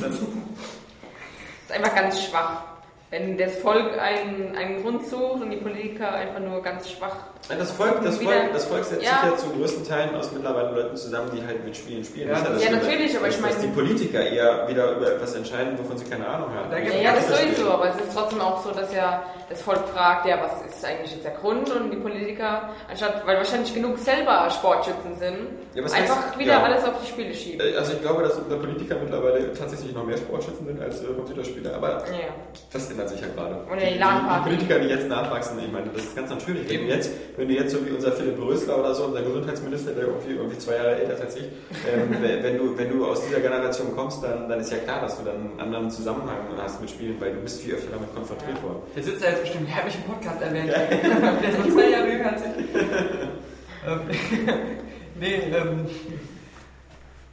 [0.00, 2.62] Das ist einfach ganz schwach.
[3.10, 7.16] Wenn das Volk einen, einen Grund sucht und die Politiker einfach nur ganz schwach.
[7.48, 9.20] Das Volk, das Wieder- Volk, das Volk setzt Ja.
[9.22, 12.28] sich ja zu größten Teilen aus mittlerweile Leuten zusammen, die halt mit Spielen spielen.
[12.28, 15.34] Ja, Das ja, natürlich, aber ich Dass- Dass meine- die Politiker eher wieder über etwas
[15.34, 16.70] entscheiden, wovon sie keine Ahnung haben.
[16.70, 19.80] Da Ja, ja, das sowieso, aber es ist trotzdem auch so, dass ja das Volk
[19.92, 23.98] fragt, ja, was ist eigentlich jetzt der Grund und die Politiker, anstatt, weil wahrscheinlich genug
[23.98, 26.62] selber Sportschützen sind, Ja, was einfach heißt- wieder ja.
[26.62, 27.66] alles auf die Spiele schieben.
[27.66, 31.06] Äh, Also ich glaube, dass unter Politiker mittlerweile tatsächlich noch mehr Sportschützen sind als äh,
[31.06, 32.28] Computerspieler, aber Ja.
[32.72, 33.56] das ändert sich ja gerade.
[33.66, 36.68] Oder die die, die Politiker, die jetzt nachwachsen, ich meine, das ist ganz natürlich.
[36.70, 39.92] Wenn du jetzt, wenn du jetzt so wie unser Philipp Rösler oder so, unser Gesundheitsminister,
[39.92, 43.24] der irgendwie, irgendwie zwei Jahre älter ist als ich, ähm, wenn, du, wenn du aus
[43.26, 46.80] dieser Generation kommst, dann, dann ist ja klar, dass du dann einen anderen Zusammenhang hast
[46.80, 48.82] mit Spielen, weil du bist viel öfter damit konfrontiert worden.
[48.94, 50.70] Der sitzt da jetzt bestimmt, der hat mich im Podcast erwähnt.
[50.70, 52.80] Der ist zwei Jahre jünger als ich.
[53.86, 54.00] Ähm,
[55.18, 55.86] nee, ähm,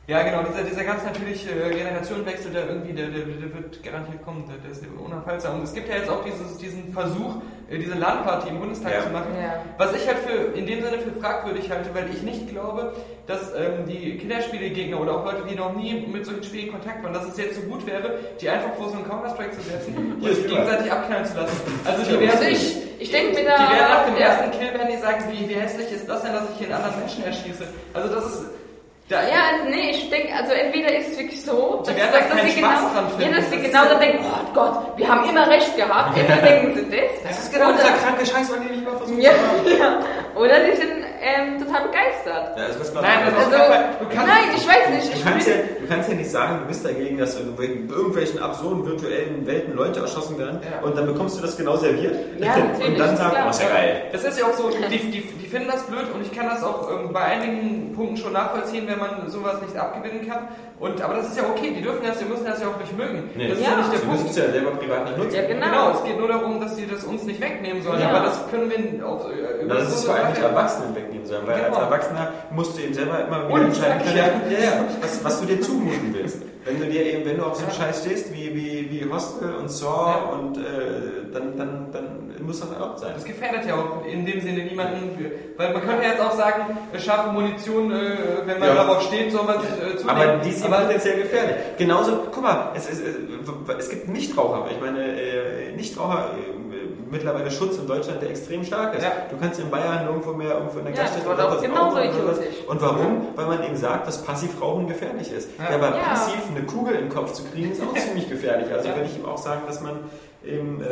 [0.08, 4.46] ja genau, dieser, dieser ganz natürliche Generationenwechsel, der irgendwie, der, der, der wird garantiert kommen,
[4.48, 5.58] der, der ist unaufhaltsam.
[5.58, 9.04] Und es gibt ja jetzt auch dieses, diesen Versuch, äh, diese LAN-Party im Bundestag Ja.
[9.04, 9.62] zu machen, Ja.
[9.78, 12.94] was ich halt für, in dem Sinne für fragwürdig halte, weil ich nicht glaube,
[13.28, 17.04] dass ähm, die Kinderspielegegner oder auch Leute, die noch nie mit solchen Spielen in Kontakt
[17.04, 19.96] waren, dass es jetzt so gut wäre, die einfach vor so einen Counter-Strike zu setzen
[20.22, 21.58] und sich gegenseitig abknallen zu lassen.
[21.84, 23.60] Also die werden Also ich, ich denke mir die werden
[23.92, 26.32] nach da, dem ja, ersten Kill werden die sagen, wie, wie hässlich ist das denn,
[26.34, 27.64] dass ich hier einen anderen Menschen erschieße.
[27.94, 28.46] Also das ist.
[29.10, 32.60] Da, ja, nee, ich denke, also entweder ist es wirklich so, dass, dass, dass sie
[32.60, 33.22] Spaß genau, dran finden.
[33.34, 36.76] ja, dass sie genau dann denken, oh Gott, wir haben immer recht gehabt, entweder denken
[36.76, 39.32] sie das, Das ist genau Oder- dieser kranke Scheiß, an dem ich immer versuche ja,
[39.80, 40.00] ja,
[40.36, 42.58] oder sie sind ähm, total begeistert.
[42.58, 43.86] Ja, also was Nein, das Also, Fall.
[44.00, 46.60] Du kannst- nein, ich weiß nicht, Du ich kannst, ja, du kannst ja nicht sagen,
[46.62, 50.86] du bist dagegen, dass in irgendwelchen absurden virtuellen Welten Leute erschossen werden Ja.
[50.86, 52.54] und dann bekommst du das genau serviert Ja,
[52.88, 54.02] und dann sagst du, was ja geil.
[54.12, 56.64] Das ist ja auch so, die, die, die finden das blöd und ich kann das
[56.64, 60.48] auch ähm, bei einigen Punkten schon nachvollziehen, wenn man sowas nicht abgewinnen kann.
[60.80, 62.96] Und, aber das ist ja okay, die dürfen das, die müssen das ja auch nicht
[62.96, 63.30] mögen.
[63.36, 63.48] Nee.
[63.50, 63.72] Das ist Ja.
[63.72, 64.24] ja nicht der Du Punkt.
[64.24, 65.36] müsst es ja selber privat nicht nutzen.
[65.36, 65.66] Ja, genau.
[65.66, 68.00] Genau, es geht nur darum, dass sie das uns nicht wegnehmen sollen.
[68.00, 68.10] Ja.
[68.10, 71.56] Aber das können wir auf, äh, Na, das ist vor allem Erwachsenen wegnehmen sollen, weil
[71.56, 71.82] als Genau.
[71.82, 75.62] Erwachsener musst du eben selber immer wieder entscheiden können, ja, ja, was, was du dir
[75.62, 76.42] zumuten willst.
[76.66, 77.74] Wenn du dir eben, wenn du auf so einen.
[77.74, 80.62] Scheiß stehst, wie, wie, wie Hostel und Saw und äh,
[81.32, 83.12] dann, dann, dann muss das erlaubt sein.
[83.16, 87.32] Das gefährdet ja auch in dem Sinne niemanden, weil man könnte jetzt auch sagen, scharfe
[87.32, 88.76] Munition, äh, wenn man Ja.
[88.76, 90.10] darauf steht, soll man sich äh, zunehmen.
[90.10, 91.56] Aber die sind potenziell gefährlich.
[91.78, 94.66] Genauso, guck mal, es, ist, äh, es gibt Nichtraucher.
[94.72, 96.32] Ich meine, äh, Nichtraucher,
[97.10, 99.04] mittlerweile Schutz in Deutschland, der extrem stark ist.
[99.04, 99.12] Ja.
[99.30, 101.96] Du kannst in Bayern irgendwo mehr irgendwo in der Ja, Gaststätte war oder was oder
[101.96, 102.38] was.
[102.40, 102.56] idiotisch.
[102.68, 103.28] Und warum?
[103.36, 105.50] Weil man eben sagt, dass Passivrauchen gefährlich ist.
[105.58, 105.70] Ja.
[105.70, 106.04] Ja, aber Ja.
[106.04, 108.68] passiv eine Kugel den Kopf zu kriegen, ist auch ziemlich gefährlich.
[108.74, 108.96] Also Ja.
[108.96, 110.00] würde ich ihm auch sagen, dass man
[110.46, 110.82] eben...
[110.82, 110.86] Äh,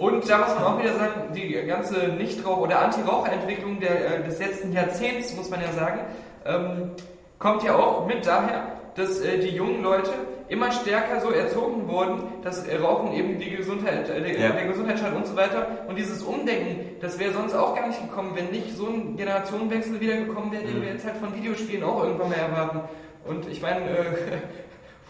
[0.00, 4.72] Und da muss man auch wieder sagen, die ganze Nichtrauch- oder Anti-Raucher-Entwicklung äh, des letzten
[4.72, 6.00] Jahrzehnts, muss man ja sagen,
[6.46, 6.90] ähm,
[7.38, 8.62] kommt ja auch mit daher,
[8.94, 10.10] dass äh, die jungen Leute
[10.48, 14.48] immer stärker so erzogen wurden, dass äh, Rauchen eben die Gesundheit, äh, der, Ja.
[14.52, 15.66] der Gesundheit schadet und so weiter.
[15.86, 20.00] Und dieses Umdenken, das wäre sonst auch gar nicht gekommen, wenn nicht so ein Generationenwechsel
[20.00, 20.82] wieder gekommen wäre, den Mhm.
[20.82, 22.80] wir jetzt halt von Videospielen auch irgendwann mal erwarten.
[23.28, 24.04] Und ich meine, äh,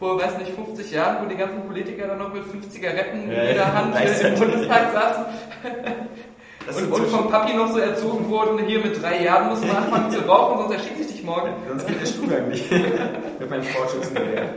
[0.01, 3.43] vor, weiß nicht, 50 Jahren, wo die ganzen Politiker dann noch mit 5 Zigaretten Ja,
[3.43, 4.35] in jeder Hand äh, im.
[4.39, 5.25] Bundestag saßen
[6.67, 9.77] das und, und vom Papi noch so erzogen wurden, hier mit drei Jahren muss man
[9.77, 11.51] anfangen zu rauchen, sonst erschießt sich dich morgen.
[11.69, 12.71] Sonst geht der Stuhlgang nicht.
[13.41, 14.49] Mit meinem Sportschützengewehr.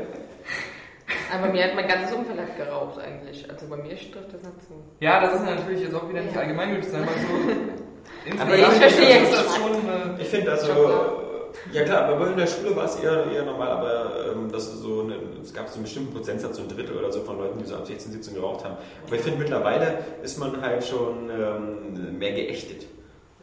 [1.34, 3.46] aber mir hat mein ganzes Umfeld hat geraucht eigentlich.
[3.50, 4.74] Also bei mir trifft das nicht zu.
[5.02, 9.18] Ja, das ist natürlich jetzt auch wieder nicht allgemeingültig sein, weil so Aber ich verstehe
[9.18, 9.58] ist jetzt das nicht.
[9.58, 9.74] schon,
[10.18, 11.33] äh, Ich finde also.
[11.72, 15.02] Ja klar, aber in der Schule war es eher, eher normal, aber ähm, das so
[15.02, 17.66] eine, es gab so einen bestimmten Prozentsatz, so ein Drittel oder so von Leuten, die
[17.66, 18.78] so ab 16, 17 geraucht haben.
[19.06, 22.88] Aber ich finde mittlerweile ist man halt schon ähm, mehr geächtet.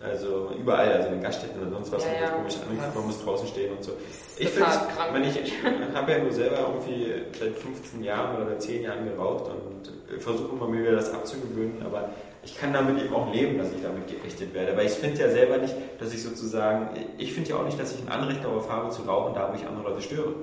[0.02, 2.28] Also überall, also in den Gaststätten oder sonst was, Ja, ja.
[2.30, 3.92] komisch angeguckt, man muss draußen stehen und so.
[4.38, 4.70] Ich finde,
[5.12, 5.52] wenn ich, ich
[5.94, 9.92] habe ja nur selber irgendwie seit 15 Jahren oder seit 10 Jahren geraucht und
[10.22, 12.08] versuche immer mir wieder das abzugewöhnen, aber
[12.42, 14.76] ich kann damit eben auch leben, dass ich damit geächtet werde.
[14.76, 16.88] Weil ich finde ja selber nicht, dass ich sozusagen,
[17.18, 19.56] ich finde ja auch nicht, dass ich ein Anrecht darauf habe zu rauchen, da wo
[19.56, 20.34] ich andere Leute störe.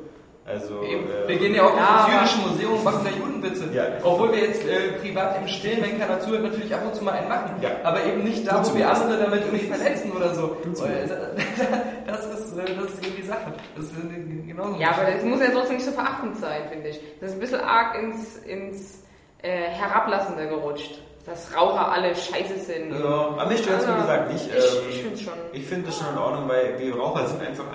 [0.45, 1.03] Also, Eben.
[1.09, 3.65] äh, Wir gehen ja auch Ja, ins jüdische Museum und machen da Judenwitze.
[3.73, 3.83] Ja.
[4.01, 7.11] Obwohl wir jetzt äh, privat im Stillen, wenn keiner zuhört, natürlich ab und zu mal
[7.15, 7.51] einen machen.
[7.61, 7.71] Ja.
[7.83, 10.55] Aber eben nicht da, wo wir andere damit irgendwie verletzen oder so.
[10.79, 11.09] Weil,
[12.07, 13.51] Das ist, äh, das ist eben die Sache.
[13.75, 14.79] Das ist äh, genauso.
[14.79, 17.01] Ja, aber das muss ja trotzdem nicht so verachtend sein, finde ich.
[17.19, 19.03] Das ist ein bisschen arg ins, ins
[19.41, 21.01] äh, Herablassende gerutscht.
[21.27, 22.93] Dass Raucher alle scheiße sind.
[22.93, 23.05] Ja,
[23.35, 24.45] aber mich stört es, wie gesagt, nicht.
[24.47, 25.33] Ich, Ähm, ich finde es schon.
[25.51, 27.65] Ich finde das schon in Ordnung, weil wir Raucher sind einfach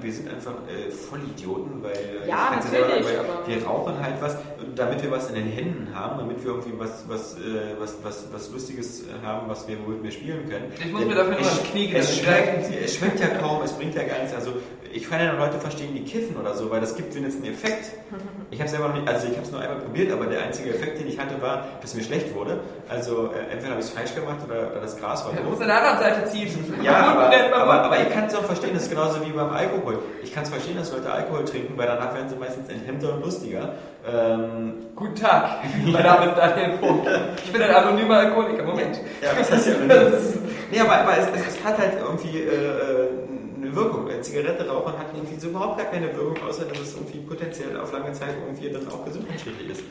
[0.00, 4.20] wir sind einfach äh, Vollidioten, weil äh, Ja, natürlich, sagen, aber- weil wir rauchen halt
[4.20, 4.36] was,
[4.76, 7.38] damit wir was in den Händen haben, damit wir irgendwie was, was, äh,
[7.80, 10.70] was, was, was Lustiges äh, haben, was wir, womit wir spielen können.
[10.78, 13.94] Ich muss mir dafür Es- das Knie es schmeckt, es schmeckt ja kaum, es bringt
[13.94, 14.34] ja gar nichts.
[14.34, 14.52] Also
[14.92, 17.54] ich kann ja noch Leute verstehen, die kiffen oder so, weil das gibt wenigstens einen
[17.54, 17.92] Effekt.
[18.50, 20.70] Ich habe selber noch nicht, also ich habe es nur einmal probiert, aber der einzige
[20.70, 22.60] Effekt, den ich hatte, war, dass mir schlecht wurde.
[22.88, 25.50] Also äh, entweder habe ich es falsch gemacht oder, oder das Gras war Du doof.
[25.50, 26.48] musst an der anderen Seite ziehen.
[26.82, 26.92] Ja,
[27.52, 29.98] aber, aber, aber ich kann es auch verstehen, das ist genauso wie beim Alkohol.
[30.22, 33.24] Ich kann es verstehen, dass Leute Alkohol trinken, weil danach werden sie meistens enthemmter und
[33.24, 33.74] lustiger.
[34.10, 37.06] Ähm, Guten Tag, mein Name ist Daniel Punkt.
[37.44, 38.64] Ich bin ein anonymer Alkoholiker.
[38.64, 39.00] Moment.
[39.22, 39.74] ja, was heißt ja
[40.70, 43.08] Nee, aber, aber es, es, es hat halt irgendwie äh, äh,
[43.62, 44.08] eine Wirkung.
[44.08, 47.76] Äh, Zigarette rauchen hat irgendwie so überhaupt gar keine Wirkung, außer dass es irgendwie potenziell
[47.78, 49.82] auf lange Zeit irgendwie dann auch gesundheitsschädlich ist.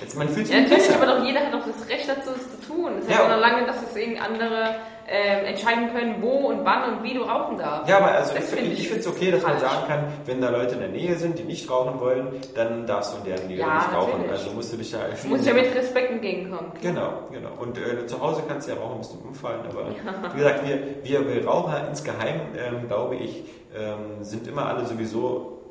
[0.00, 1.02] Jetzt, man fühlt sich Ja, natürlich, besser.
[1.02, 2.92] aber doch jeder hat doch das Recht dazu, es zu tun.
[2.98, 3.16] Es Ja.
[3.18, 4.74] heißt ja noch lange, dass es irgendwie andere
[5.08, 7.88] ähm, entscheiden können, wo und wann und wie du rauchen darfst.
[7.88, 9.72] Ja, aber also Das ich, finde ich ich finde es okay, dass man falsch.
[9.72, 13.14] sagen kann, wenn da Leute in der Nähe sind, die nicht rauchen wollen, dann darfst
[13.14, 14.10] du in deren Nähe Ja, nicht rauchen.
[14.18, 14.30] natürlich.
[14.32, 16.72] Also musst du dich ja Du musst ja mit Respekt entgegenkommen.
[16.82, 17.50] Genau, genau.
[17.58, 19.60] Und äh, zu Hause kannst du ja rauchen, bis du umfallen.
[19.70, 19.86] Aber
[20.34, 23.44] wie gesagt, wir, wir, wir Raucher insgeheim, ähm, glaube ich,
[23.74, 25.62] ähm, sind immer alle sowieso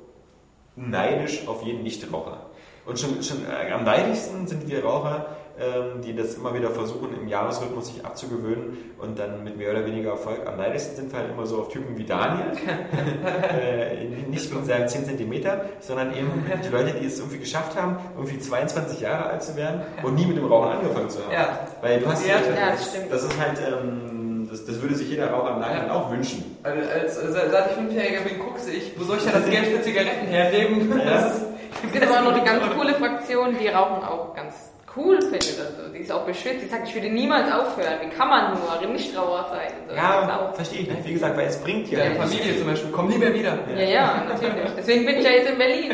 [0.76, 2.45] neidisch auf jeden Nichtraucher.
[2.86, 5.26] Und schon, schon äh, am neidischsten sind wir Raucher,
[5.58, 9.86] ähm, die das immer wieder versuchen, im Jahresrhythmus sich abzugewöhnen und dann mit mehr oder
[9.86, 10.46] weniger Erfolg.
[10.46, 12.52] Am neidischsten sind wir halt immer so auf Typen wie Daniel.
[13.60, 16.30] äh, nicht mit seinen 10 Zentimeter, sondern eben
[16.64, 20.26] die Leute, die es irgendwie geschafft haben, irgendwie 22 Jahre alt zu werden und nie
[20.26, 21.32] mit dem Rauchen angefangen zu haben.
[21.34, 21.68] Ja.
[21.82, 22.36] Weil du hast Ja,
[22.72, 23.12] das stimmt.
[23.12, 26.58] Das ist halt, ähm, das, das würde sich jeder Raucher im Nachhinein auch wünschen.
[26.64, 29.68] Als, als, als, seit ich Fünfjähriger bin, guckse ich, wo soll ich denn das Geld
[29.68, 31.00] für Zigaretten hernehmen?
[31.00, 31.32] Ja.
[31.76, 35.22] Das Es gibt aber auch noch eine ganz coole Fraktion, die Rauchen auch ganz cool
[35.22, 35.60] findet.
[35.60, 36.62] Also, die ist auch beschützt.
[36.64, 38.00] Die sagt, ich würde niemals aufhören.
[38.02, 39.72] Wie kann man nur Nichtraucher sein?
[39.84, 39.96] Und so.
[39.96, 41.06] Das Ja, verstehe ich nicht.
[41.06, 42.00] Wie gesagt, weil es bringt ja.
[42.00, 43.58] Deine Familie zum Beispiel, komm nie mehr wieder.
[43.76, 44.72] Ja, ja, natürlich.
[44.78, 45.92] Deswegen bin ich ja jetzt in Berlin.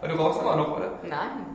[0.00, 0.90] Aber du rauchst immer noch, oder?
[1.02, 1.52] Nein.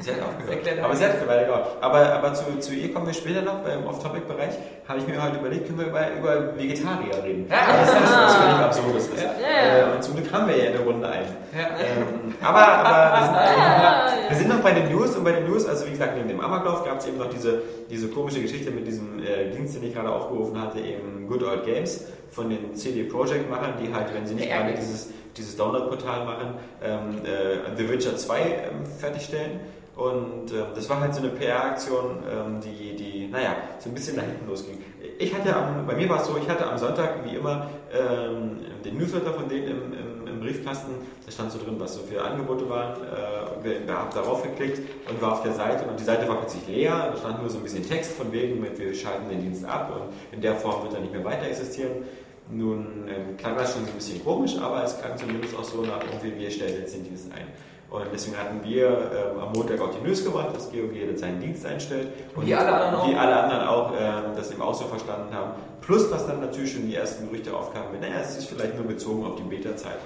[0.00, 0.50] Sie hat aufgehört.
[0.50, 1.70] erklärt Aber sie hat eine Weile geraucht.
[1.80, 4.54] Aber, aber zu, zu ihr kommen wir später noch, beim Off-Topic-Bereich
[4.88, 7.46] habe ich mir heute überlegt, können wir über, über Vegetarier reden.
[7.50, 7.56] Ja.
[7.80, 9.22] Das ist was völlig Absurdes ist.
[9.22, 9.90] Ja, ja.
[9.90, 11.26] Äh, und zum Glück haben wir ja in der Runde einen.
[11.54, 15.46] Ähm, aber aber wir, sind, Ah, wir sind noch bei den News und bei den
[15.48, 18.70] News, also wie gesagt, neben dem Amoklauf gab es eben noch diese, diese komische Geschichte
[18.70, 22.74] mit diesem äh, Dienst, den ich gerade aufgerufen hatte, eben Good Old Games von den
[22.74, 27.76] CD Projekt Machern, die halt, wenn sie nicht gerade dieses, dieses Download-Portal machen, ähm, äh,
[27.76, 29.60] The Witcher 2 ähm, fertigstellen.
[29.96, 34.16] Und ähm, das war halt so eine PR-Aktion, ähm, die, die, naja, so ein bisschen
[34.16, 34.78] nach hinten losging.
[35.18, 38.58] Ich hatte am, bei mir war es so, ich hatte am Sonntag wie immer ähm,
[38.84, 40.13] den Newsletter von denen im, im
[40.44, 40.92] Briefkasten.
[41.24, 42.94] Da stand so drin, was so für Angebote waren.
[42.94, 46.66] Und wir, haben darauf geklickt und war auf der Seite und die Seite war plötzlich
[46.68, 47.10] leer.
[47.12, 49.92] Da stand nur so ein bisschen Text von wegen, mit, wir schalten den Dienst ab
[49.94, 52.04] und in der Form wird er nicht mehr weiter existieren.
[52.50, 55.80] Nun ähm, klang das schon so ein bisschen komisch, aber es klang zumindest auch so
[55.80, 57.46] nach irgendwie, wir stellen jetzt den Dienst ein.
[57.90, 61.40] Und deswegen hatten wir ähm, am Montag auch die News gemacht, dass GOG jetzt seinen
[61.40, 62.08] Dienst einstellt.
[62.34, 63.08] Und Wie alle anderen auch.
[63.08, 65.52] Wie alle anderen auch ähm, das eben auch so verstanden haben.
[65.80, 69.24] Plus, dass dann natürlich schon die ersten Gerüchte aufkamen, naja, es ist vielleicht nur bezogen
[69.24, 69.98] auf die Beta-Zeit.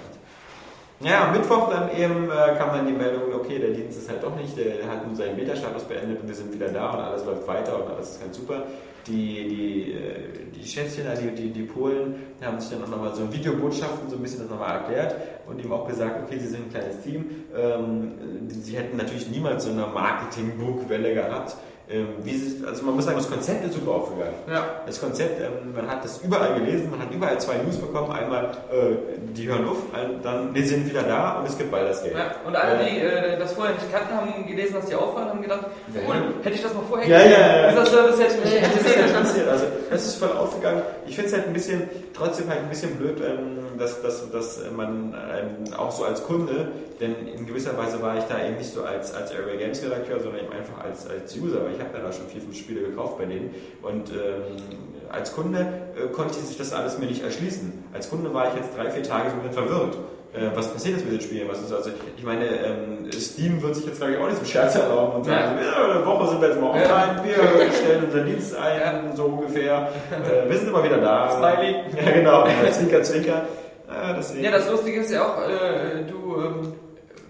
[1.01, 4.21] Ja, am Mittwoch dann eben äh, kam dann die Meldung, okay, der Dienst ist halt
[4.21, 7.23] doch nicht, der hat nun seinen Beta-Status beendet und wir sind wieder da und alles
[7.25, 8.63] läuft weiter und alles ist ganz super.
[9.07, 13.23] Die, die, äh, die Schätzchen, die, die, die Polen, haben sich dann auch nochmal so
[13.23, 15.15] in Videobotschaften so ein bisschen das nochmal erklärt
[15.47, 17.45] und ihm auch gesagt, okay, sie sind ein kleines Team.
[17.55, 18.11] Ähm,
[18.49, 21.55] sie hätten natürlich niemals so eine Marketing-Bugwelle gehabt.
[21.91, 24.35] Ähm, wie sie, also man muss sagen, das Konzept ist super aufgegangen.
[24.47, 24.81] Ja.
[24.85, 28.11] Das Konzept, ähm, man hat das überall gelesen, man hat überall zwei News bekommen.
[28.11, 28.95] Einmal, äh,
[29.35, 29.77] die hören auf,
[30.21, 32.15] dann, wir sind wieder da und es gibt bald das Geld.
[32.15, 35.41] Ja, und alle, die äh, das vorher nicht kannten, haben gelesen, dass die aufhören, haben
[35.41, 35.65] gedacht,
[36.07, 37.31] cool, hätte ich das mal vorher Ja, gesehen.
[37.31, 37.69] ja, ja.
[37.71, 38.97] Dieser Service hätte mich Ja, Das ist interessiert.
[38.99, 39.47] ja interessiert.
[39.49, 40.81] Also das ist voll aufgegangen.
[41.07, 44.59] Ich finde es halt ein bisschen, trotzdem halt ein bisschen blöd, ähm, dass, dass, dass
[44.77, 46.67] man ähm, auch so als Kunde,
[46.99, 50.19] denn in gewisser Weise war ich da eben nicht so als, als Area Games Redakteur,
[50.19, 51.63] sondern eben einfach als, als User.
[51.63, 53.55] Weil ich ich habe ja da schon vier, fünf Spiele gekauft bei denen.
[53.81, 54.61] Und ähm,
[55.09, 55.59] als Kunde
[55.95, 57.85] äh, konnte sich das alles mir nicht erschließen.
[57.93, 59.95] Als Kunde war ich jetzt drei, vier Tage so ein bisschen verwirrt.
[60.33, 61.47] Äh, was passiert jetzt mit den Spielen?
[61.47, 64.45] Was ist also, ich meine, ähm, Steam wird sich jetzt glaube ich auch nicht so
[64.45, 65.89] Scherz erlauben und sagen, ja.
[65.89, 69.89] eine Woche sind wir jetzt mal offline, wir stellen unseren Dienst ein, so ungefähr.
[70.11, 71.31] Äh, wir sind immer wieder da.
[71.31, 71.75] Smiley.
[72.05, 72.45] Ja, genau.
[72.71, 73.45] Zwinker, Zwinker.
[73.89, 74.43] Äh.
[74.43, 76.73] Ja, das Lustige ist ja auch, äh, du, ähm,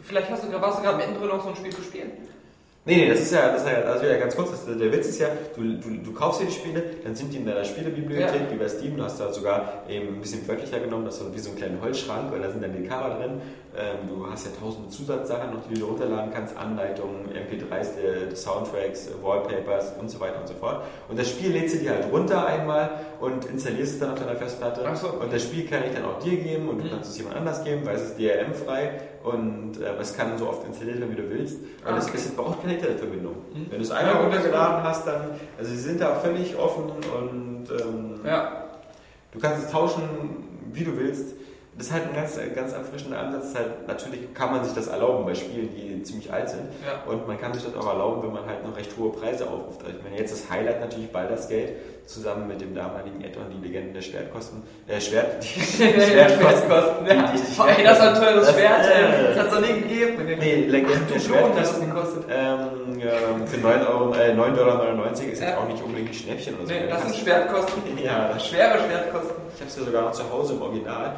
[0.09, 2.11] vielleicht hast du, warst du gerade mittendrin noch so ein Spiel zu spielen.
[2.85, 5.05] Nee, nee, das ist ja, das ist ja, also wieder ganz kurz, das, der Witz
[5.09, 8.41] ist ja, du, du, du kaufst dir die Spiele, dann sind die in deiner Spielebibliothek,
[8.41, 8.51] Ja.
[8.51, 11.35] wie bei Steam, du hast da sogar eben ein bisschen wörtlicher genommen, das ist so
[11.35, 13.41] wie so ein kleiner Holzschrank, weil da sind dann die Cover drin,
[13.77, 19.09] ähm, du hast ja tausende Zusatzsachen noch, die du runterladen kannst, Anleitungen, MP3s, der, Soundtracks,
[19.21, 20.81] Wallpapers und so weiter und so fort.
[21.09, 24.35] Und das Spiel lädst du dir halt runter einmal und installierst es dann auf deiner
[24.37, 24.81] Festplatte.
[24.87, 25.09] Ach so.
[25.09, 26.89] Und das Spiel kann ich dann auch dir geben und du Mhm.
[26.91, 28.91] kannst es jemand anders geben, weil es ist DRM-frei
[29.23, 31.57] und äh, es kann so oft installiert werden, wie du willst.
[31.57, 32.17] Und Ah, es, okay.
[32.17, 33.33] es braucht keine Internetverbindung.
[33.53, 33.65] Mhm.
[33.69, 35.21] Wenn du es Ja, einmal ist runtergeladen hast, dann,
[35.57, 38.65] also sie sind da völlig offen und ähm, Ja.
[39.31, 40.03] du kannst es tauschen,
[40.71, 41.35] wie du willst.
[41.77, 43.55] Das ist halt ein ganz, ganz erfrischender Ansatz.
[43.55, 46.63] Halt, natürlich kann man sich das erlauben bei Spielen, die ziemlich alt sind.
[46.85, 47.09] Ja.
[47.09, 49.83] Und man kann sich das auch erlauben, wenn man halt noch recht hohe Preise aufruft.
[49.85, 51.69] Also ich meine, jetzt das Highlight natürlich Baldur's Gate,
[52.09, 57.13] zusammen mit dem damaligen Add-on, die Legenden der Schwertkosten, äh, Schwert, die Schwertkosten, ja.
[57.31, 57.37] Die-
[57.77, 59.27] die- das war ein teures Das- Schwert, äh.
[59.29, 60.37] Das hat es noch nie gegeben.
[60.39, 61.85] Nee, Legenden der Schwertkosten.
[61.87, 62.23] gekostet.
[62.29, 62.57] Ähm,
[62.99, 65.57] ähm, für 9 Euro, äh, 9,99 Dollar ist jetzt Ja.
[65.59, 66.73] auch nicht unbedingt ein Schnäppchen oder so.
[66.73, 67.81] Nee, Da das sind Schwertkosten.
[68.03, 69.35] Ja, Schwere Schwertkosten.
[69.53, 71.13] ich habe es ja sogar noch zu Hause im Original,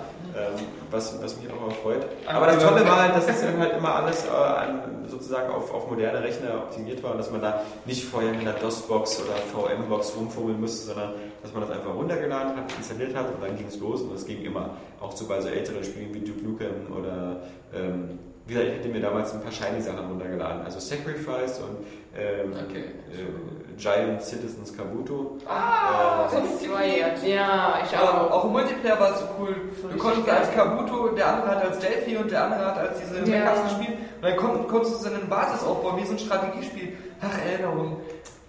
[0.89, 2.05] was, was mich auch immer freut.
[2.27, 2.63] Aber das.
[2.63, 6.55] Tolle war halt, dass es dann halt immer alles äh, sozusagen auf, auf moderne Rechner
[6.55, 10.87] optimiert war und dass man da nicht vorher mit einer DOS-Box oder VM-Box rumfummeln musste,
[10.87, 14.15] sondern dass man das einfach runtergeladen hat, installiert hat und dann ging es los und
[14.15, 14.77] es ging immer.
[14.99, 17.41] Auch so bei so älteren Spielen wie Duke Nukem oder
[17.73, 18.19] ähm,
[18.51, 21.85] wie gesagt, ich hatte mir damals ein paar Shiny-Sachen runtergeladen, also Sacrifice und
[22.17, 22.83] ähm, Okay.
[23.13, 25.37] äh, Giant Citizens Kabuto.
[25.47, 27.07] Ah, Ähm, das war ja.
[27.25, 28.31] Ja, ich Aber auch.
[28.31, 29.55] auch im Multiplayer war es so cool.
[29.89, 33.19] Du konntest als Kabuto, der andere hat als Delphi und der andere hat als diese
[33.19, 33.39] Ja.
[33.39, 33.97] Mechas gespielt.
[34.17, 36.91] Und dann kon konntest du so eine Basis aufbauen, wie so ein Strategiespiel.
[37.21, 38.01] Ach, Erinnerung.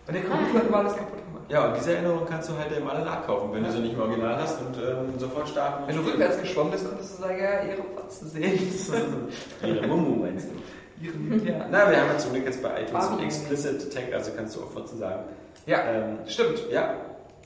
[0.08, 1.18] Und der Kabuto hat immer alles kaputt.
[1.48, 4.00] Ja, und diese Erinnerung kannst du halt eben alle nachkaufen, wenn du sie nicht im
[4.00, 5.84] Original hast und ähm, sofort starten.
[5.86, 8.58] Wenn du rückwärts geschwommen bist, konntest du sagen, ja, ihre Fotze sehen.
[9.62, 11.04] Ihre Mumu meinst du?
[11.04, 11.66] Ihren, ja.
[11.70, 14.60] Na, wir haben ja zum Glück jetzt bei iTunes einen Explicit Tag, also kannst du
[14.62, 15.24] auch Fotze sagen.
[15.66, 16.62] ja, Ähm, stimmt.
[16.70, 16.94] ja.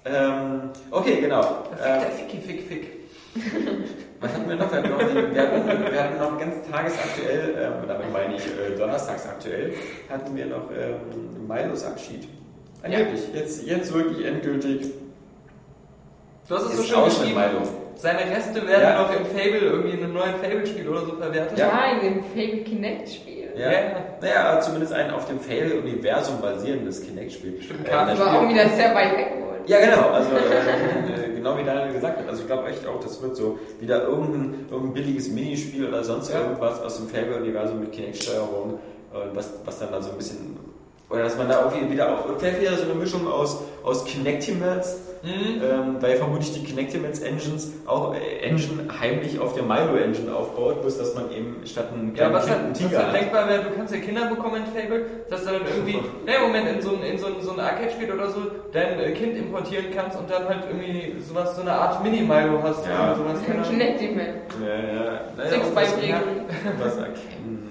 [0.04, 1.40] Ähm, okay, genau.
[1.40, 2.96] Da fickt der Äh, Ficky Fick Fick.
[4.20, 4.70] was hatten wir noch?
[4.70, 8.76] Wir hatten noch, wir hatten, wir hatten noch ganz tagesaktuell, ähm, damit meine ich äh,
[8.78, 9.74] donnerstagsaktuell,
[10.08, 12.28] hatten wir noch ähm, Milos Abschied.
[12.90, 12.98] Ja.
[13.00, 14.92] Wirklich, jetzt, jetzt wirklich endgültig.
[16.48, 17.40] Du hast es so schön geschrieben.
[17.96, 19.02] Seine Reste werden Ja.
[19.02, 21.58] noch im Fable, irgendwie in einem neuen Fable-Spiel oder so verwertet.
[21.58, 21.68] Ja.
[21.68, 23.48] Ja, in dem Fable Kinect-Spiel.
[23.56, 23.72] Ja.
[23.72, 23.78] Ja.
[24.20, 27.60] Naja, zumindest ein auf dem Fail-Universum basierendes Kinect-Spiel.
[27.62, 29.28] Stimmt, Äh, das war auch wieder sehr weit weg.
[29.66, 30.10] Ja, genau.
[30.10, 32.28] Also äh, genau wie Daniel gesagt hat.
[32.28, 36.32] Also ich glaube echt auch, das wird so wieder irgendein, irgendein billiges Minispiel oder sonst
[36.32, 36.40] Ja.
[36.42, 38.74] irgendwas aus dem Fable-Universum mit Kinect-Steuerung
[39.12, 40.56] und was, was dann da so ein bisschen
[41.08, 44.98] oder dass man da irgendwie wieder auch vielleicht wieder so eine Mischung aus, aus Kinectimals,
[45.22, 45.60] Mhm.
[45.64, 50.82] ähm, weil vermutlich die Kinectimals Engines auch äh, Engine heimlich auf der Milo Engine aufbaut,
[50.82, 53.06] bloß dass man eben statt einen Ja, kleinen was halt, Kind einen was Tiger halt
[53.08, 53.14] hat.
[53.22, 55.94] denkbar wäre, du kannst ja Kinder bekommen in Fable, dass du dann irgendwie,
[56.26, 58.40] ne, Moment, in so ein, in so ein, so ein Arcade-Spiel oder so,
[58.72, 62.86] dein äh, Kind importieren kannst und dann halt irgendwie sowas, so eine Art Mini-Milo hast
[62.86, 63.06] Ja.
[63.06, 63.68] oder sowas.
[63.68, 64.36] Kinect-Event.
[64.62, 65.20] Ja, ja.
[65.36, 66.20] Naja, Six auch was- beibringen.
[66.78, 67.65] was erkennen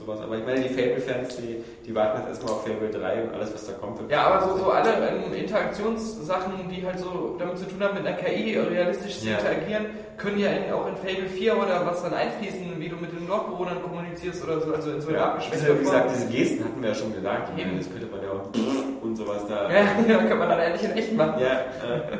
[0.00, 0.20] sowas.
[0.20, 3.54] Aber ich meine, die Fable-Fans, die, die warten jetzt erstmal auf Fable 3 und alles,
[3.54, 4.10] was da kommt.
[4.10, 8.06] Ja, aber so, so alle ähm, Interaktionssachen, die halt so damit zu tun haben, mit
[8.06, 9.38] einer KI realistisch zu Ja.
[9.38, 9.86] interagieren,
[10.16, 13.26] können ja in, auch in Fable 4 oder was dann einfließen, wie du mit den
[13.26, 15.94] Dorfbewohnern kommunizierst oder so, also in so einer Ja, abgeschwächten also, wie Form.
[15.96, 17.58] gesagt, diese Gesten hatten wir ja schon gesagt.
[17.58, 17.76] Eben.
[17.78, 19.70] das könnte man ja auch und sowas da.
[19.70, 21.40] Ja, ja, kann man dann endlich in echt machen.
[21.40, 22.18] Ja, äh,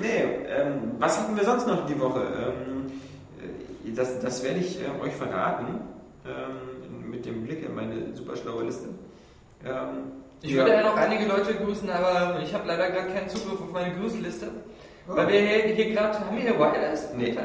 [0.00, 2.20] nee, ähm, was hatten wir sonst noch die Woche?
[2.20, 2.90] Ähm,
[3.86, 5.80] äh, das, das werde ich äh, euch verraten
[6.26, 6.69] ähm,
[7.10, 8.88] mit dem Blick in meine super schlaue Liste.
[9.64, 10.12] Ähm,
[10.42, 13.72] Ich würde ja noch einige Leute grüßen, aber ich habe leider gerade keinen Zugriff auf
[13.72, 14.46] meine Grüßliste.
[15.08, 15.16] Oh.
[15.16, 17.08] Weil wir hier, hier gerade, haben wir hier Wireless?
[17.16, 17.36] Nee.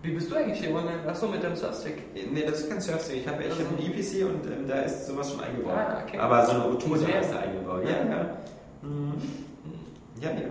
[0.00, 1.00] Wie bist du eigentlich hier online?
[1.08, 2.14] Achso, mit dem Surfstick.
[2.32, 3.16] Nee, das ist kein Surfstick.
[3.18, 5.72] Ich habe hab einen E-PC und ähm, da ist sowas schon eingebaut.
[5.76, 6.18] Ah, okay.
[6.18, 7.20] Aber so eine O2 Sehr.
[7.20, 7.82] ist da eingebaut.
[7.84, 8.38] Ja, ja.
[8.82, 9.14] Mhm.
[10.20, 10.48] Ja, ja.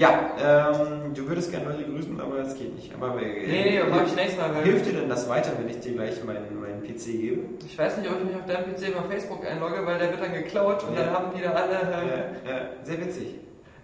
[0.00, 2.90] Ja, ähm, du würdest gerne Leute grüßen, aber es geht nicht.
[2.94, 4.54] Aber, äh, Nee, nee, mach ich nächstes Mal.
[4.54, 7.40] Weil Hilft dir denn das weiter, wenn ich dir gleich meinen, meinen PC gebe?
[7.66, 10.22] Ich weiß nicht, ob ich mich auf deinem PC über Facebook einlogge, weil der wird
[10.22, 11.02] dann geklaut und Ja.
[11.04, 13.26] dann haben wieder alle, äh, Ja, ja, sehr witzig.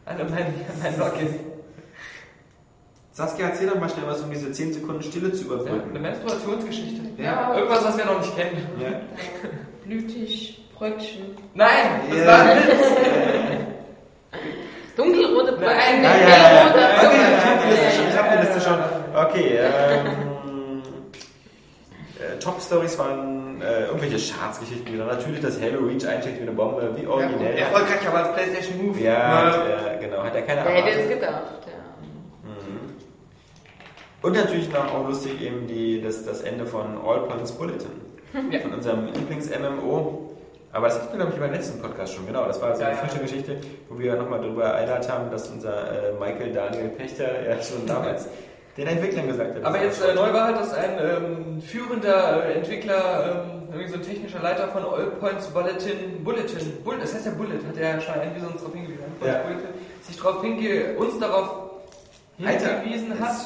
[0.06, 1.34] alle mein, mein Login.
[3.12, 6.00] Saskia, erzähl doch mal schnell was, um diese 10 Sekunden Stille zu Ja, eine überbrücken.
[6.00, 7.02] Menstruationsgeschichte.
[7.22, 7.54] Ja.
[7.56, 8.56] Irgendwas, was wir noch nicht kennen.
[8.80, 8.88] Ja.
[9.84, 11.36] Blütig, Brötchen.
[11.54, 11.68] Nein,
[12.08, 12.26] das Ja.
[12.26, 12.86] war ein Witz.
[14.96, 16.28] Dunkelrote Mit Ah, ja, ja, ja.
[16.28, 18.08] hellroter Okay, ich habe die Liste schon.
[18.08, 18.78] Ich hab die Liste schon.
[19.14, 20.82] Okay, ähm,
[22.18, 25.06] äh, Top-Stories waren äh, irgendwelche Schadensgeschichten wieder.
[25.06, 27.56] Natürlich, dass Halo Reach einschlägt wie eine Bombe, wie originell.
[27.58, 29.00] Erfolgreich, aber als PlayStation Move.
[29.00, 31.72] Ja, ja, genau, hat ja keiner Wer hätte es gedacht, ja.
[34.22, 37.90] Und natürlich noch auch lustig eben die, das, das Ende von All Points Bulletin.
[38.50, 38.58] Ja.
[38.60, 40.35] Von unserem Lieblings-MMO.
[40.72, 42.44] Aber das hatten wir, glaube ich, beim letzten Podcast schon, genau.
[42.46, 43.02] Das war so Ja, eine ja.
[43.02, 43.56] frische Geschichte,
[43.88, 48.26] wo wir nochmal darüber erinnert haben, dass unser äh, Michael Daniel Pechter ja schon damals
[48.76, 49.64] den Entwicklern gesagt hat.
[49.64, 53.94] Aber jetzt äh, neu war halt, dass ein ähm, führender äh, Entwickler, ähm, irgendwie so
[53.96, 57.94] ein technischer Leiter von All Points Bulletin, Bulletin, Bull, das heißt ja Bullet, hat er
[57.96, 59.38] ja schon irgendwie so uns darauf hingewiesen, Ja.
[59.44, 59.68] Bulletin,
[60.02, 61.50] sich darauf hinge, uns darauf
[62.44, 63.36] Alter, hingewiesen hat.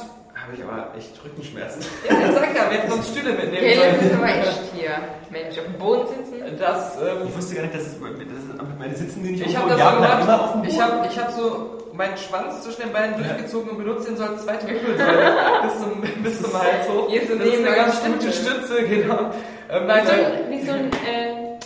[0.41, 1.85] Habe ich aber echt Rückenschmerzen.
[2.09, 4.17] Ja, er sagt ja, wir hätten uns Stühle mitnehmen Caleb ist sollen.
[4.17, 4.91] aber echt hier.
[5.29, 6.57] Mensch, auf dem Boden sitzen.
[6.57, 9.53] Das, ähm, Ich wusste gar nicht, dass es, das ist, meine sitzen die nicht ich
[9.53, 10.91] irgendwo habe das so dann immer auf gemacht, den ich Boden?
[10.91, 14.43] habe ich hab so meinen Schwanz zwischen den Beinen durchgezogen und benutze ihn so als
[14.43, 17.09] zweite Wirbelsäule bis zum, bis zum Hals hoch.
[17.09, 18.83] Hier so das ist eine ganz gute Stütze.
[18.83, 19.29] Genau.
[19.69, 21.59] Ähm, Wie nein, so äh, ein, wie so ein äh,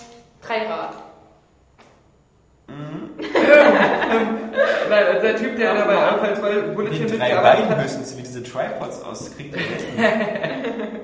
[0.45, 1.05] Dreirad.
[4.90, 7.70] Nein, also der Typ, der dabei anfällt, weil Bulletin Die drei hat.
[7.70, 9.98] Beinbüssen, wie diese Tripods aus Krieg der Welten.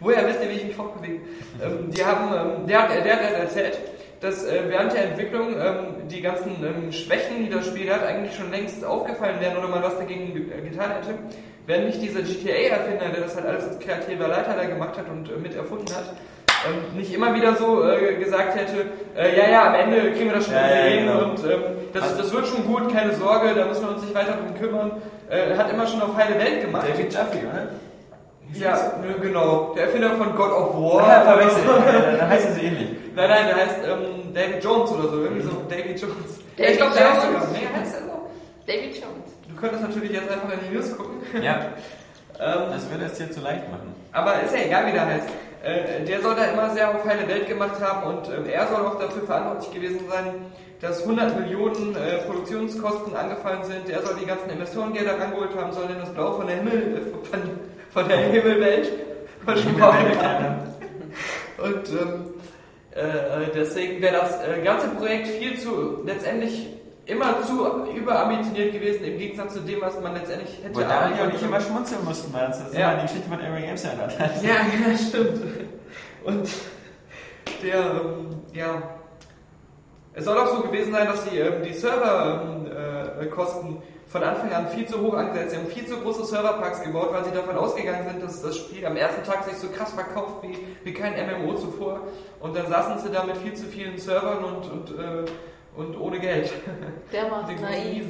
[0.00, 1.20] Woher wisst ihr, wie ich mich fortbewege?
[1.62, 3.78] Ähm, die haben, ähm, der, hat- der hat erzählt,
[4.20, 8.36] dass äh, während der Entwicklung ähm, die ganzen ähm, Schwächen, die das Spiel hat, eigentlich
[8.36, 11.14] schon längst aufgefallen wären oder man was dagegen ge äh, getan hätte,
[11.66, 15.30] wenn nicht dieser GTA-Erfinder, der das halt alles als kreativer Leiter da gemacht hat und
[15.30, 16.12] äh, mit erfunden hat,
[16.68, 20.36] ähm, nicht immer wieder so äh, gesagt hätte, äh, ja, ja, am Ende kriegen wir
[20.36, 21.24] das schon Ja, hin genau.
[21.24, 21.62] und ähm,
[21.92, 24.92] das, das wird schon gut, keine Sorge, da müssen wir uns nicht weiter drum kümmern.
[25.28, 26.86] Äh, hat immer schon auf heile Welt gemacht.
[26.88, 27.68] David Jaffe, oder?
[28.52, 29.72] Ja, nö, genau.
[29.74, 31.08] Der Erfinder von God of War.
[31.08, 31.64] Ja, verwechselt.
[32.20, 32.88] Dann heißen sie ähnlich.
[33.16, 35.22] Nein, nein, der heißt ähm, David Jones oder so.
[35.22, 36.14] Irgendwie so David Jones.
[36.56, 37.42] David ja, ich glaube, der heißt sogar.
[37.52, 38.30] Nee, heißt er so.
[38.66, 39.26] David Jones.
[39.48, 41.16] Du könntest natürlich jetzt einfach in die News gucken.
[41.42, 41.58] Ja,
[42.38, 43.94] Ähm, das würde es dir zu leicht machen.
[44.12, 45.26] aber ist ja egal, wie der heißt.
[45.66, 48.86] Äh, der soll da immer sehr auf heile Welt gemacht haben und ähm, er soll
[48.86, 50.26] auch dafür verantwortlich gewesen sein,
[50.80, 53.88] dass 100 Millionen äh, Produktionskosten angefallen sind.
[53.90, 57.26] Er soll die ganzen Investorengelder rangeholt haben, soll denn das Blau von der Himmel, äh,
[57.26, 57.40] von,
[57.90, 58.92] von der Himmelwelt
[59.44, 60.56] versprochen haben.
[61.58, 62.34] Und ähm,
[62.92, 66.68] äh, deswegen wäre das äh, ganze Projekt viel zu letztendlich
[67.06, 71.34] immer zu überambitioniert gewesen im Gegensatz zu dem, was man letztendlich hätte Wo Daniel und
[71.34, 72.80] ich immer schmunzeln mussten, weil uns das Ja.
[72.80, 74.42] immer an die Geschichte von Area Games erinnert hat.
[74.42, 74.50] Ja,
[74.90, 75.40] ja, stimmt.
[76.24, 76.48] Und
[77.62, 78.82] der, ähm, ja,
[80.14, 84.52] es soll auch so gewesen sein, dass die, ähm, die Serverkosten ähm, äh, von Anfang
[84.52, 88.08] an viel zu hoch angesetzt haben, viel zu große Serverparks gebaut, weil sie davon ausgegangen
[88.08, 91.54] sind, dass das Spiel am ersten Tag sich so krass verkauft wie, wie kein MMO
[91.54, 92.00] zuvor.
[92.40, 95.24] Und dann saßen sie da mit viel zu vielen Servern und, und, äh,
[95.76, 96.52] und ohne Geld.
[97.12, 98.04] Der Den großen naiv.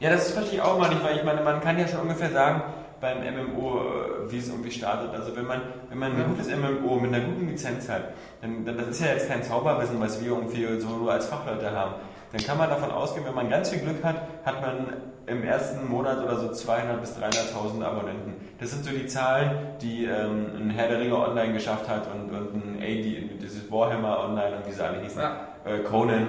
[0.00, 2.30] Ja, das verstehe ich auch mal nicht, weil ich meine, man kann ja schon ungefähr
[2.30, 2.62] sagen,
[3.00, 5.12] beim MMO, äh, wie es irgendwie startet.
[5.14, 8.76] Also wenn man, wenn man ein gutes MMO mit einer guten Lizenz hat, dann, dann
[8.76, 11.94] das ist ja jetzt kein Zauberwissen, was wir irgendwie so nur als Fachleute haben.
[12.32, 14.94] Dann kann man davon ausgehen, wenn man ganz viel Glück hat, hat man
[15.26, 18.34] im ersten Monat oder so 200 bis 300.000 Abonnenten.
[18.58, 19.50] Das sind so die Zahlen,
[19.80, 24.24] die ähm, ein Herr der Ringe online geschafft hat und, und ein AD, dieses Warhammer
[24.24, 25.36] online und wie sie alle hießen, Ja.
[25.64, 26.28] äh, Conan.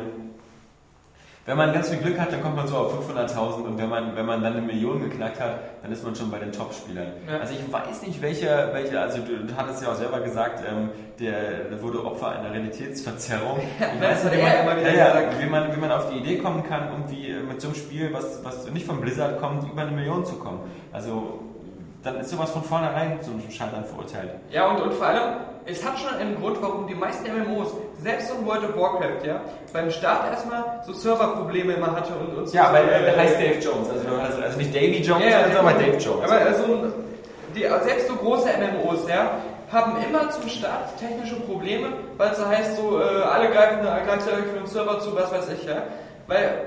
[1.48, 4.16] Wenn man ganz viel Glück hat, dann kommt man so auf 500.000 und wenn man,
[4.16, 7.06] wenn man dann eine Million geknackt hat, dann ist man schon bei den Top-Spielern.
[7.30, 7.38] Ja.
[7.38, 10.90] Also ich weiß nicht, welche, welche also du, du hattest ja auch selber gesagt, ähm,
[11.20, 13.60] der, der wurde Opfer einer Realitätsverzerrung.
[13.96, 17.62] Ich weiß nicht, ja, wie, man, wie man auf die Idee kommen kann, irgendwie mit
[17.62, 20.62] so einem Spiel, was, was nicht von Blizzard kommt, über eine Million zu kommen.
[20.92, 21.42] Also
[22.02, 24.32] dann ist sowas von vornherein zum Scheitern verurteilt.
[24.50, 27.70] Ja, und, und vor allem, es hat schon einen Grund, warum die meisten MMOs,
[28.02, 29.42] selbst so ein World of Warcraft, ja,
[29.74, 32.56] beim Start erstmal so Serverprobleme immer hatte und, und so.
[32.56, 35.80] Ja, weil äh, der heißt Dave Jones, also, also, also nicht Davy Jones, Ja, sondern
[35.80, 36.24] Dave Jones.
[36.24, 36.64] Aber also,
[37.56, 39.40] die, selbst so große MMOs, ja,
[39.72, 41.88] haben immer zum Start technische Probleme,
[42.18, 45.50] weil es so heißt, so, äh, alle greifen gleichzeitig für den Server zu, was weiß
[45.50, 45.84] ich, ja.
[46.28, 46.66] Weil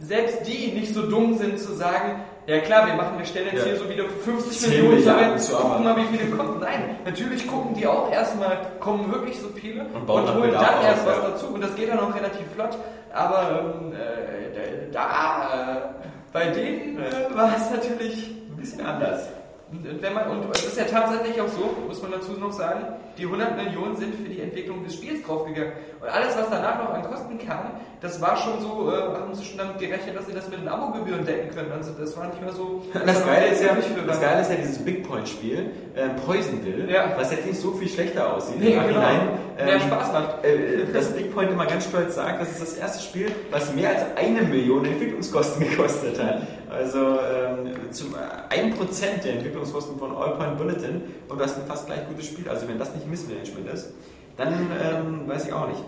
[0.00, 3.60] selbst die nicht so dumm sind zu sagen, ja klar, wir machen, wir stellen jetzt
[3.64, 3.72] Ja.
[3.72, 5.62] hier so wieder 50 10 Millionen Milliarden Server.
[5.62, 6.60] gucken mal, wie viele kommen.
[6.60, 11.06] Nein, natürlich gucken die auch erstmal, kommen wirklich so viele und, dann holen dann erst
[11.06, 12.76] was dazu und das geht dann auch relativ flott.
[13.12, 15.04] Aber ähm, äh, da,
[15.52, 19.28] äh, bei denen äh, war es natürlich ein bisschen anders.
[19.72, 22.84] Und, wenn man, und es ist ja tatsächlich auch so, muss man dazu noch sagen,
[23.18, 25.72] die 100 Millionen sind für die Entwicklung des Spiels draufgegangen.
[26.00, 27.70] Und alles, was danach noch an Kosten kam,
[28.00, 30.68] das war schon so, äh, haben sie schon damit gerechnet, dass sie das mit den
[30.68, 31.72] Abogebühren decken können.
[31.72, 32.82] Also das war nicht mehr so.
[33.06, 33.70] Das Geile, ist ja,
[34.06, 37.12] das Geile ist ja dieses Big Point Spiel, äh, Poisonville, Ja.
[37.16, 38.60] was jetzt nicht so viel schlechter aussieht.
[38.60, 38.82] Nee, genau.
[38.82, 39.28] Nachhinein.
[39.64, 40.44] Mehr Spaß macht.
[40.44, 43.90] Äh, das Big Point immer ganz stolz sagt, das ist das erste Spiel, was mehr
[43.90, 46.42] als eine Million Entwicklungskosten gekostet hat.
[46.74, 51.86] Also ähm, zum 1% der Entwicklungskosten von All Point Bulletin und das ist ein fast
[51.86, 52.48] gleich gutes Spiel.
[52.48, 53.92] Also wenn das nicht Missmanagement ist,
[54.36, 55.80] dann ähm, weiß ich auch nicht.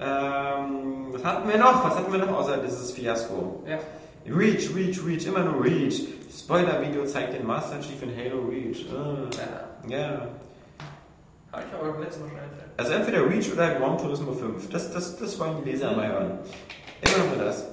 [0.00, 1.84] Ähm, was hatten wir noch?
[1.84, 3.62] Was hatten wir noch außer dieses Fiasko?
[3.66, 3.78] Ja.
[4.26, 6.02] Reach, Reach, Reach, immer nur Reach.
[6.36, 8.86] Spoiler-Video zeigt den Master Chief in Halo Reach.
[8.90, 10.28] Ah, ja.
[11.52, 12.70] Habe ich aber beim letzten Mal schon erzählt.
[12.76, 14.70] Also entweder Reach oder Gran Turismo 5.
[14.70, 16.38] Das, das, das wollen die Leser mal hören.
[17.02, 17.68] Immer nur das.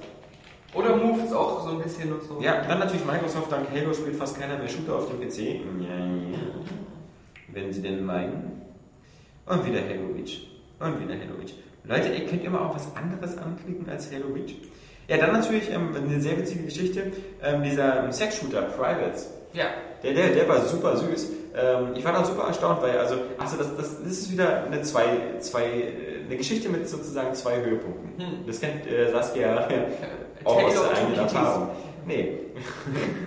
[0.73, 2.39] Oder Move ist auch so ein bisschen und so.
[2.41, 5.37] Ja, dann natürlich Microsoft, dank Halo spielt fast keiner mehr Shooter auf dem PC.
[5.37, 6.39] Ja, ja.
[7.49, 8.61] Wenn sie denn meinen.
[9.45, 10.47] Und wieder Halo Reach.
[10.79, 11.55] Und wieder Halo Reach.
[11.83, 14.55] Leute, ihr könnt immer auch was anderes anklicken als Halo Reach.
[15.09, 17.11] Ja, dann natürlich ähm, eine sehr witzige Geschichte.
[17.43, 19.29] Ähm, dieser ähm, Sex-Shooter, Privates.
[19.51, 19.65] Ja.
[20.03, 21.31] Der, der, der war super süß.
[21.53, 24.81] Ähm, ich war dann super erstaunt, weil, also, achso, das, das, das ist wieder eine,
[24.83, 25.03] zwei,
[25.39, 28.25] zwei, äh, eine Geschichte mit sozusagen zwei Höhepunkten.
[28.25, 28.45] Hm.
[28.47, 29.67] Das kennt äh, Saskia
[30.43, 31.19] auch aus Tale der eigenen.
[31.19, 31.69] Erfahrung.
[32.05, 32.37] Nee.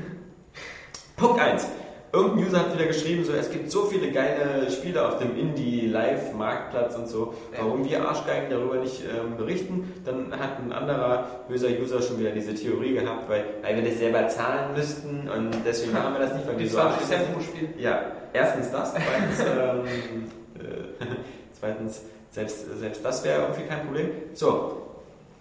[1.16, 1.66] Punkt 1.
[2.14, 6.94] Irgendein User hat wieder geschrieben, so, es gibt so viele geile Spiele auf dem Indie-Live-Marktplatz
[6.94, 9.92] und so, warum wir Arschgeigen darüber nicht ähm, berichten.
[10.04, 13.98] Dann hat ein anderer böser User schon wieder diese Theorie gehabt, weil, weil wir das
[13.98, 17.08] selber zahlen müssten und deswegen machen wir das nicht, weil wir Die so 20 arschig
[17.08, 17.68] Cent pro Spiel.
[17.78, 21.04] Ja, erstens das, zweitens, ähm, äh,
[21.58, 24.10] zweitens selbst, selbst das wäre irgendwie kein Problem.
[24.34, 24.83] So,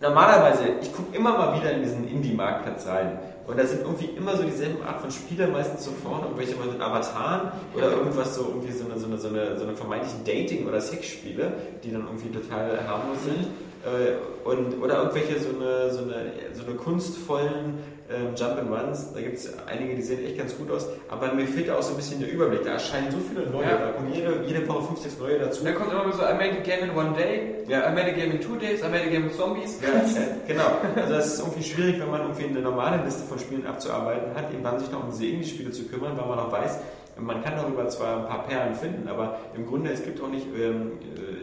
[0.03, 3.17] normalerweise, ich gucke immer mal wieder in diesen Indie-Marktplatz rein.
[3.47, 6.67] Und da sind irgendwie immer so dieselben Art von Spieler, meistens so vorne, irgendwelche mal
[6.67, 10.23] mit Avataren oder irgendwas so, irgendwie so eine, so eine, so eine, so eine vermeintlichen
[10.23, 11.51] Dating- oder Sexspiele,
[11.83, 13.47] die dann irgendwie total harmlos sind.
[13.83, 17.79] Äh, und, oder irgendwelche so eine, so eine, so eine kunstvollen
[18.15, 19.13] ähm, Jump-and-Runs.
[19.13, 20.87] Da gibt es einige, die sehen echt ganz gut aus.
[21.09, 22.63] Aber mir fehlt da auch so ein bisschen der Überblick.
[22.63, 23.63] Da erscheinen so viele neue.
[23.65, 23.77] Ja.
[23.77, 25.63] Da kommen jede, jede Woche fünf, sechs neue dazu.
[25.63, 27.89] Dann kommt immer so, I made a game in one day, Ja.
[27.89, 29.79] I made a game in two days, I made a game with zombies.
[29.81, 30.71] Ja, äh, genau.
[30.95, 34.51] Also es ist irgendwie schwierig, wenn man irgendwie eine normale Liste von Spielen abzuarbeiten hat,
[34.53, 36.79] eben dann sich noch um diese Indie-Spiele zu kümmern, weil man auch weiß,
[37.17, 40.47] man kann darüber zwar ein paar Perlen finden, aber im Grunde es gibt auch nicht,
[40.57, 40.93] ähm,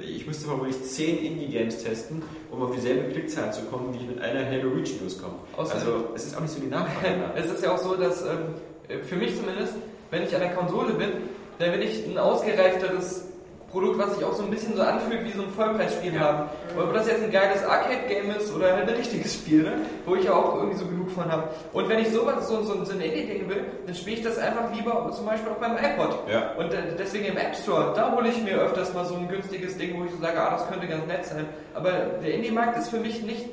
[0.02, 4.06] äh, ich müsste vermutlich zehn Indie-Games testen, um auf dieselbe Klickzahl zu kommen, wie ich
[4.09, 5.34] mit einer Halo Reach News komme.
[5.56, 7.16] Außerdem- Also es ist auch nicht so die Nachfrage.
[7.20, 7.36] nach.
[7.36, 9.74] Es ist ja auch so, dass ähm, für mich zumindest,
[10.10, 11.10] wenn ich an der Konsole bin,
[11.59, 13.26] dann will ich ein ausgereifteres
[13.70, 16.48] Produkt, was sich auch so ein bisschen so anfühlt wie so ein Vollpreisspiel haben.
[16.76, 19.72] Ob das jetzt ein geiles Arcade-Game ist oder halt ein richtiges Spiel, ne?
[20.06, 21.48] wo ich ja auch irgendwie so genug von habe.
[21.72, 24.74] Und wenn ich sowas, so, so, so ein Indie-Ding will, dann spiele ich das einfach
[24.74, 26.28] lieber zum Beispiel auf meinem iPod.
[26.28, 26.52] Ja.
[26.59, 29.78] Und äh, deswegen im App Store, da hole ich mir öfters mal so ein günstiges
[29.78, 31.47] Ding, wo ich so sage, ah, das könnte ganz nett sein.
[31.74, 31.92] Aber
[32.22, 33.47] der Indie-Markt ist für mich nicht,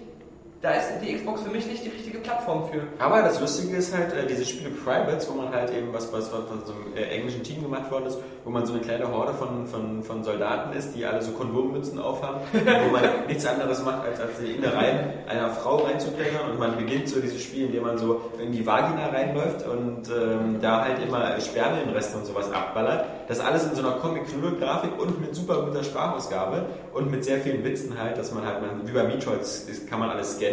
[0.62, 2.82] da ist die Xbox für mich nicht die richtige Plattform für.
[2.98, 6.32] Aber das Lustige ist halt, äh, diese Spiele Privates, wo man halt eben, was, was,
[6.32, 9.12] was von so einem äh, englischen Team gemacht worden ist, wo man so eine kleine
[9.12, 13.84] Horde von, von, von Soldaten ist, die alle so Kondommützen aufhaben, wo man nichts anderes
[13.84, 17.84] macht, als, als die Innereien einer Frau reinzuklettern und man beginnt so dieses Spiel, indem
[17.84, 23.06] man so in die Vagina reinläuft und ähm, da halt immer Spermienreste und sowas abballert.
[23.28, 27.64] Das alles in so einer Comic-Knudel-Grafik und mit super guter Sprachausgabe und mit sehr vielen
[27.64, 30.47] Witzen halt, dass man halt, man, wie bei Metroids kann man alles scannen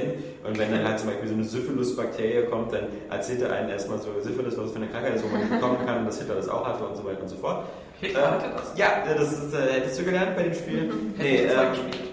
[0.47, 3.99] und wenn dann halt zum Beispiel so eine Syphilis-Bakterie kommt, dann erzählt er einen erstmal
[3.99, 6.37] so Syphilis, was für eine Krankheit ist, wo man nicht bekommen kann und dass Hitler
[6.37, 7.65] das auch hatte und so weiter und so fort.
[8.01, 8.73] Hitler hatte das?
[8.77, 10.93] Ja, das ist, äh, hättest du gelernt bei dem Spiel.
[11.19, 12.11] Nee, ähm, gespielt.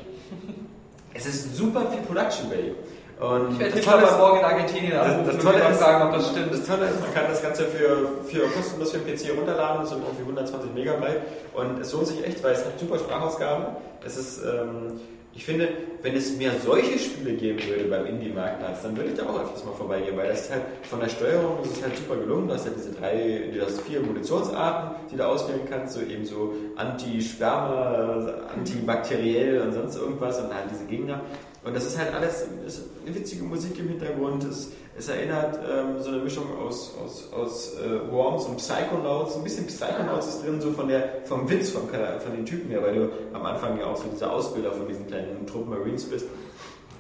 [1.14, 2.76] es ist super viel Production Value.
[3.22, 6.08] Und Ich werde das Tolle morgen in Argentinien das, anrufen das und Tolle ist, fragen,
[6.08, 6.54] ob das stimmt.
[6.54, 9.92] das Tolle ist, man kann das Ganze für, für kostenlos für den PC runterladen, das
[9.92, 11.22] sind irgendwie 120 Megabyte
[11.54, 13.76] und es lohnt sich echt, weil es hat super Sprachausgabe.
[14.04, 15.00] Es ist, ähm,
[15.34, 15.70] ich finde,
[16.02, 19.64] wenn es mehr solche Spiele geben würde beim Indie-Marktplatz, dann würde ich da auch öfters
[19.64, 22.48] mal vorbeigehen, weil das ist halt von der Steuerung ist es halt super gelungen.
[22.48, 26.26] Du hast halt diese drei, du hast vier Munitionsarten, die du auswählen kannst, so eben
[26.26, 31.22] so Anti-Sperma, antibakteriell und sonst irgendwas und halt diese Gegner.
[31.64, 34.44] Und das ist halt alles ist eine witzige Musik im Hintergrund.
[34.44, 39.36] Es, es erinnert ähm, so eine Mischung aus, aus, aus äh, Worms und Psychonauts.
[39.38, 42.82] Ein bisschen Psychonauts ist drin, so von der, vom Witz Chara- von den Typen her,
[42.84, 46.26] weil du am Anfang ja auch so dieser Ausbilder von diesen kleinen Truppen Marines bist.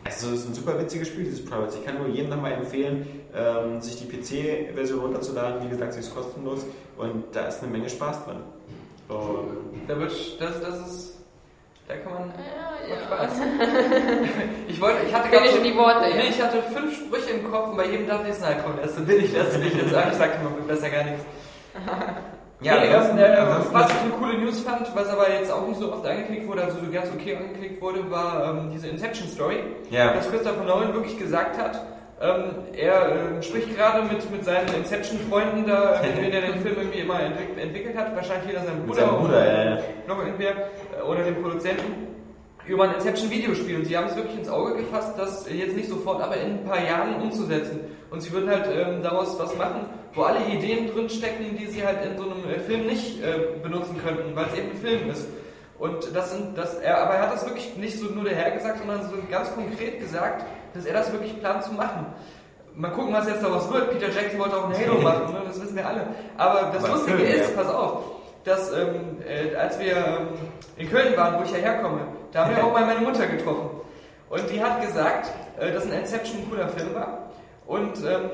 [0.04, 1.76] Also es ist ein super witziges Spiel, dieses Privates.
[1.76, 3.06] Ich kann nur jedem nochmal empfehlen,
[3.36, 5.64] ähm, sich die PC-Version runterzuladen.
[5.64, 6.66] Wie gesagt, sie ist kostenlos
[6.98, 8.38] und da ist eine Menge Spaß drin.
[9.10, 10.12] Und Da wird,
[10.42, 11.11] das, das ist,
[11.88, 13.28] da kann man Ja, macht ja.
[13.28, 13.42] Spaß.
[14.68, 16.16] Ich wollte, ich hatte gerade schon die Worte, ja.
[16.16, 18.96] nee, ich hatte fünf Sprüche im Kopf und bei jedem dachte ich, na komm, erst
[18.96, 20.10] so billig, lässt du dich jetzt an.
[20.12, 21.24] Ich sagte mal besser gar nichts.
[22.64, 25.52] Ja, nee, ansonsten- ähm, äh, ansonsten- was ich eine coole News fand, was aber jetzt
[25.52, 28.88] auch nicht so oft angeklickt wurde, also so ganz okay angeklickt wurde, war ähm, diese
[28.88, 29.64] Inception-Story.
[29.90, 30.14] Ja.
[30.14, 31.82] Dass Christopher Nolan wirklich gesagt hat,
[32.22, 32.44] ähm,
[32.78, 37.00] er ähm, spricht gerade mit, mit seinen Inception-Freunden da, mit denen er den Film irgendwie
[37.00, 39.82] immer entwick entwickelt hat, wahrscheinlich jeder sein Bruder, seinem Bruder, ja, ja.
[40.08, 42.08] noch irgendwer, äh, oder dem Produzenten,
[42.68, 43.78] über ein Inception-Videospiel.
[43.78, 46.64] Und sie haben es wirklich ins Auge gefasst, das jetzt nicht sofort, aber in ein
[46.64, 47.80] paar Jahren umzusetzen.
[48.12, 51.84] Und sie würden halt ähm, daraus was machen, wo alle Ideen drin stecken, die sie
[51.84, 55.10] halt in so einem äh, Film nicht äh, benutzen könnten, weil es eben ein Film
[55.10, 55.28] ist.
[55.80, 58.78] Und das sind, das, er, aber er hat das wirklich nicht so nur daher gesagt,
[58.78, 62.06] sondern so ganz konkret gesagt, dass er das wirklich plant zu machen.
[62.76, 63.92] Mal gucken, was jetzt daraus wird.
[63.92, 65.42] Peter Jackson wollte auch ein Halo machen, ne?
[65.46, 66.08] das wissen wir alle.
[66.38, 67.62] Aber das Aber Lustige Film, ist, ja.
[67.64, 68.04] pass auf,
[68.44, 70.28] dass ähm, äh, als wir ähm,
[70.78, 73.70] in Köln waren, wo ich ja herkomme, da haben wir auch mal meine Mutter getroffen.
[74.30, 75.30] Und die hat gesagt,
[75.60, 77.18] äh, dass ein Inception ein cooler Film war.
[77.68, 78.30] Und ähm,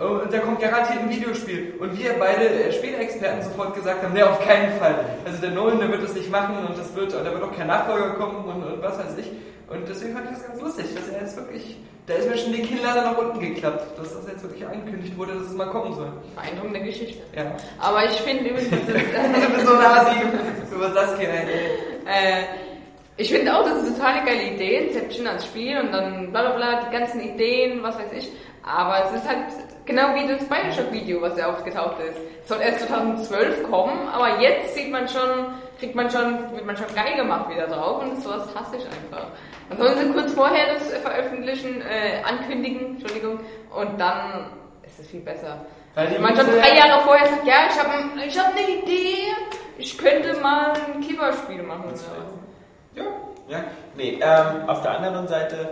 [0.00, 1.74] Und da kommt garantiert ein Videospiel.
[1.80, 5.04] Und wir beide äh, Spielexperten sofort gesagt haben, ne, auf keinen Fall.
[5.24, 7.66] Also der Nolan, der wird das nicht machen und das wird, da wird auch kein
[7.66, 9.30] Nachfolger kommen und, und was weiß ich.
[9.70, 11.76] Und deswegen fand ich das ganz lustig, dass er jetzt wirklich,
[12.06, 15.34] da ist mir schon die Kinnlade nach unten geklappt, dass das jetzt wirklich angekündigt wurde,
[15.34, 16.10] dass es mal kommen soll.
[16.34, 17.22] Beeindruckende Geschichte.
[17.36, 17.54] Ja.
[17.78, 20.16] Aber ich finde übrigens, das ist, so Nasi,
[20.74, 21.36] über ey.
[22.06, 22.44] Äh,
[23.18, 26.42] ich finde auch, das ist eine total geile Idee, Inception als Spiel und dann bla
[26.42, 28.30] bla bla, die ganzen Ideen, was weiß ich.
[28.64, 29.38] Aber es ist halt
[29.88, 32.18] genau wie das Bioshock-Video, was ja aufgetaucht ist.
[32.42, 36.76] Es soll erst 2012 kommen, aber jetzt sieht man schon, kriegt man schon, wird man
[36.76, 39.26] schon geil gemacht wieder drauf und sowas hasse ich einfach.
[39.68, 43.40] Dann sollen sie kurz vorher das veröffentlichen, äh, ankündigen, Entschuldigung,
[43.74, 44.50] und dann
[44.84, 45.64] ist es viel besser.
[45.94, 49.32] Weil Wenn man schon drei Jahre vorher sagt, ja, ich habe ich hab eine Idee,
[49.78, 51.92] ich könnte mal ein Keyboard-Spiel machen.
[52.94, 53.04] Ja,
[53.48, 53.64] ja.
[53.96, 55.70] Nee, ähm, auf der anderen Seite,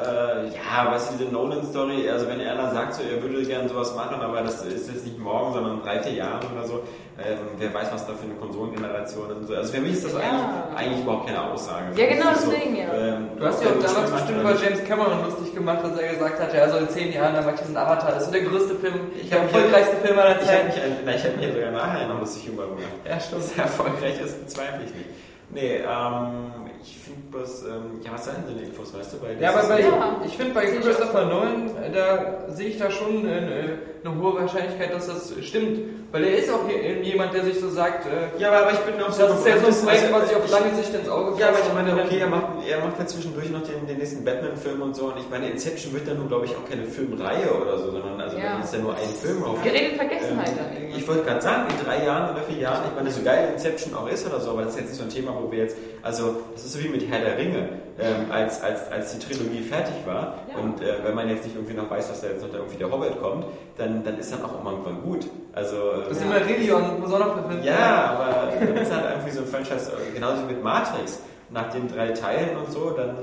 [0.00, 3.94] äh, ja, weißt du, diese Nolan-Story, also wenn einer sagt, so, er würde gerne sowas
[3.94, 6.82] machen, aber das ist jetzt nicht morgen, sondern in drei, vier Jahren oder so,
[7.16, 9.54] ähm, wer weiß, was da für eine Konsolengeneration ist und so.
[9.54, 10.18] Also für mich ist das Ja.
[10.18, 11.84] eigentlich, eigentlich überhaupt keine Aussage.
[11.94, 12.92] Ja, genau, deswegen, ja.
[12.92, 14.54] ähm, Du hast ja auch damals bestimmt über.
[14.56, 17.54] James Cameron lustig gemacht, dass er gesagt hat, er soll in zehn Jahren dann mal
[17.54, 18.10] diesen Avatar.
[18.10, 20.46] Das ist so der größte Film, Ich der hab mich- erfolgreichste Film aller Ich habe
[20.46, 20.66] Zeiten.
[20.66, 20.76] mich,
[21.06, 22.82] na, ich hab mich ja sogar nachher noch lustig über gemacht.
[23.08, 23.42] Ja, stimmt.
[23.42, 25.10] Dass er erfolgreich ist, bezweifle ich nicht.
[25.50, 26.50] Nee, ähm,
[26.82, 26.98] ich
[27.30, 29.22] bloß, ähm, ja, was sind denn die Infos, weißt du?
[29.22, 30.16] Weil Ja, aber bei, Ja.
[30.24, 34.92] ich finde bei ich Christopher Nolan, da sehe ich da schon eine, eine hohe Wahrscheinlichkeit,
[34.92, 35.80] dass das stimmt.
[36.12, 36.60] Weil er ist auch
[37.02, 39.66] jemand, der sich so sagt, äh, Ja, aber, ich bin auch das ist ja so
[39.66, 41.92] ein Projekt, also, was sich auf ich- lange Sicht ins Auge Ja, aber ich meine,
[42.04, 45.06] okay, er macht, er macht ja zwischendurch noch den, den nächsten Batman-Film und so.
[45.06, 48.20] Und ich meine, Inception wird dann nun, glaube ich, auch keine Filmreihe oder so, sondern
[48.20, 48.52] also Ja.
[48.52, 49.58] dann ist ja nur ein Film auf.
[49.66, 53.10] In Vergessenheit Ähm, ich wollte gerade sagen, in drei Jahren oder vier Jahren, ich meine,
[53.10, 55.34] so geil Inception auch ist oder so, aber das ist jetzt nicht so ein Thema,
[55.42, 57.68] wo wir jetzt, also das ist so wie mit Herr der Ringe,
[58.00, 60.58] ähm, als, als, als die Trilogie fertig war Ja.
[60.62, 62.90] und äh, wenn man jetzt nicht irgendwie noch weiß, dass da jetzt noch irgendwie der
[62.90, 63.44] Hobbit kommt,
[63.78, 65.26] dann, dann ist dann auch irgendwann gut.
[65.52, 65.76] Also,
[66.08, 67.64] Das ist immer Rillion, muss auch noch verfinden.
[67.64, 71.20] ja, aber dann ist halt irgendwie so ein Franchise, äh, genauso wie mit Matrix.
[71.50, 73.16] Nach den drei Teilen und so, dann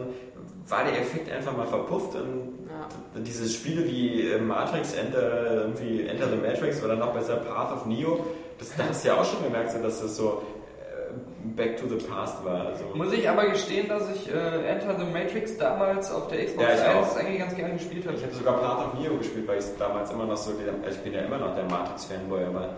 [0.67, 2.87] war der Effekt einfach mal verpufft und Ja.
[3.21, 7.85] diese Spiele wie äh, Matrix, Enter, irgendwie Enter the Matrix oder noch besser Path of
[7.87, 8.25] Neo,
[8.57, 10.43] das, da hast du ja auch schon gemerkt, so, dass das so
[11.55, 12.67] Back to the Past war.
[12.67, 16.67] Also, Muss ich aber gestehen, dass ich äh, Enter the Matrix damals auf der Xbox
[16.67, 17.17] Ja, ich 1 auch.
[17.17, 18.15] eigentlich ganz gerne gespielt habe.
[18.15, 20.51] ich habe sogar Path of Neo gespielt, weil ich damals immer noch so,
[20.89, 22.69] ich bin ja immer noch der Matrix-Fanboy, aber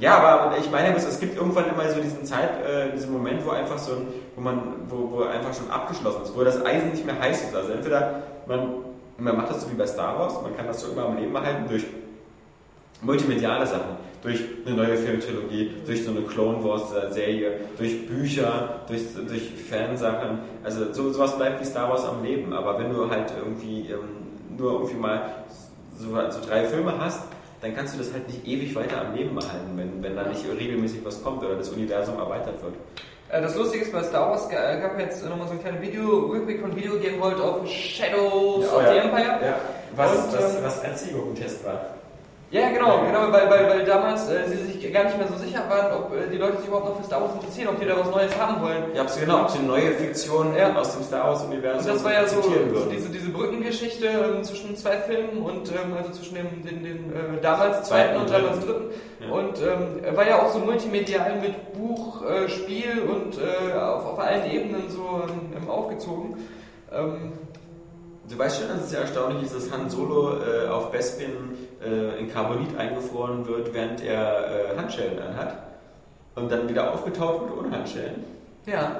[0.00, 3.50] ja, aber ich meine, es gibt irgendwann immer so diesen Zeit, äh, diesen Moment, wo
[3.50, 4.06] einfach so, ein,
[4.36, 7.54] wo man, wo, wo einfach schon abgeschlossen ist, wo das Eisen nicht mehr heiß ist.
[7.54, 8.84] Also entweder man,
[9.18, 11.34] man macht das so wie bei Star Wars, man kann das so immer am Leben
[11.34, 11.84] erhalten durch
[13.00, 18.80] multimediale Sachen, durch eine neue Filmtrilogie, durch so eine Clone Wars äh, Serie, durch Bücher,
[18.88, 20.40] durch, durch Fansachen.
[20.64, 22.52] Also so, sowas bleibt wie Star Wars am Leben.
[22.52, 25.44] Aber wenn du halt irgendwie ähm, nur irgendwie mal
[25.96, 27.22] so, so drei Filme hast,
[27.60, 30.44] dann kannst du das halt nicht ewig weiter am Leben erhalten, wenn, wenn da nicht
[30.58, 32.74] regelmäßig was kommt oder das Universum erweitert wird.
[33.30, 36.26] Äh, Das Lustige ist, bei Star Wars äh, gab jetzt nochmal so ein kleines Video,
[36.26, 39.38] Rückblick von Video Game World of Shadows of the Empire.
[39.42, 39.56] Ja.
[39.94, 41.80] Was, Und, was, ähm, was ein Zielgruppentest war.
[42.50, 45.64] Ja, genau, genau, weil, weil, weil damals äh, sie sich gar nicht mehr so sicher
[45.68, 47.98] waren, ob äh, die Leute sich überhaupt noch für Star Wars interessieren, ob die da
[47.98, 48.84] was Neues haben wollen.
[48.94, 50.74] Ja, absolut genau, ob sie neue Fiktion Ja.
[50.74, 54.74] aus dem Star Wars-Universum Und das war ja so, so diese, diese Brückengeschichte ähm, zwischen
[54.76, 58.92] zwei Filmen und ähm, also zwischen dem, den, den äh, damals zweiten und damals dritten.
[59.20, 59.34] Ja.
[59.34, 64.18] Und ähm, war ja auch so multimedial mit Buch, äh, Spiel und äh, auf, auf
[64.20, 65.22] allen Ebenen so
[65.54, 66.36] ähm, aufgezogen.
[68.28, 71.30] Du weißt schon, dass es ja erstaunlich ist, dass Han Solo äh, auf Bespin
[71.84, 75.54] äh, in Carbonit eingefroren wird, während er äh, Handschellen anhat.
[76.34, 78.24] Und dann wieder aufgetaut wird ohne Handschellen.
[78.66, 78.96] ja.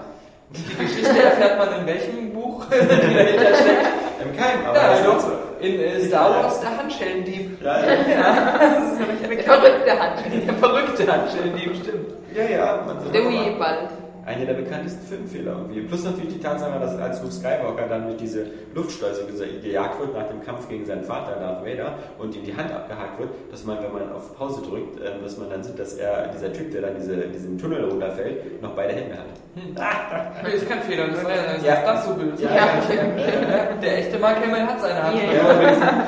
[0.50, 3.86] Die Geschichte erfährt man in welchem Buch, die dahinter steckt.
[4.24, 5.32] Im Keim, aber Ja, also so.
[5.60, 7.60] in äh, Star Wars der Handschellendieb.
[7.62, 7.92] Ja, ja.
[7.92, 10.46] Ja, das ist nämlich eine Der verrückte Handschuh.
[10.46, 12.14] Der verrückte dem stimmt.
[12.34, 12.82] Ja, ja.
[12.86, 13.90] Man soll Wii bald.
[14.28, 15.80] Einer der bekanntesten Filmfehler irgendwie.
[15.80, 18.44] Plus natürlich die Tatsache, dass als Luke Skywalker dann durch diese
[18.74, 19.24] Luftschleuse
[19.62, 23.18] gejagt wird nach dem Kampf gegen seinen Vater Darth Vader und ihm die Hand abgehakt
[23.18, 26.28] wird, dass man, wenn man auf Pause drückt, ähm, dass man dann sieht, dass er,
[26.28, 29.24] dieser Typ, der dann diese, diesen Tunnel runterfällt, noch beide Hände hat.
[30.44, 31.82] Nee, ist kein Fehler, das war ja das, Ja.
[31.82, 32.38] das so Bild.
[32.38, 35.16] Ja, Ja, Ja, Der echte Mark Hamill hat seine Hand.
[35.16, 36.06] Ja,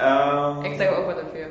[0.58, 1.46] Ähm, Extra geopfert dafür.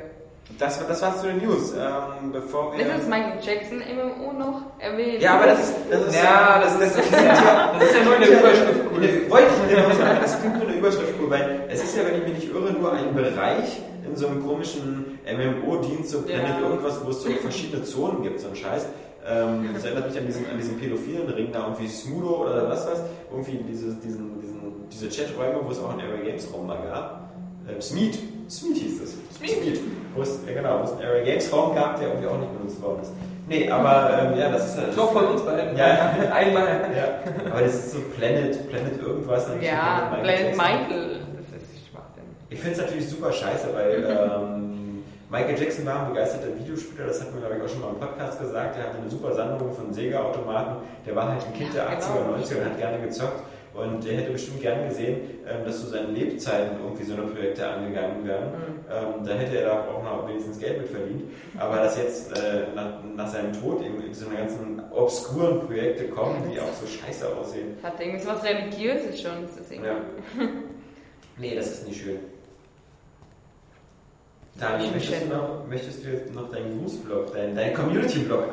[0.59, 1.73] Das, das war's zu den News.
[1.73, 2.79] Ähm, bevor wir.
[2.85, 5.21] Ist das Michael Jackson MMO noch erwähnt?
[5.21, 5.73] ja, aber das ist.
[5.89, 8.79] Das ist Ja, das ist, das, ist, ja, das ist ja nur in der Überschrift
[8.91, 9.29] cool.
[9.29, 12.21] Wollte ich noch sagen, das klingt nur eine Überschrift cool, weil es ist ja, wenn
[12.21, 16.67] ich mich nicht irre, nur ein Bereich in so einem komischen MMO-Dienst, so Planet Ja.
[16.69, 18.85] irgendwas, wo es so verschiedene Zonen gibt, so ein Scheiß.
[19.25, 22.87] Ähm, das erinnert mich an diesen, an diesen pädophilen Ring da, irgendwie Smudo oder was
[22.87, 23.01] was,
[23.31, 27.29] irgendwie diese, diesen, diesen, diese Chaträume, wo es auch einen Area Games Raum mal gab.
[27.69, 28.17] Ähm, Smeet,
[28.49, 29.17] Smeet hieß es.
[29.49, 29.79] Smeet.
[30.15, 32.57] Wo es, ja genau, wo es einen Area Games Raum gab, der irgendwie auch nicht
[32.57, 33.11] benutzt worden ist.
[33.47, 34.97] Nee, aber ähm, ja, das ist halt.
[34.97, 35.75] Doch von uns beiden.
[35.77, 36.13] Ja.
[36.33, 36.67] Einmal.
[36.95, 39.47] Ja, aber das ist so Planet, Planet irgendwas.
[39.61, 40.57] Ja, Planet Planet Jackson.
[40.57, 41.09] Michael.
[41.51, 42.23] Das ist Schwachsinn.
[42.49, 47.21] Ich finde es natürlich super scheiße, weil ähm, Michael Jackson war ein begeisterter Videospieler, das
[47.21, 48.75] hatten wir glaube ich auch schon mal im Podcast gesagt.
[48.77, 50.75] Der hatte eine super Sammlung von Sega-Automaten.
[51.05, 52.37] Der war halt ein Kind der Ja, 80er, genau.
[52.37, 53.43] 90er und hat gerne gezockt.
[53.73, 57.67] Und der hätte bestimmt gern gesehen, ähm, dass zu seinen Lebzeiten irgendwie so eine Projekte
[57.67, 58.51] angegangen werden.
[58.89, 61.23] Ähm, da hätte er da auch noch wenigstens Geld mit verdient.
[61.57, 66.51] Aber dass jetzt äh, nach, nach seinem Tod eben so eine ganzen obskuren Projekte kommen,
[66.51, 67.77] die auch so scheiße aussehen.
[67.81, 69.41] Hat irgendwie so was Religiöses schon.
[69.43, 69.95] Das ist irgendwie Ja.
[71.37, 72.19] Nee, das ist nicht schön.
[74.59, 78.43] Dani, möchtest du, noch, möchtest du jetzt noch deinen Grußblog, deinen, deinen Community-Blog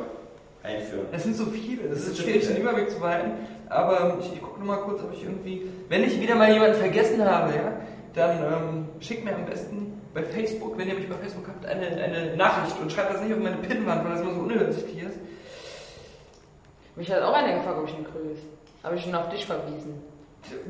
[0.63, 1.05] einführen?
[1.11, 3.31] Es sind so viele, es Das ist schwierig, den Überblick zu behalten.
[3.69, 6.75] Aber ich, ich gucke nur mal kurz, ob ich irgendwie, wenn ich wieder mal jemanden
[6.77, 7.73] vergessen habe, ja,
[8.15, 11.85] dann ähm, schickt mir am besten bei Facebook, wenn ihr mich bei Facebook habt, eine,
[11.85, 15.17] eine Nachricht und schreibt das nicht auf meine Pinnwand, weil das immer so unübersichtlich ist.
[16.95, 18.41] Mich hat auch einer gefragt, ob ich ihn grüße.
[18.83, 20.01] Habe ich schon auf dich verwiesen.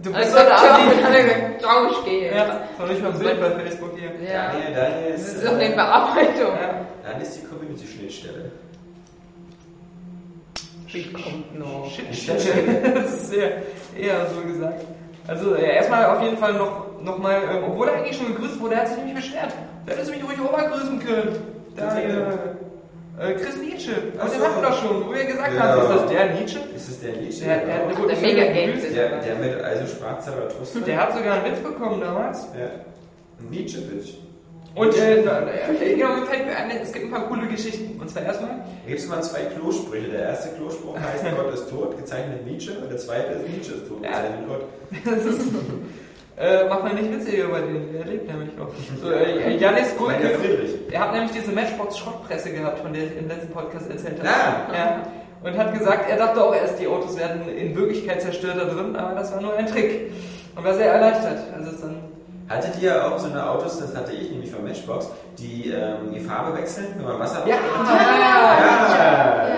[0.02, 0.96] Du Also bist so ein ciao, Asi.
[0.96, 2.36] dann hat er gesagt, ciao, ich gehe.
[2.36, 4.12] Ja, soll nicht mal ein Bild bei Facebook hier.
[4.30, 4.52] Ja.
[4.52, 6.54] Daniel, Daniel Das ist, ist doch eine äh, Bearbeitung.
[6.62, 6.86] Ja.
[7.04, 8.52] Daniel ist die Community-Schnittstelle.
[10.92, 11.90] Wie kommt noch?
[11.92, 12.96] Shit, shit, shit.
[12.96, 13.52] Das ist eher,
[13.98, 14.86] eher so gesagt.
[15.28, 18.60] Also ja, erstmal auf jeden Fall noch, noch mal, ähm, obwohl er eigentlich schon gegrüßt
[18.60, 19.54] wurde, er hat sich nämlich beschwert.
[19.86, 21.36] Da hättest du mich ruhig mal grüßen können.
[21.76, 23.92] Da, äh, äh, Chris Nietzsche.
[24.18, 24.46] Aber den so.
[24.46, 25.60] hatten wir doch schon, wo wir gesagt Ja.
[25.62, 26.60] haben, ist das der Nietzsche?
[26.76, 27.46] Ist es der Nietzsche?
[27.46, 30.80] Der, der, hat Der wurde Mega der, der mit also sprach Zarathustra?
[30.80, 32.48] Der hat sogar einen Witz bekommen damals.
[32.58, 32.70] Ja.
[33.50, 34.14] Nietzsche-Witz.
[34.80, 38.00] Und äh, na, äh, genau, mir fällt mir ein, es gibt ein paar coole Geschichten.
[38.00, 40.08] Und zwar erstmal, gibt es mal zwei Klosprüche.
[40.08, 42.72] Der erste Klospruch heißt Gott ist tot, gezeichnet Nietzsche.
[42.80, 44.64] Und der zweite ist Nietzsche ist tot, gezeichnet Gott.
[45.04, 45.42] das ist,
[46.38, 48.70] äh, macht man nicht Witze über den, der lebt nämlich noch.
[49.02, 50.40] So, äh, Janis Meiner Gulke.
[50.92, 54.30] Er hat nämlich diese Matchbox-Schrottpresse gehabt, von der ich im letzten Podcast erzählt habe.
[54.30, 54.74] Ah.
[54.74, 55.04] Ja.
[55.44, 58.96] Und hat gesagt, er dachte auch erst, die Autos werden in Wirklichkeit zerstört da drin,
[58.96, 60.10] aber das war nur ein Trick.
[60.56, 61.40] Und war sehr erleichtert.
[61.54, 62.09] Also es dann.
[62.50, 66.20] Hattet ihr auch so eine Autos, das hatte ich nämlich von Matchbox, die ähm, die
[66.20, 68.98] Farbe wechseln, wenn man Wasser Ja, ja,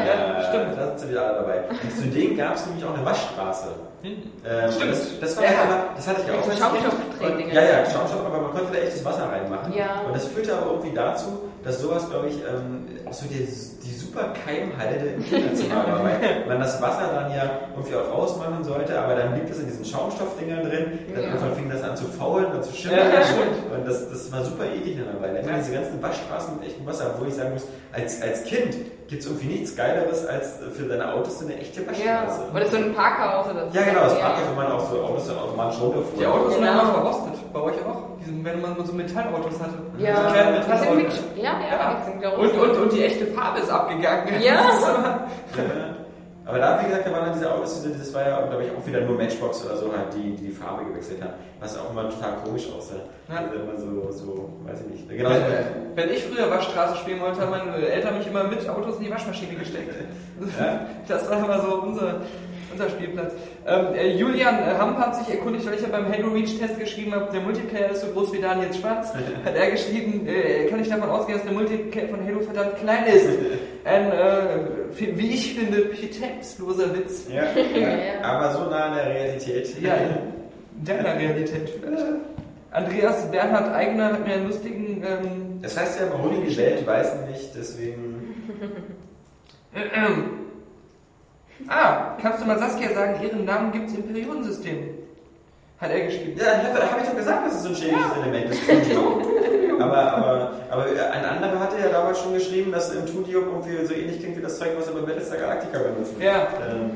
[0.06, 0.78] ja, ja, stimmt.
[0.78, 1.64] Da sind sie wieder alle dabei.
[1.70, 3.68] Und zu denen gab es nämlich auch eine Waschstraße.
[4.04, 4.92] Ähm, Stimmt.
[4.92, 5.52] Das, das, war Ja.
[5.52, 5.62] ja.
[5.64, 7.38] aber, das hatte ich auch.
[7.38, 7.54] Kind.
[7.54, 9.74] Ja, ja, Schaumstoff, aber man konnte da echtes Wasser reinmachen.
[9.74, 10.02] Ja.
[10.06, 14.34] Und das führte aber irgendwie dazu, dass sowas, glaube ich, ähm, so die, die super
[14.46, 19.16] Keimhalde im Kinderzimmer war, weil man das Wasser dann ja irgendwie auch rausmachen sollte, aber
[19.16, 21.30] dann blieb es in diesen Schaumstoffdingern drin, dann Ja.
[21.30, 23.00] irgendwann fing das an zu faulen und zu schimmern.
[23.00, 23.76] Ja.
[23.78, 25.34] Und das, das war super eklig dann dabei.
[25.34, 27.64] Dann immer diese ganzen Waschstraßen mit echtem Wasser, wo ich sagen muss,
[27.94, 28.76] als, als Kind
[29.08, 31.88] gibt es irgendwie nichts Geileres, als für deine Autos so eine echte Ja,
[32.24, 32.42] Waschstraße.
[32.56, 33.78] oder so ein Parkhaus oder so.
[33.78, 34.20] Ja, genau, das ja.
[34.20, 36.18] ja, wenn man auch so Autos dann automatisch runterfuhr.
[36.20, 36.82] Die Autos sind Genau.
[36.82, 37.34] immer verrostet.
[37.54, 38.11] Bei euch auch?
[38.22, 39.74] Diese, wenn man so Metallautos hatte.
[39.98, 41.24] Ja, so kleine das sind Metallautos.
[41.36, 44.42] ja, ja, sind Und, und, und die echte Farbe ist abgegangen.
[44.42, 44.62] Ja.
[45.58, 45.96] Ja.
[46.44, 48.86] Aber da, wie gesagt, da waren dann diese Autos, das war ja, glaube ich, auch
[48.86, 51.34] wieder nur Matchbox oder so, halt, die, die die Farbe gewechselt haben.
[51.60, 52.96] Was auch immer total komisch aussah.
[53.30, 53.38] Ja.
[53.38, 55.10] Also immer so, so, weiß ich nicht.
[55.10, 55.30] Genau.
[55.30, 59.04] Wenn, wenn ich früher Waschstraße spielen wollte, haben meine Eltern mich immer mit Autos in
[59.06, 59.94] die Waschmaschine gesteckt.
[60.60, 60.88] Ja.
[61.08, 62.22] Das war immer so unser,
[62.72, 63.34] unser Spielplatz.
[63.68, 66.80] Ähm, äh, Julian äh, Hamp hat sich erkundigt, weil ich ja beim Halo Reach Test
[66.80, 69.14] geschrieben habe, der Multiplayer ist so groß wie Daniels Schwanz.
[69.46, 73.06] Hat er geschrieben, äh, kann ich davon ausgehen, dass der Multiplayer von Halo verdammt klein
[73.08, 73.28] ist.
[73.86, 77.28] Ein, äh, fi- wie ich finde, pietätsloser Witz.
[77.30, 79.82] Ja, ja, aber so nah an der Realität.
[79.82, 82.06] Ja, in deiner Realität vielleicht.
[82.72, 86.88] Andreas Bernhard Eigner hat mir einen lustigen ähm, Das heißt ja, immer, Honig die Welt
[86.88, 88.34] weiß nicht, deswegen.
[91.62, 91.70] Ähm.
[91.70, 94.90] Ah, kannst du mal Saskia sagen, ihren Namen gibt's im Periodensystem?
[95.80, 96.40] Hat er geschrieben.
[96.40, 98.62] Ja, habe hab ich doch gesagt, dass es so ein chemisches Element ist.
[99.80, 104.20] aber, aber, aber ein anderer hatte ja damals schon geschrieben, dass Intudium irgendwie so ähnlich
[104.20, 106.16] klingt wie das Zeug, was wir bei Battlestar Galactica benutzen.
[106.20, 106.48] Ja.
[106.70, 106.92] Ähm,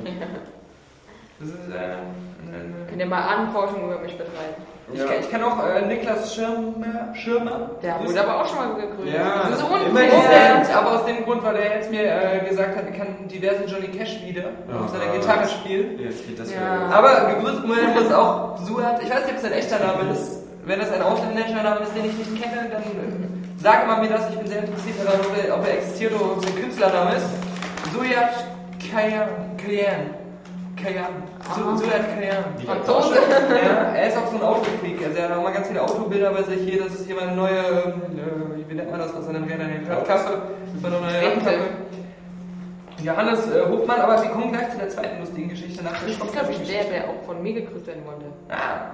[1.39, 4.55] Das ist, äh, eine, eine Könnt ihr mal Anforschung über mich betreiben?
[4.93, 5.05] Ich, Ja.
[5.05, 9.13] kann, ich kann auch äh, Niklas Schirmer, Schirmer Der wurde aber auch schon mal gegrüßt.
[9.13, 9.87] Ja, das ist immerhin.
[9.87, 10.75] unprofessionell.
[10.75, 13.87] aber aus dem Grund, weil er jetzt mir äh, gesagt hat, er kann diverse Johnny
[13.87, 15.11] Cash Lieder auf seiner.
[15.13, 15.99] Gitarre spielen.
[15.99, 16.89] Jetzt geht das Ja.
[16.91, 19.01] Aber gegrüßt muss auch Suat.
[19.01, 20.43] Ich weiß nicht, ob es ein echter Name ist.
[20.65, 24.09] Wenn das ein ausländischer Name ist, den ich nicht kenne, dann äh, sage mal mir
[24.09, 24.29] das.
[24.29, 27.15] Ich bin sehr interessiert daran, ob er, ob er existiert oder ob es ein Künstlername
[27.15, 27.25] ist.
[27.93, 28.45] Suat
[28.91, 30.24] Kayan.
[30.75, 31.23] Kayan.
[31.55, 32.43] Su- Suat Kayan.
[32.65, 33.15] Franzose.
[33.15, 35.03] Ja, er ist auch so ein Autofreak.
[35.05, 36.83] Also er hat auch mal ganz viele Autobilder bei sich hier.
[36.83, 39.67] Das ist hier meine neue, ähm, äh, wie nennt man das, was an den Rädern
[39.67, 39.89] hält?
[39.89, 40.41] Radkappe.
[40.65, 41.21] Das ist meine neue.
[41.35, 41.59] Radkappe.
[43.03, 46.17] Johannes äh, Hofmann, aber wir kommen gleich zu der zweiten lustigen Geschichte nach der ist,
[46.19, 46.91] glaube ich, der, Stockgeschichte.
[46.93, 48.25] der auch von mir gegrüßt werden wollte.
[48.49, 48.91] Ah.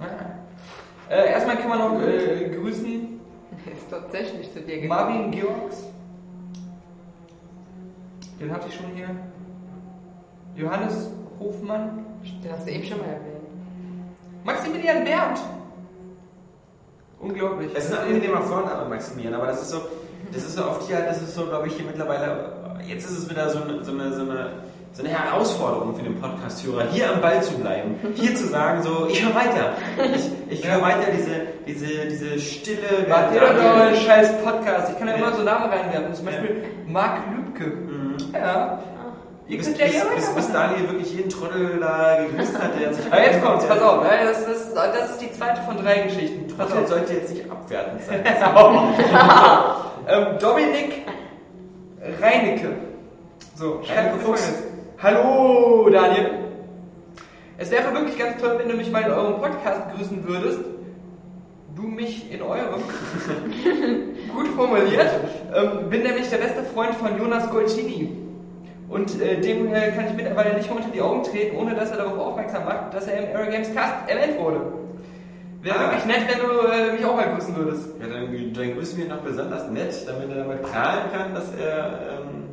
[0.00, 1.12] Ah.
[1.12, 3.20] Äh, erstmal kann man noch äh, grüßen
[3.72, 4.88] ist tatsächlich zu dir gekommen.
[4.88, 5.84] Marvin Georgs.
[8.40, 9.08] Den hatte ich schon hier.
[10.56, 12.04] Johannes Hofmann.
[12.44, 13.32] Den hast du eben schon mal erwähnt.
[14.44, 15.40] Maximilian Berndt.
[17.20, 17.70] Unglaublich.
[17.74, 19.82] Es ist ein angenehmer Vorname, Maximilian, aber das ist so,
[20.32, 22.52] das ist so die halt, das ist so, glaube ich, hier mittlerweile,
[22.86, 24.50] jetzt ist es wieder so eine, so eine, so eine,
[24.92, 29.06] so eine Herausforderung für den Podcast-Hörer, hier am Ball zu bleiben, hier zu sagen, so,
[29.08, 29.72] ich höre weiter.
[30.14, 31.30] Ich, ich höre weiter diese,
[31.66, 34.90] diese, diese stille, ihr doch mal einen scheiß Podcast.
[34.92, 36.14] Ich kann ja immer so Namen reinwerfen.
[36.14, 37.66] Zum Beispiel Marc Lübke.
[37.66, 38.16] Mhm.
[38.34, 38.80] Ja.
[39.48, 40.52] Ihr Bis, könnt ja bis, bis, bis.
[40.52, 43.06] Daniel wirklich jeden Trottel da gegrüßt hat, der sich.
[43.12, 44.04] Aber jetzt kommt's, pass auf.
[44.04, 46.46] Das, das, das ist die zweite von drei Geschichten.
[46.56, 46.88] Pass Trottel auf.
[46.88, 48.24] sollte jetzt nicht abwertend sein.
[50.08, 51.06] Ähm, Dominik
[52.20, 52.74] Reinecke.
[53.54, 54.64] So, schreibt folgendes.
[55.00, 56.30] Hallo, Daniel.
[57.56, 60.60] Es wäre wirklich ganz toll, wenn du mich mal in eurem Podcast grüßen würdest.
[61.76, 62.82] Du mich in eurem.
[64.34, 65.10] Gut formuliert.
[65.54, 68.21] Ähm, bin nämlich der beste Freund von Jonas Golcini.
[68.92, 71.90] Und äh, dem äh, kann ich mittlerweile nicht mehr unter die Augen treten, ohne dass
[71.92, 74.60] er darauf aufmerksam macht, dass er im Aero Games Cast erwähnt wurde.
[75.62, 75.82] Wäre Ah.
[75.92, 77.88] wirklich nett, wenn du äh, mich auch mal grüßen würdest.
[78.00, 81.54] Ja, dann, dann grüßen wir ihn noch besonders nett, damit er damit prahlen kann, dass
[81.54, 82.18] er.
[82.20, 82.50] Ähm,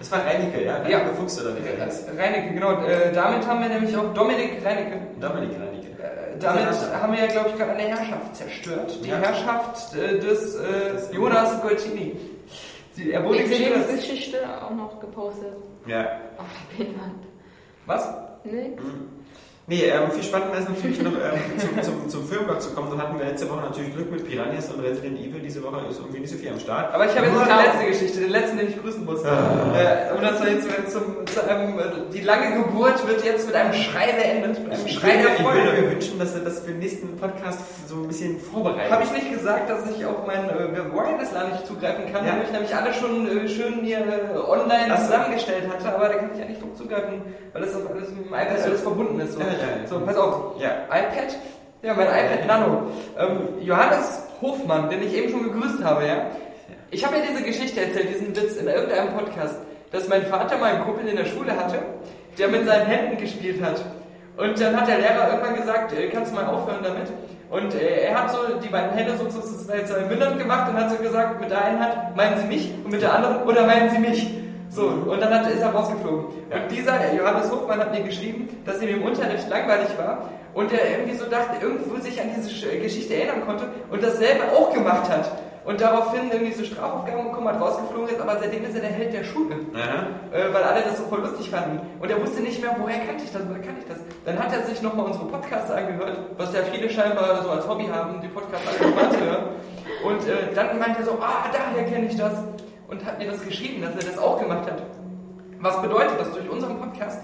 [0.00, 0.74] das war Reinecke, ja?
[0.76, 1.00] Reinecke Ja.
[1.18, 2.08] Fuchs oder wie der heißt.
[2.16, 2.72] Reinecke, genau.
[2.84, 4.96] Äh, damit haben wir nämlich auch Dominik Reinecke.
[5.20, 5.88] Dominik Reinecke.
[6.02, 6.66] Äh, damit
[7.02, 8.98] haben wir ja, glaube ich, gerade eine Herrschaft zerstört.
[9.04, 9.16] Die Ja.
[9.18, 12.16] Herrschaft äh, des äh, Jonas Golcini.
[12.98, 13.70] Sie, er wurde Die gestört.
[13.88, 15.54] Lebensgeschichte auch noch gepostet
[15.86, 16.02] Ja.
[16.36, 16.46] auf
[16.76, 17.24] der Pinnwand.
[17.86, 18.08] Was?
[18.44, 18.72] Nee?
[19.70, 22.90] Nee, ähm, viel spannender ist natürlich noch ähm, zum, zum, zum Filmblock zu kommen.
[22.90, 25.40] So hatten wir letzte Woche natürlich Glück mit Piranhas und Resident Evil.
[25.44, 26.94] Diese Woche ist irgendwie nicht so viel am Start.
[26.94, 29.20] Aber ich habe jetzt noch die letzte Geschichte, den letzten, den ich grüßen muss.
[29.22, 31.82] Äh, um das mal jetzt zum, zu einem, äh,
[32.14, 35.44] die lange Geburt wird jetzt mit einem Schrei beendet, mit einem Ich Schrei der ich
[35.44, 35.82] würde Freude.
[35.82, 38.90] mir wünschen, dass wir das für den nächsten Podcast so ein bisschen vorbereiten.
[38.90, 42.32] Habe ich nicht gesagt, dass ich auf mein äh, Wireless-LAN nicht zugreifen kann, Ja.
[42.40, 45.04] weil ich nämlich alle schon äh, schön mir äh, online Ach so.
[45.12, 47.20] zusammengestellt hatte, aber da kann ich ja nicht drauf zugreifen,
[47.52, 49.34] weil das auf alles mit dem iPad alles verbunden ist.
[49.34, 50.60] So, Ja, ja, so pass auf.
[50.60, 50.84] Ja.
[50.86, 51.36] iPad?
[51.82, 52.82] Ja, mein iPad Nano.
[53.18, 56.26] Ähm, Johannes Hofmann, den ich eben schon gegrüßt habe, ja.
[56.90, 59.56] Ich habe ja diese Geschichte erzählt, diesen Witz in irgendeinem Podcast,
[59.92, 61.78] dass mein Vater mal einen Kumpel in der Schule hatte,
[62.38, 63.84] der mit seinen Händen gespielt hat.
[64.36, 67.08] Und dann hat der Lehrer irgendwann gesagt, äh, kannst du mal aufhören damit?
[67.50, 70.90] Und äh, er hat so die beiden Hände so zu zwei Mündern gemacht und hat
[70.90, 73.90] so gesagt, mit der einen Hand meinen Sie mich und mit der anderen oder meinen
[73.90, 74.30] Sie mich?
[74.70, 76.24] So, und dann hat, ist er rausgeflogen.
[76.26, 80.90] Und dieser Johannes Hofmann hat mir geschrieben, dass ihm im Unterricht langweilig war und er
[80.98, 85.08] irgendwie so dachte, irgendwo sich an diese Sch- Geschichte erinnern konnte und dasselbe auch gemacht
[85.08, 85.30] hat.
[85.64, 89.12] Und daraufhin irgendwie so Strafaufgaben bekommen hat, rausgeflogen ist, aber seitdem ist er der Held
[89.12, 89.54] der Schule
[90.32, 91.80] äh, weil alle das so voll lustig fanden.
[92.00, 93.98] Und er wusste nicht mehr, woher kannte ich das, woher kannte ich das.
[94.24, 97.84] Dann hat er sich nochmal unsere Podcasts angehört, was ja viele scheinbar so als Hobby
[97.92, 99.44] haben, die Podcasts alle zu hören.
[100.06, 102.32] Und äh, dann meinte er so, ah, daher kenne ich das.
[102.88, 104.82] Und hat mir das geschrieben, dass er das auch gemacht hat.
[105.60, 107.20] Was bedeutet, dass durch unseren Podcast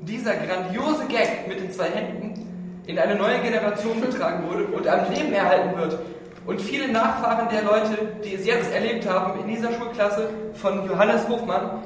[0.00, 5.10] dieser grandiose Gag mit den zwei Händen in eine neue Generation getragen wurde und am
[5.12, 5.98] Leben erhalten wird.
[6.46, 11.28] Und viele Nachfahren der Leute, die es jetzt erlebt haben in dieser Schulklasse von Johannes
[11.28, 11.82] Hofmann,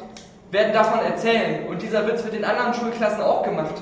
[0.51, 1.67] werden davon erzählen.
[1.69, 3.75] Und dieser Witz wird in anderen Schulklassen auch gemacht.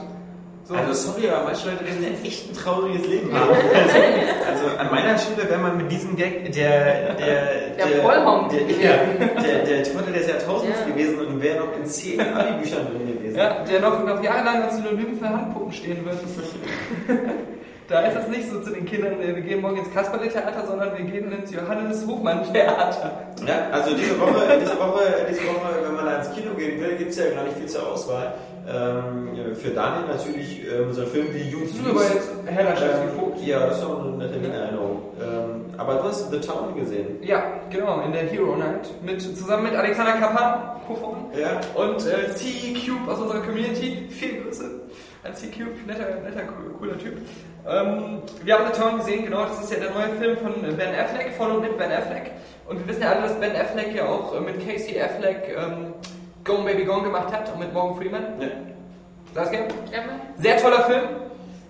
[0.66, 0.74] So.
[0.74, 3.50] Also sorry, aber manche Leute werden ein echt ein trauriges Leben haben.
[3.50, 8.48] Also, also an meiner Schule wäre man mit diesem Gag der der Der der, gewesen.
[8.48, 10.86] der, der, der Trottel des Jahrtausends Ja.
[10.86, 13.36] gewesen und wäre noch in zehn Abi-Büchern drin gewesen.
[13.36, 16.16] Ja, der noch, noch jahrelang als Synonym für Handpuppen stehen wird.
[17.88, 20.96] da ist es nicht so zu den Kindern, äh, wir gehen morgen ins Kasperle-Theater, sondern
[20.96, 23.12] wir gehen ins Johannes-Hofmann-Theater.
[23.46, 26.96] Ja, also diese Woche, diese Woche, diese Woche, wenn man da ins Kino gehen will,
[26.96, 28.32] gibt es ja gar nicht viel zur Auswahl.
[28.66, 33.06] Ähm, für Daniel natürlich ähm, so ein Film wie Bist du aber jetzt Herr Laschewski
[33.14, 33.40] geguckt?
[33.44, 35.02] Ja, das ist auch eine nette Erinnerung.
[35.20, 37.22] Ähm, aber du hast The Town gesehen.
[37.22, 38.88] Ja, genau, in der Hero Night.
[39.02, 41.26] Mit, zusammen mit Alexander Kapan, Kofon.
[41.38, 41.60] Ja.
[41.74, 44.06] Und äh, C-Cube aus unserer Community.
[44.08, 44.70] Viele Grüße
[45.24, 46.42] an C-Cube, netter, netter,
[46.78, 47.16] cooler Typ.
[47.66, 50.94] Ähm, wir haben The Town gesehen, genau, das ist ja der neue Film von Ben
[50.94, 52.32] Affleck, von und mit Ben Affleck.
[52.68, 55.94] Und wir wissen ja alle, dass Ben Affleck ja auch äh, mit Casey Affleck ähm,
[56.44, 58.22] Gone Baby Gone gemacht hat und mit Morgan Freeman.
[58.38, 58.48] Ja.
[59.34, 59.60] Saskia?
[59.90, 60.20] Ja, Mann.
[60.36, 61.02] Sehr toller Film.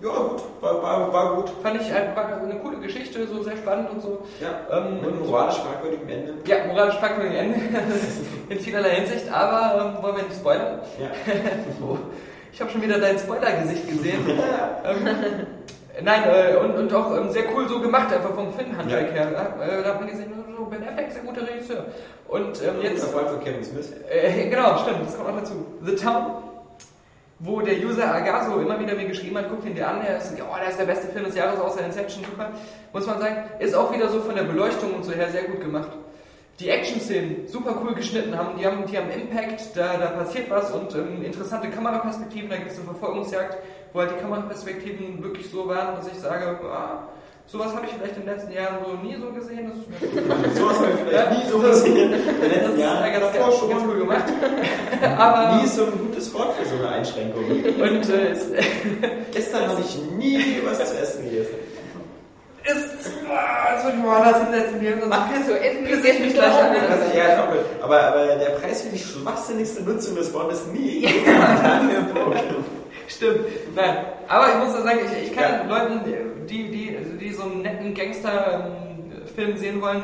[0.01, 1.49] Ja, gut, war, war, war gut.
[1.63, 4.23] Fand ich halt, war eine coole Geschichte, so sehr spannend und so.
[4.41, 6.33] Ja, Ähm, mit einem moralisch fragwürdigen Ende.
[6.45, 7.59] Ja, moralisch fragwürdig Ende.
[8.49, 10.79] In vielerlei Hinsicht, aber ähm, wollen wir nicht spoilern?
[10.99, 11.07] Ja.
[11.81, 11.97] Oh,
[12.51, 14.19] ich habe schon wieder dein Spoiler-Gesicht gesehen.
[14.29, 15.45] ähm,
[16.03, 19.27] nein, äh, und, und auch ähm, sehr cool so gemacht, einfach vom Filmhandwerk her.
[19.27, 21.85] Äh, da hat man gesehen, so Ben Affleck ist ein guter Regisseur.
[22.27, 23.93] Und ähm, Jetzt jetzt, Erfolg von Kevin Smith.
[24.09, 25.65] äh, genau, stimmt, das kommt auch dazu.
[25.83, 26.25] The Town,
[27.39, 30.33] wo der User Agaso immer wieder mir geschrieben hat, guckt ihn dir an, der ist,
[30.33, 32.49] oh, der ist der beste Film des Jahres, außer Inception, super.
[32.93, 35.61] Muss man sagen, ist auch wieder so von der Beleuchtung und so her sehr gut
[35.61, 35.89] gemacht.
[36.59, 40.71] Die Action-Szenen super cool geschnitten haben, die haben, die haben Impact, da, da passiert was
[40.71, 43.57] und ähm, interessante Kameraperspektiven, da gibt es eine Verfolgungsjagd,
[43.91, 47.09] wo halt die Kameraperspektiven wirklich so waren, dass ich sage, ah,
[47.47, 49.71] sowas habe ich vielleicht in den letzten Jahren so nie so gesehen.
[49.71, 49.77] Das,
[50.57, 52.13] So was habe ich vielleicht nie so gesehen.
[52.13, 53.69] In den das letzten ist Jahren ja ganz, davor ganz, schon.
[53.69, 54.23] ganz cool gemacht.
[55.17, 57.43] Aber, Nie ist so ein gutes Wort für so eine Einschränkung.
[57.45, 58.47] und äh, es,
[59.31, 61.55] Gestern habe ich nie was zu essen gegessen.
[62.65, 66.19] ist, ah, jetzt muss ich mal woanders hinsetzen, hier, sonst Ach, so essen pisse ich
[66.19, 66.71] mich gleich an.
[66.71, 67.65] Also, ja, doppelt.
[67.81, 71.07] Aber, aber der Preis für die schwachsinnigste Nutzung des Wortes nie.
[73.07, 73.39] Stimmt.
[73.75, 73.97] Nein.
[74.27, 75.79] Aber ich muss sagen, ich, ich kann Ja.
[75.79, 76.01] Leuten,
[76.47, 80.03] die, die, also die so einen netten Gangster-Film sehen wollen,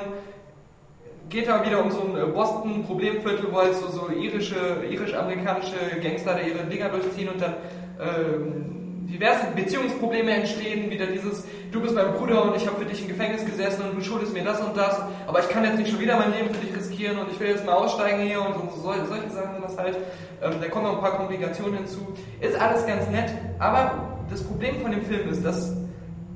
[1.29, 6.41] geht da wieder um so ein Boston-Problemviertel, wo halt so, so irische, irisch-amerikanische Gangster da
[6.41, 7.55] ihre Dinger durchziehen und dann
[7.99, 8.80] ähm,
[9.11, 13.09] diverse Beziehungsprobleme entstehen, wieder dieses, du bist mein Bruder und ich habe für dich im
[13.09, 15.99] Gefängnis gesessen und du schuldest mir das und das, aber ich kann jetzt nicht schon
[15.99, 18.77] wieder mein Leben für dich riskieren und ich will jetzt mal aussteigen hier und so,
[18.77, 19.97] so, solche Sachen sind das halt.
[20.41, 22.07] Ähm, da kommen noch ein paar Komplikationen hinzu.
[22.39, 23.91] Ist alles ganz nett, aber
[24.29, 25.75] das Problem von dem Film ist, dass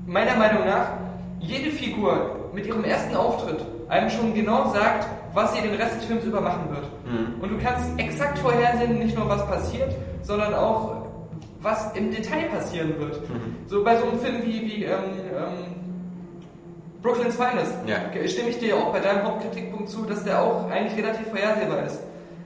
[0.06, 0.90] meiner Meinung nach
[1.40, 6.06] jede Figur mit ihrem ersten Auftritt einem schon genau sagt, was sie den Rest des
[6.06, 6.86] Films über machen wird.
[7.42, 9.94] Und du kannst exakt vorhersehen, nicht nur was passiert,
[10.24, 11.05] sondern auch
[11.66, 13.20] was im Detail passieren wird.
[13.66, 15.00] So bei so einem Film wie, wie ähm,
[15.36, 15.76] ähm,
[17.02, 17.98] Brooklyn's Finest Ja.
[18.28, 22.00] stimme ich dir auch bei deinem Hauptkritikpunkt zu, dass der auch eigentlich relativ vorhersehbar ist.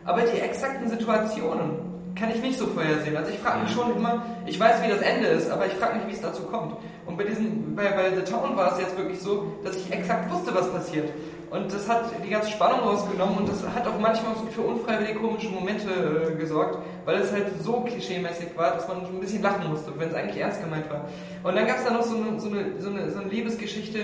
[0.05, 1.71] Aber die exakten Situationen
[2.15, 3.15] kann ich nicht so vorhersehen.
[3.17, 5.97] Also ich frage mich schon immer, ich weiß, wie das Ende ist, aber ich frage
[5.97, 6.77] mich, wie es dazu kommt.
[7.05, 10.31] Und bei diesem, bei, bei The Town war es jetzt wirklich so, dass ich exakt
[10.31, 11.09] wusste, was passiert.
[11.49, 15.49] Und das hat die ganze Spannung rausgenommen und das hat auch manchmal für unfreiwillig komische
[15.49, 19.67] Momente äh, gesorgt, weil es halt so klischeemäßig war, dass man schon ein bisschen lachen
[19.67, 21.05] musste, wenn es eigentlich ernst gemeint war.
[21.43, 23.99] Und dann gab es da noch so eine, so, eine, so, eine, so eine Liebesgeschichte,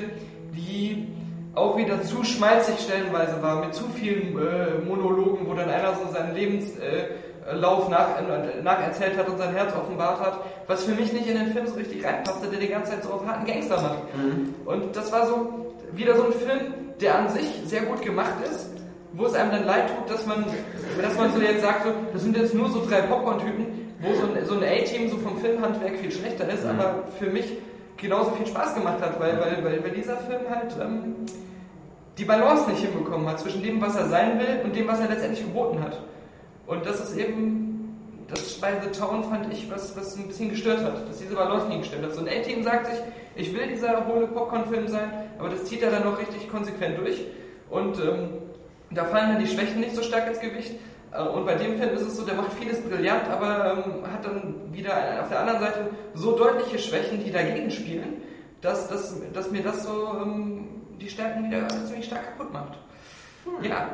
[0.55, 1.07] die
[1.53, 6.11] auch wieder zu schmalzig stellenweise war, mit zu vielen äh, Monologen, wo dann einer so
[6.11, 10.95] seinen Lebenslauf äh, Lauf nach, äh, nacherzählt hat und sein Herz offenbart hat, was für
[10.95, 13.45] mich nicht in den Film so richtig reinpasste, der die ganze Zeit so auf harten
[13.45, 13.99] Gangster macht.
[14.65, 18.69] Und das war so wieder so ein Film, der an sich sehr gut gemacht ist,
[19.13, 20.45] wo es einem dann leid tut, dass man,
[21.01, 23.65] dass man so jetzt sagt, so, das sind jetzt nur so drei Popcorn-Typen,
[24.01, 27.57] wo so ein, so ein A-Team so vom Filmhandwerk viel schlechter ist, aber für mich
[27.97, 31.15] genauso viel Spaß gemacht hat, weil, weil, weil, weil dieser Film halt ähm,
[32.17, 35.09] die Balance nicht hinbekommen hat zwischen dem, was er sein will und dem, was er
[35.09, 36.01] letztendlich geboten hat.
[36.67, 37.64] Und das ist eben,
[38.27, 41.67] das bei The Town fand ich, was, was ein bisschen gestört hat, dass diese Balance
[41.67, 42.13] nie gestimmt hat.
[42.13, 42.99] So ein A-Team sagt sich,
[43.35, 47.21] ich will dieser hohle Popcorn-Film sein, aber das zieht er dann noch richtig konsequent durch.
[47.69, 48.29] Und ähm,
[48.91, 50.73] da fallen dann die Schwächen nicht so stark ins Gewicht.
[51.11, 54.25] Äh, Und bei dem Film ist es so, der macht vieles brillant, aber ähm, hat
[54.25, 58.21] dann wieder auf der anderen Seite so deutliche Schwächen, die dagegen spielen,
[58.61, 60.67] dass, dass, dass mir das so ähm,
[60.99, 62.79] die Stärken wieder ziemlich stark kaputt macht.
[63.61, 63.87] Ja.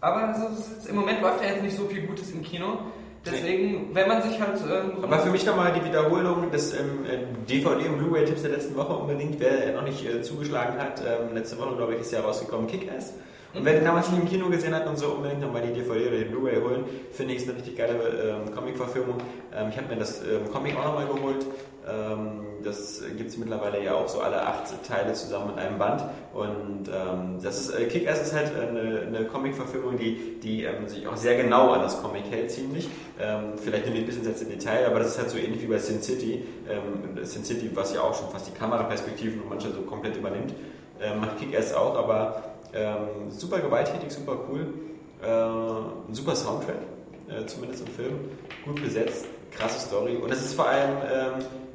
[0.00, 2.78] Aber ist, im Moment läuft ja jetzt nicht so viel Gutes im Kino.
[3.24, 4.56] Deswegen, wenn man sich halt.
[4.60, 8.52] Ähm, so Aber für mich nochmal die Wiederholung des ähm, äh, DVD- und Blu-ray-Tipps der
[8.52, 9.38] letzten Woche unbedingt.
[9.38, 13.12] Wer noch nicht äh, zugeschlagen hat, ähm, letzte Woche, glaube ich, ist ja rausgekommen, Kick-Ass.
[13.52, 16.06] Und wer den damals nicht im Kino gesehen hat und so unbedingt nochmal die DVD
[16.06, 19.16] oder die Blu-ray holen, finde ich, ist eine richtig geile ähm, Comic-Verfilmung.
[19.54, 21.44] Ähm, ich habe mir das ähm, Comic auch nochmal geholt.
[21.88, 26.04] Ähm, das gibt es mittlerweile ja auch so alle acht Teile zusammen in einem Band.
[26.34, 31.06] Und ähm, das ist, äh, Kick-Ass ist halt eine, eine Comic-Verfilmung, die, die ähm, sich
[31.08, 32.88] auch sehr genau an das Comic hält, ziemlich.
[33.18, 35.66] Ähm, vielleicht nicht ein bisschen jetzt im Detail, aber das ist halt so ähnlich wie
[35.66, 36.44] bei Sin City.
[36.68, 40.54] Ähm, Sin City, was ja auch schon fast die Kameraperspektiven und manche so komplett übernimmt,
[41.00, 42.42] ähm, macht Kick-Ass auch, aber
[43.30, 44.72] super gewalttätig, super cool.
[45.22, 46.76] Äh, ein super Soundtrack,
[47.28, 48.14] äh, zumindest im Film.
[48.64, 50.14] Gut besetzt, krasse Story.
[50.14, 50.92] Und es ist vor allem,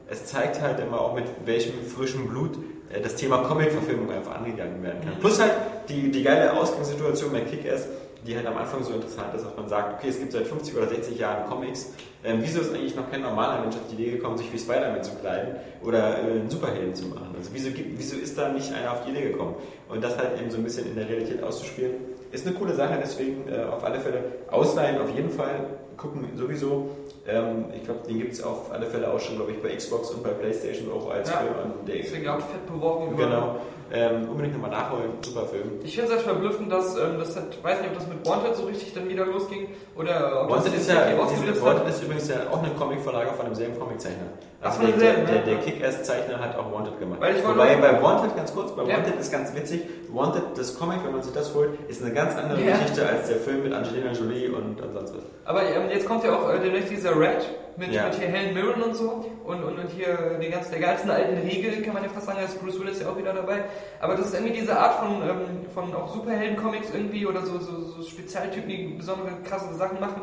[0.10, 2.58] es zeigt halt immer auch mit welchem frischen Blut
[2.90, 5.20] äh, das Thema Comic-Verfilmung einfach angegangen werden kann.
[5.20, 5.54] Plus halt
[5.90, 7.88] die, die geile Ausgangssituation bei Kick-Ass,
[8.26, 10.76] die halt am Anfang so interessant ist, dass man sagt, okay, es gibt seit 50
[10.76, 11.92] oder 60 Jahren Comics.
[12.24, 15.04] Ähm, wieso ist eigentlich noch kein normaler Mensch auf die Idee gekommen, sich wie Spider-Man
[15.04, 17.36] zu kleiden oder äh, einen Superhelden zu machen?
[17.38, 19.56] Also wieso, wieso ist da nicht einer auf die Idee gekommen?
[19.90, 21.94] Und das halt eben so ein bisschen in der Realität auszuspielen,
[22.32, 26.90] ist eine coole Sache, deswegen äh, auf alle Fälle ausleihen, auf jeden Fall gucken sowieso.
[27.28, 30.12] Ähm, ich glaube, den gibt es auf alle Fälle auch schon, glaube ich, bei Xbox
[30.12, 31.38] und bei Playstation auch als Ja.
[31.38, 31.54] Film.
[31.64, 33.18] an der Deswegen auch fett beworben.
[33.18, 33.56] Genau.
[33.94, 35.74] Ähm, unbedingt nochmal nachholen, super Film.
[35.84, 38.56] Ich finde es halt verblüffend, dass ähm, das hat, weiß nicht, ob das mit Wanted
[38.56, 42.28] so richtig dann wieder losging oder ob Wanted das ist, ja, diese- Wanted ist übrigens
[42.30, 44.26] ja auch eine Comicvorlage von demselben Comiczeichner.
[44.62, 45.42] Ach, Also von der, demselben, der, ja.
[45.44, 47.22] der, der Kick-Ass-Zeichner hat auch Wanted gemacht.
[47.22, 48.98] Weil ich Wobei bei Wanted, ganz kurz, bei Ja.
[48.98, 49.82] Wanted ist ganz witzig,
[50.16, 52.78] Wanted, das Comic, wenn man sich das holt, ist eine ganz andere Ja.
[52.78, 55.24] Geschichte als der Film mit Angelina Jolie und, und sonst was.
[55.44, 57.46] Aber ähm, jetzt kommt ja auch äh, demnächst dieser Red
[57.78, 58.06] mit, Ja.
[58.06, 61.38] mit hier Helen Mirren und so und, und, und hier den ganzen, der ganzen alten
[61.46, 63.66] Riegel, kann man ja fast sagen, ist Bruce Willis ja auch wieder dabei.
[64.00, 67.82] Aber das ist irgendwie diese Art von, ähm, von auch Superhelden-Comics irgendwie oder so, so,
[67.82, 70.22] so Spezialtypen, die besondere krasse Sachen machen,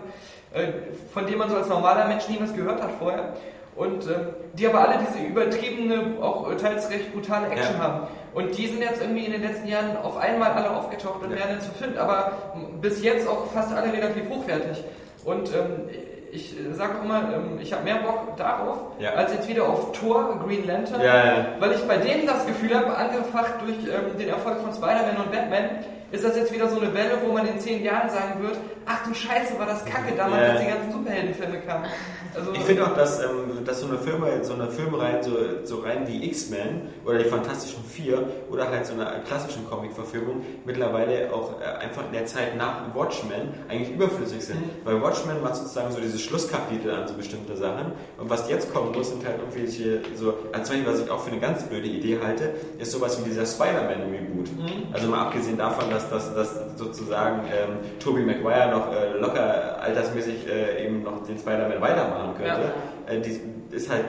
[0.54, 0.68] äh,
[1.12, 3.34] von denen man so als normaler Mensch nie was gehört hat vorher.
[3.74, 7.82] Und ähm, die aber alle diese übertriebene, auch äh, teils recht brutale Action Ja.
[7.82, 8.06] haben.
[8.34, 11.36] Und die sind jetzt irgendwie in den letzten Jahren auf einmal alle aufgetaucht und Ja.
[11.38, 12.32] werden jetzt verfilmt, aber
[12.80, 14.82] bis jetzt auch fast alle relativ hochwertig.
[15.24, 15.88] Und ähm,
[16.32, 19.10] ich sage auch immer, ähm, ich habe mehr Bock darauf, Ja.
[19.10, 21.46] als jetzt wieder auf Thor, Green Lantern, Ja, ja.
[21.60, 25.30] weil ich bei denen das Gefühl habe, angefacht durch ähm, den Erfolg von Spider-Man und
[25.30, 25.64] Batman,
[26.12, 29.06] ist das jetzt wieder so eine Welle, wo man in zehn Jahren sagen wird, ach
[29.06, 31.86] du Scheiße, war das kacke damals, als die ganzen Superheldenfilme kamen.
[32.34, 35.32] Also, Ich finde auch, dass, ähm, dass so eine Firma, so eine Filmreihe, so,
[35.64, 41.32] so rein wie X-Men oder die Fantastischen Vier oder halt so eine klassischen Comic-Verfilmung mittlerweile
[41.32, 44.62] auch äh, einfach in der Zeit nach Watchmen eigentlich überflüssig sind.
[44.84, 48.92] Weil Watchmen macht sozusagen so dieses Schlusskapitel an so bestimmte Sachen und was jetzt kommen
[48.92, 52.18] muss, sind halt irgendwelche so, als Beispiel, was ich auch für eine ganz blöde Idee
[52.22, 54.48] halte, ist sowas wie dieser Spider-Man-Reboot.
[54.92, 60.46] Also mal abgesehen davon, dass, dass, dass sozusagen ähm, Tobey Maguire noch äh, locker altersmäßig
[60.48, 62.72] äh, eben noch den Spider-Man weitermachen könnte,
[63.06, 63.40] äh, die
[63.74, 64.04] ist halt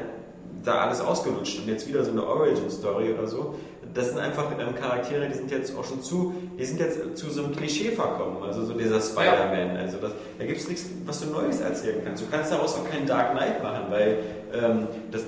[0.64, 3.56] da alles ausgelutscht und jetzt wieder so eine Origin-Story oder so.
[3.94, 7.30] Das sind einfach ähm, Charaktere, die sind jetzt auch schon zu, die sind jetzt zu
[7.30, 9.78] so einem Klischee verkommen, also so dieser Spider-Man.
[9.78, 12.24] Also das, da gibt es nichts, was du Neues erzählen kannst.
[12.24, 14.20] Du kannst daraus auch keinen Dark Knight machen, weil
[14.54, 15.24] ähm, das,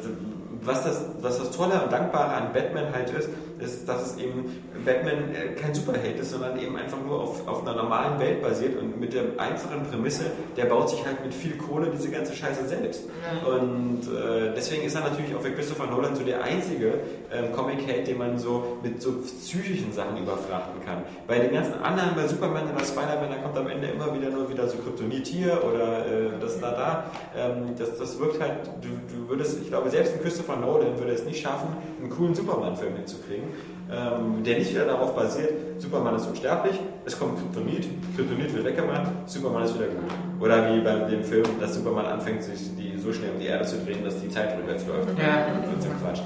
[0.66, 3.30] was, das, was das Tolle und Dankbare an Batman halt ist,
[3.60, 7.62] ist, dass es eben Batman äh, kein Superheld ist, sondern eben einfach nur auf, auf
[7.62, 10.26] einer normalen Welt basiert und mit der einfachen Prämisse,
[10.58, 13.04] der baut sich halt mit viel Kohle diese ganze Scheiße selbst.
[13.48, 17.00] Und äh, deswegen ist er natürlich auch für Christopher Nolan so der einzige
[17.32, 21.04] ähm, Comic-Held, den man so mit so psychischen Sachen überfrachten kann.
[21.28, 24.50] Bei den ganzen anderen, bei Superman oder Spider-Man, da kommt am Ende immer wieder nur
[24.50, 27.12] wieder so Kryptonit hier oder äh, das da da.
[27.36, 31.14] Ähm, das, das wirkt halt, du, du würdest, ich glaube, selbst ein Christopher Nolan würde
[31.14, 31.70] es nicht schaffen,
[32.00, 33.50] einen coolen Superman-Film hinzukriegen,
[33.92, 39.12] ähm, der nicht wieder darauf basiert, Superman ist unsterblich, es kommt Kryptonit, Kryptonit wird weggemacht,
[39.26, 40.12] Superman ist wieder gut.
[40.40, 43.66] Oder wie bei dem Film, dass Superman anfängt, sich die so schnell um die Erde
[43.66, 45.18] zu drehen, dass die Zeit rückwärts läuft.
[45.20, 45.48] Ja.
[45.72, 46.22] Und so Quatsch.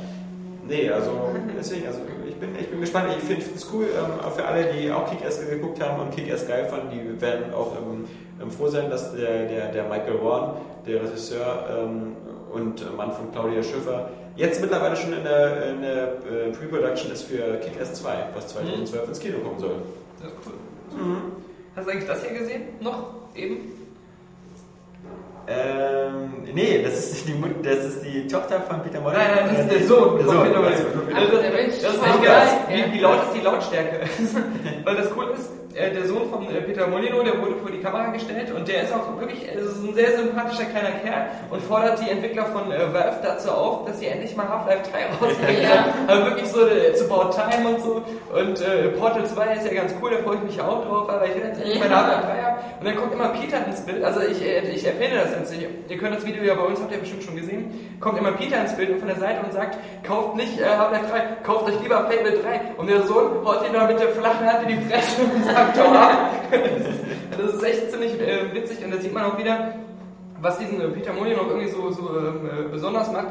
[0.67, 1.11] Nee, also
[1.57, 3.09] deswegen, also ich bin, ich bin gespannt.
[3.17, 6.65] Ich finde es cool, ähm, für alle, die auch Kick-Ass geguckt haben und Kick-Ass geil
[6.65, 8.05] fanden, die werden auch ähm,
[8.41, 10.51] ähm, froh sein, dass der, der, der Michael Warren,
[10.85, 12.15] der Regisseur ähm,
[12.53, 17.11] und äh, Mann von Claudia Schiffer, jetzt mittlerweile schon in der, in der äh, Pre-Production
[17.11, 19.75] ist für Kick-Ass 2, was 2012 ins Kino kommen soll.
[20.21, 20.53] Das ist cool.
[21.75, 22.61] Hast du eigentlich das hier gesehen?
[22.81, 23.03] Noch?
[23.35, 23.57] Eben?
[25.47, 29.25] Ähm, nee, das ist die, Mut- das ist die Tochter von Peter Molyneux.
[29.25, 30.43] Nein, nein, das ist der Sohn Der Sohn.
[30.43, 30.59] Peter.
[31.15, 31.73] Also, das, der Mensch.
[31.81, 32.47] das ist echt geil.
[32.69, 33.99] Wie, wie laut ist die Lautstärke?
[34.83, 37.79] Weil das cool ist, äh, der Sohn von äh, Peter Molyneux, der wurde vor die
[37.79, 41.61] Kamera gestellt und der ist auch wirklich äh, ist ein sehr sympathischer kleiner Kerl und
[41.61, 45.61] fordert die Entwickler von äh, Valve dazu auf, dass sie endlich mal Half-Life 3 rausbringen.
[45.63, 45.85] Ja.
[46.07, 46.59] Also wirklich so
[46.97, 48.01] zu About Time und so.
[48.33, 51.35] Und Portal 2 ist ja ganz cool, da freue ich mich auch drauf, aber ich
[51.35, 51.81] will jetzt endlich Ja.
[51.81, 52.57] meine Half-Life 3 haben.
[52.79, 55.67] Und dann kommt immer Peter ins Bild, also ich, ich erfinde das jetzt nicht.
[55.89, 57.97] Ihr könnt das Video ja bei uns, habt ihr bestimmt schon gesehen.
[57.99, 61.21] Kommt immer Peter ins Bild und von der Seite und sagt, kauft nicht Half-Life 3,
[61.43, 62.61] kauft euch lieber Fable 3.
[62.77, 65.58] Und der Sohn haut ihn da mit der flachen Hand in die Fresse und sagt,
[65.77, 66.31] hau ab.
[66.51, 66.99] Das ist,
[67.37, 69.75] das ist echt ziemlich äh, witzig und da sieht man auch wieder,
[70.41, 73.27] was diesen äh, Peter Molyneux noch irgendwie so, so ähm, äh, besonders macht.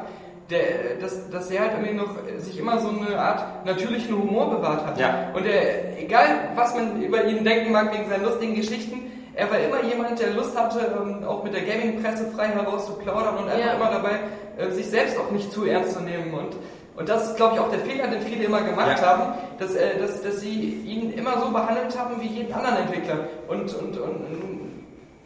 [0.50, 4.50] Der, äh, dass, dass er halt irgendwie noch sich immer so eine Art natürlichen Humor
[4.56, 4.98] bewahrt hat.
[4.98, 5.30] Ja.
[5.34, 9.58] Und er, egal was man über ihn denken mag wegen seinen lustigen Geschichten, er war
[9.58, 13.48] immer jemand, der Lust hatte, ähm, auch mit der Gaming-Presse frei heraus zu plaudern und
[13.48, 13.74] einfach Ja.
[13.74, 14.20] immer dabei,
[14.56, 16.32] äh, sich selbst auch nicht zu ernst zu nehmen.
[16.34, 16.56] Und,
[16.98, 19.06] und das ist, glaube ich, auch der Fehler, den viele immer gemacht Ja.
[19.06, 23.20] haben, dass, äh, dass, dass sie ihn immer so behandelt haben wie jeden anderen Entwickler.
[23.46, 24.26] Und, und, und,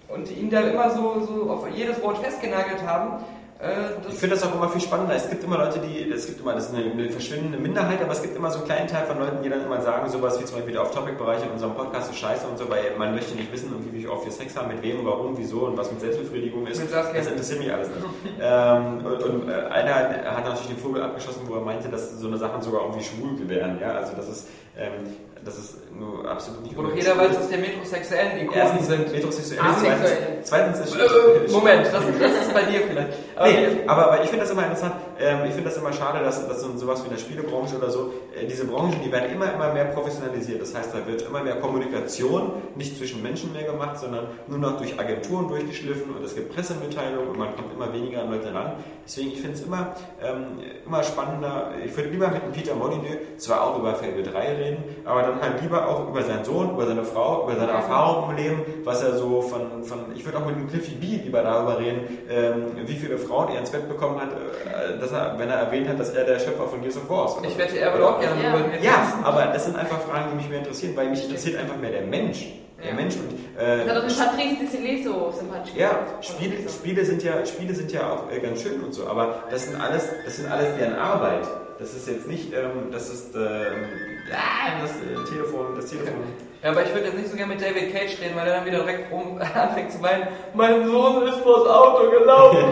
[0.09, 3.25] und ihn da immer so, so auf jedes Wort festgenagelt haben.
[3.63, 5.15] Äh, Ich finde das auch immer viel spannender.
[5.15, 8.13] Es gibt immer Leute, die, es gibt immer, das ist eine, eine verschwindende Minderheit, aber
[8.13, 10.45] es gibt immer so einen kleinen Teil von Leuten, die dann immer sagen, sowas wie
[10.45, 13.53] zum Beispiel der Off-Topic-Bereich in unserem Podcast ist scheiße und so, weil man möchte nicht
[13.53, 16.83] wissen, wie oft wir Sex haben, mit wem, warum, wieso und was mit Selbstbefriedigung ist.
[16.93, 18.35] Das interessiert mich alles nicht.
[18.41, 22.27] ähm, und und äh, einer hat natürlich den Vogel abgeschossen, wo er meinte, dass so
[22.27, 23.79] eine Sachen sogar irgendwie schwul wären.
[23.81, 23.93] Ja?
[23.93, 24.91] Also das ist, ähm,
[25.45, 28.99] das ist nur absolut nicht unbedingt jeder weiß, dass die metrosexuellen Ikonen Erstens sind.
[29.09, 29.61] sind metrosexuell.
[29.61, 30.39] Asexuell.
[30.43, 33.13] Zweitens, zweitens ist Äh, Moment, das, das ist bei dir vielleicht.
[33.37, 34.95] Aber Nee, aber, aber ich finde das immer interessant.
[35.23, 37.91] Ähm, ich finde das immer schade, dass, dass so sowas wie in der Spielebranche oder
[37.91, 40.61] so, äh, diese Branchen, die werden immer, immer mehr professionalisiert.
[40.61, 44.79] Das heißt, da wird immer mehr Kommunikation nicht zwischen Menschen mehr gemacht, sondern nur noch
[44.79, 48.73] durch Agenturen durchgeschliffen und es gibt Pressemitteilungen und man kommt immer weniger an Leute ran.
[49.05, 51.73] Deswegen, ich finde es immer, ähm, immer spannender.
[51.85, 55.41] Ich würde lieber mit einem Peter Molyneux zwar auch über Fable 3 reden, aber dann
[55.41, 59.03] halt lieber auch über seinen Sohn, über seine Frau, über seine Erfahrungen im Leben, was
[59.03, 62.87] er so von, von ich würde auch mit dem Cliffy B lieber darüber reden, ähm,
[62.87, 65.99] wie viele Frauen er ins Bett bekommen hat, äh, dass er, wenn er erwähnt hat,
[66.01, 67.37] dass er der Schöpfer von Gears of War ist.
[67.47, 68.55] ich wette, er würde auch gerne Ja.
[68.55, 68.83] reden.
[68.83, 71.91] Ja, aber das sind einfach Fragen, die mich mehr interessieren, weil mich interessiert einfach mehr
[71.91, 72.47] der Mensch.
[72.83, 72.95] Der Ja.
[72.97, 76.05] Mensch und Das hat äh, doch den Patrice Desilets so sympathisch ja, gemacht.
[76.25, 79.67] Spiele, Spiele sind ja Spiele sind ja auch äh, ganz schön und so, aber das
[79.67, 81.47] sind alles das sind alles deren Arbeit.
[81.79, 83.41] Das ist jetzt nicht, ähm, das ist ähm,
[84.33, 86.15] ah, das äh, Telefon, das Telefon.
[86.63, 88.67] Ja, aber ich würde jetzt nicht so gerne mit David Cage reden, weil er dann
[88.67, 92.65] wieder direkt rum anfängt zu meinen, mein Sohn ist vors Auto gelaufen.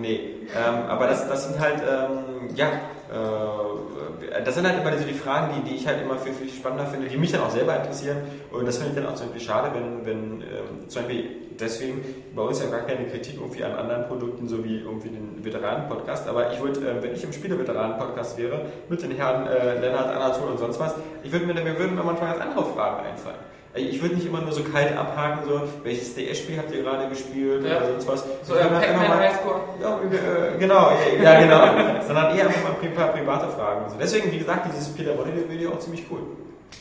[0.00, 0.20] Nee,
[0.56, 5.14] ähm, aber das, das sind halt, ähm, ja, äh, das sind halt immer so die
[5.14, 7.76] Fragen, die, die ich halt immer viel, viel spannender finde, die mich dann auch selber
[7.76, 8.18] interessieren.
[8.50, 12.02] Und das finde ich dann auch zum Beispiel schade, wenn, wenn ähm, zum Beispiel deswegen
[12.34, 16.28] bei uns ja gar keine Kritik irgendwie an anderen Produkten, so wie irgendwie den Veteranen-Podcast.
[16.28, 20.48] Aber ich würde, äh, wenn ich im Spiele-Veteranen-Podcast wäre, mit den Herren äh, Lennart, Anatol
[20.48, 23.50] und sonst was, ich würde mir, mir würden mir manchmal ganz andere Fragen einfallen.
[23.72, 27.64] Ich würde nicht immer nur so kalt abhaken, so, welches DS-Spiel habt ihr gerade gespielt
[27.64, 27.76] Ja.
[27.76, 28.24] oder sonst was.
[28.42, 29.60] So, äh, halt immer Pac-Man mal- Highscore.
[29.80, 30.90] ja, äh, genau,
[31.22, 32.02] ja, ja, genau.
[32.06, 33.84] Sondern eher einfach mal pri pri private Fragen.
[33.84, 33.96] und so.
[34.00, 36.18] Deswegen, wie gesagt, dieses Peter Molyneux-Video auch ziemlich cool.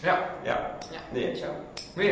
[0.03, 0.51] Ja, Ja.
[0.91, 1.29] Ja, Nee.
[1.33, 1.49] ich auch.
[1.95, 2.11] nee,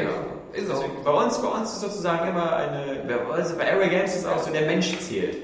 [0.53, 0.75] ist auch.
[0.83, 4.37] Deswegen, bei uns, bei uns ist sozusagen immer eine, also bei Area Games ist auch
[4.39, 5.37] so, der Mensch zählt.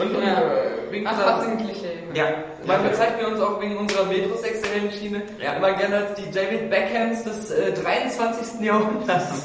[0.00, 0.40] Und Ja.
[0.40, 1.98] äh, wegen Ach, was sind Klischee.
[2.14, 2.24] Ja.
[2.66, 5.54] Man bezeichnet uns auch wegen unserer metrosexuellen Schiene Ja.
[5.54, 8.60] immer gerne als die David Beckhams des äh, 23.
[8.60, 9.44] Jahrhunderts.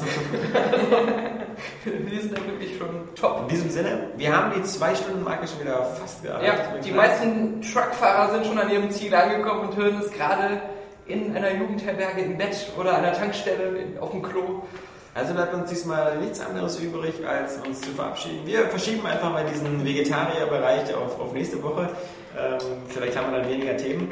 [1.84, 3.42] Wir sind da wirklich schon top.
[3.42, 6.84] In diesem Sinne, wir haben die Zwei-Stunden-Marke schon wieder fast Ja, erreicht.
[6.84, 10.60] die meisten Truckfahrer sind schon an ihrem Ziel angekommen und hören es gerade
[11.06, 14.62] in einer Jugendherberge im Bett oder an einer Tankstelle auf dem Klo.
[15.14, 18.40] Also bleibt uns diesmal nichts anderes übrig, als uns zu verabschieden.
[18.44, 21.88] Wir verschieben einfach mal diesen Vegetarierbereich auf, auf nächste Woche.
[22.38, 22.58] Ähm,
[22.88, 24.08] vielleicht haben wir dann weniger Themen.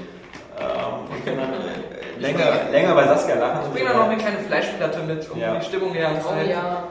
[0.58, 3.60] Ähm, und können dann äh, länger, länger bei Saskia lachen.
[3.66, 5.56] Ich bringe dann noch eine kleine Fleischplatte mit, um Ja.
[5.56, 6.50] die Stimmung näher Oh anzuhalten.
[6.50, 6.84] ja.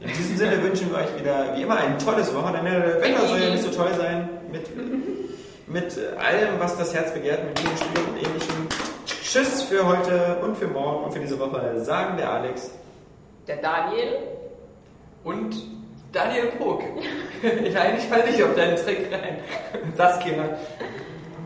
[0.00, 2.98] In diesem Sinne wünschen wir euch wieder, wie immer, ein tolles Wochenende.
[3.00, 4.28] Wetter soll ja nicht so toll sein.
[4.52, 4.68] Mit,
[5.66, 8.68] mit äh, allem, was das Herz begehrt, mit Videospielen und ähnlichem.
[9.22, 12.70] Tschüss für heute und für morgen und für diese Woche, sagen der Alex.
[13.46, 14.18] Der Daniel.
[15.24, 15.56] Und
[16.12, 16.82] Daniel Pog.
[17.42, 19.40] ich eigentlich fall nicht auf deinen Trick rein.
[19.96, 20.58] Saskia.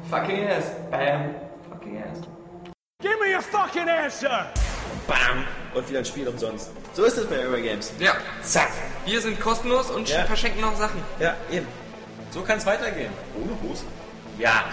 [0.09, 0.71] Fucking ass.
[0.91, 1.35] Bam.
[1.69, 2.21] Fucking ass.
[3.01, 4.47] Give me a fucking answer!
[5.09, 5.45] Bam!
[5.75, 6.71] Und wieder ein Spiel umsonst.
[6.93, 7.93] So ist es bei Eurogames.
[7.99, 8.13] Ja,
[8.43, 8.69] Zack!
[9.05, 10.25] wir sind kostenlos und Ja.
[10.25, 11.03] verschenken noch Sachen.
[11.19, 11.67] Ja, eben.
[12.31, 13.11] So kann es weitergehen.
[13.35, 13.85] Ohne Hose.
[14.39, 14.67] Ja.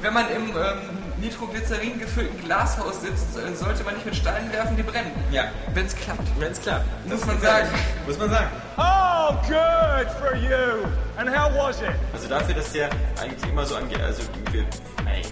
[0.00, 4.76] Wenn man im ähm, Nitroglycerin gefüllten Glashaus sitzt, äh, sollte man nicht mit Steinen werfen,
[4.76, 5.12] die brennen.
[5.30, 5.44] Ja.
[5.74, 6.22] Wenn es klappt.
[6.38, 6.86] Wenn's klappt.
[7.08, 7.68] Muss man sagen.
[8.06, 8.48] Muss man sagen.
[8.76, 10.86] Oh, good for you!
[11.16, 11.88] And how was it?
[12.12, 12.88] Also dafür, dass der
[13.20, 14.22] eigentlich immer so angeht, also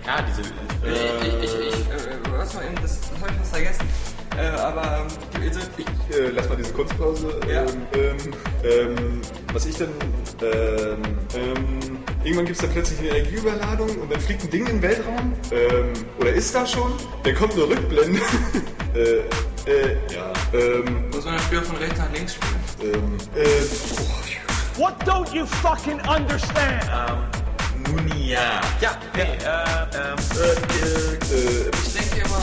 [0.02, 3.50] klar, diese, Ich, äh, ich, ich, ich äh, was mal eben, das habe ich was
[3.50, 3.88] vergessen.
[4.38, 5.86] Äh, aber ähm, also, ich,
[6.16, 7.40] Äh, lass mal diese Kurzpause.
[7.50, 7.62] Ja.
[7.62, 8.16] Ähm, ähm,
[8.64, 9.20] ähm,
[9.52, 9.88] was ich dann.
[10.42, 11.02] Ähm,
[11.34, 14.82] ähm, irgendwann gibt es dann plötzlich eine Energieüberladung und dann fliegt ein Ding in den
[14.82, 15.32] Weltraum.
[15.50, 16.92] Ähm, oder ist da schon?
[17.24, 18.20] Dann kommt eine Rückblende.
[18.94, 19.00] äh,
[19.70, 20.32] äh, ja.
[20.52, 22.94] Ähm, muss man das Spiel von rechts nach links spielen.
[22.94, 23.44] ähm, äh,
[23.98, 26.84] oh, What don't you fucking understand?
[27.88, 28.60] nun ja.
[28.80, 32.42] Ja, nee, äh, ähm, äh, äh, Ich denke immer,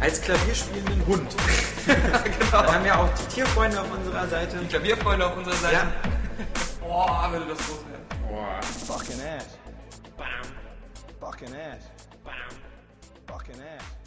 [0.00, 1.34] Als klavierspielenden Hund.
[1.86, 2.62] genau.
[2.62, 4.56] Wir haben ja auch die Tierfreunde auf unserer Seite.
[4.68, 5.74] Klavierfreunde auf unserer Seite.
[5.74, 5.92] Ja.
[6.80, 8.06] Boah, würde das groß werden.
[8.28, 8.60] Boah.
[8.86, 9.58] Fucking ass.
[11.20, 11.84] Fucking ass.
[13.26, 13.97] Fucking ass.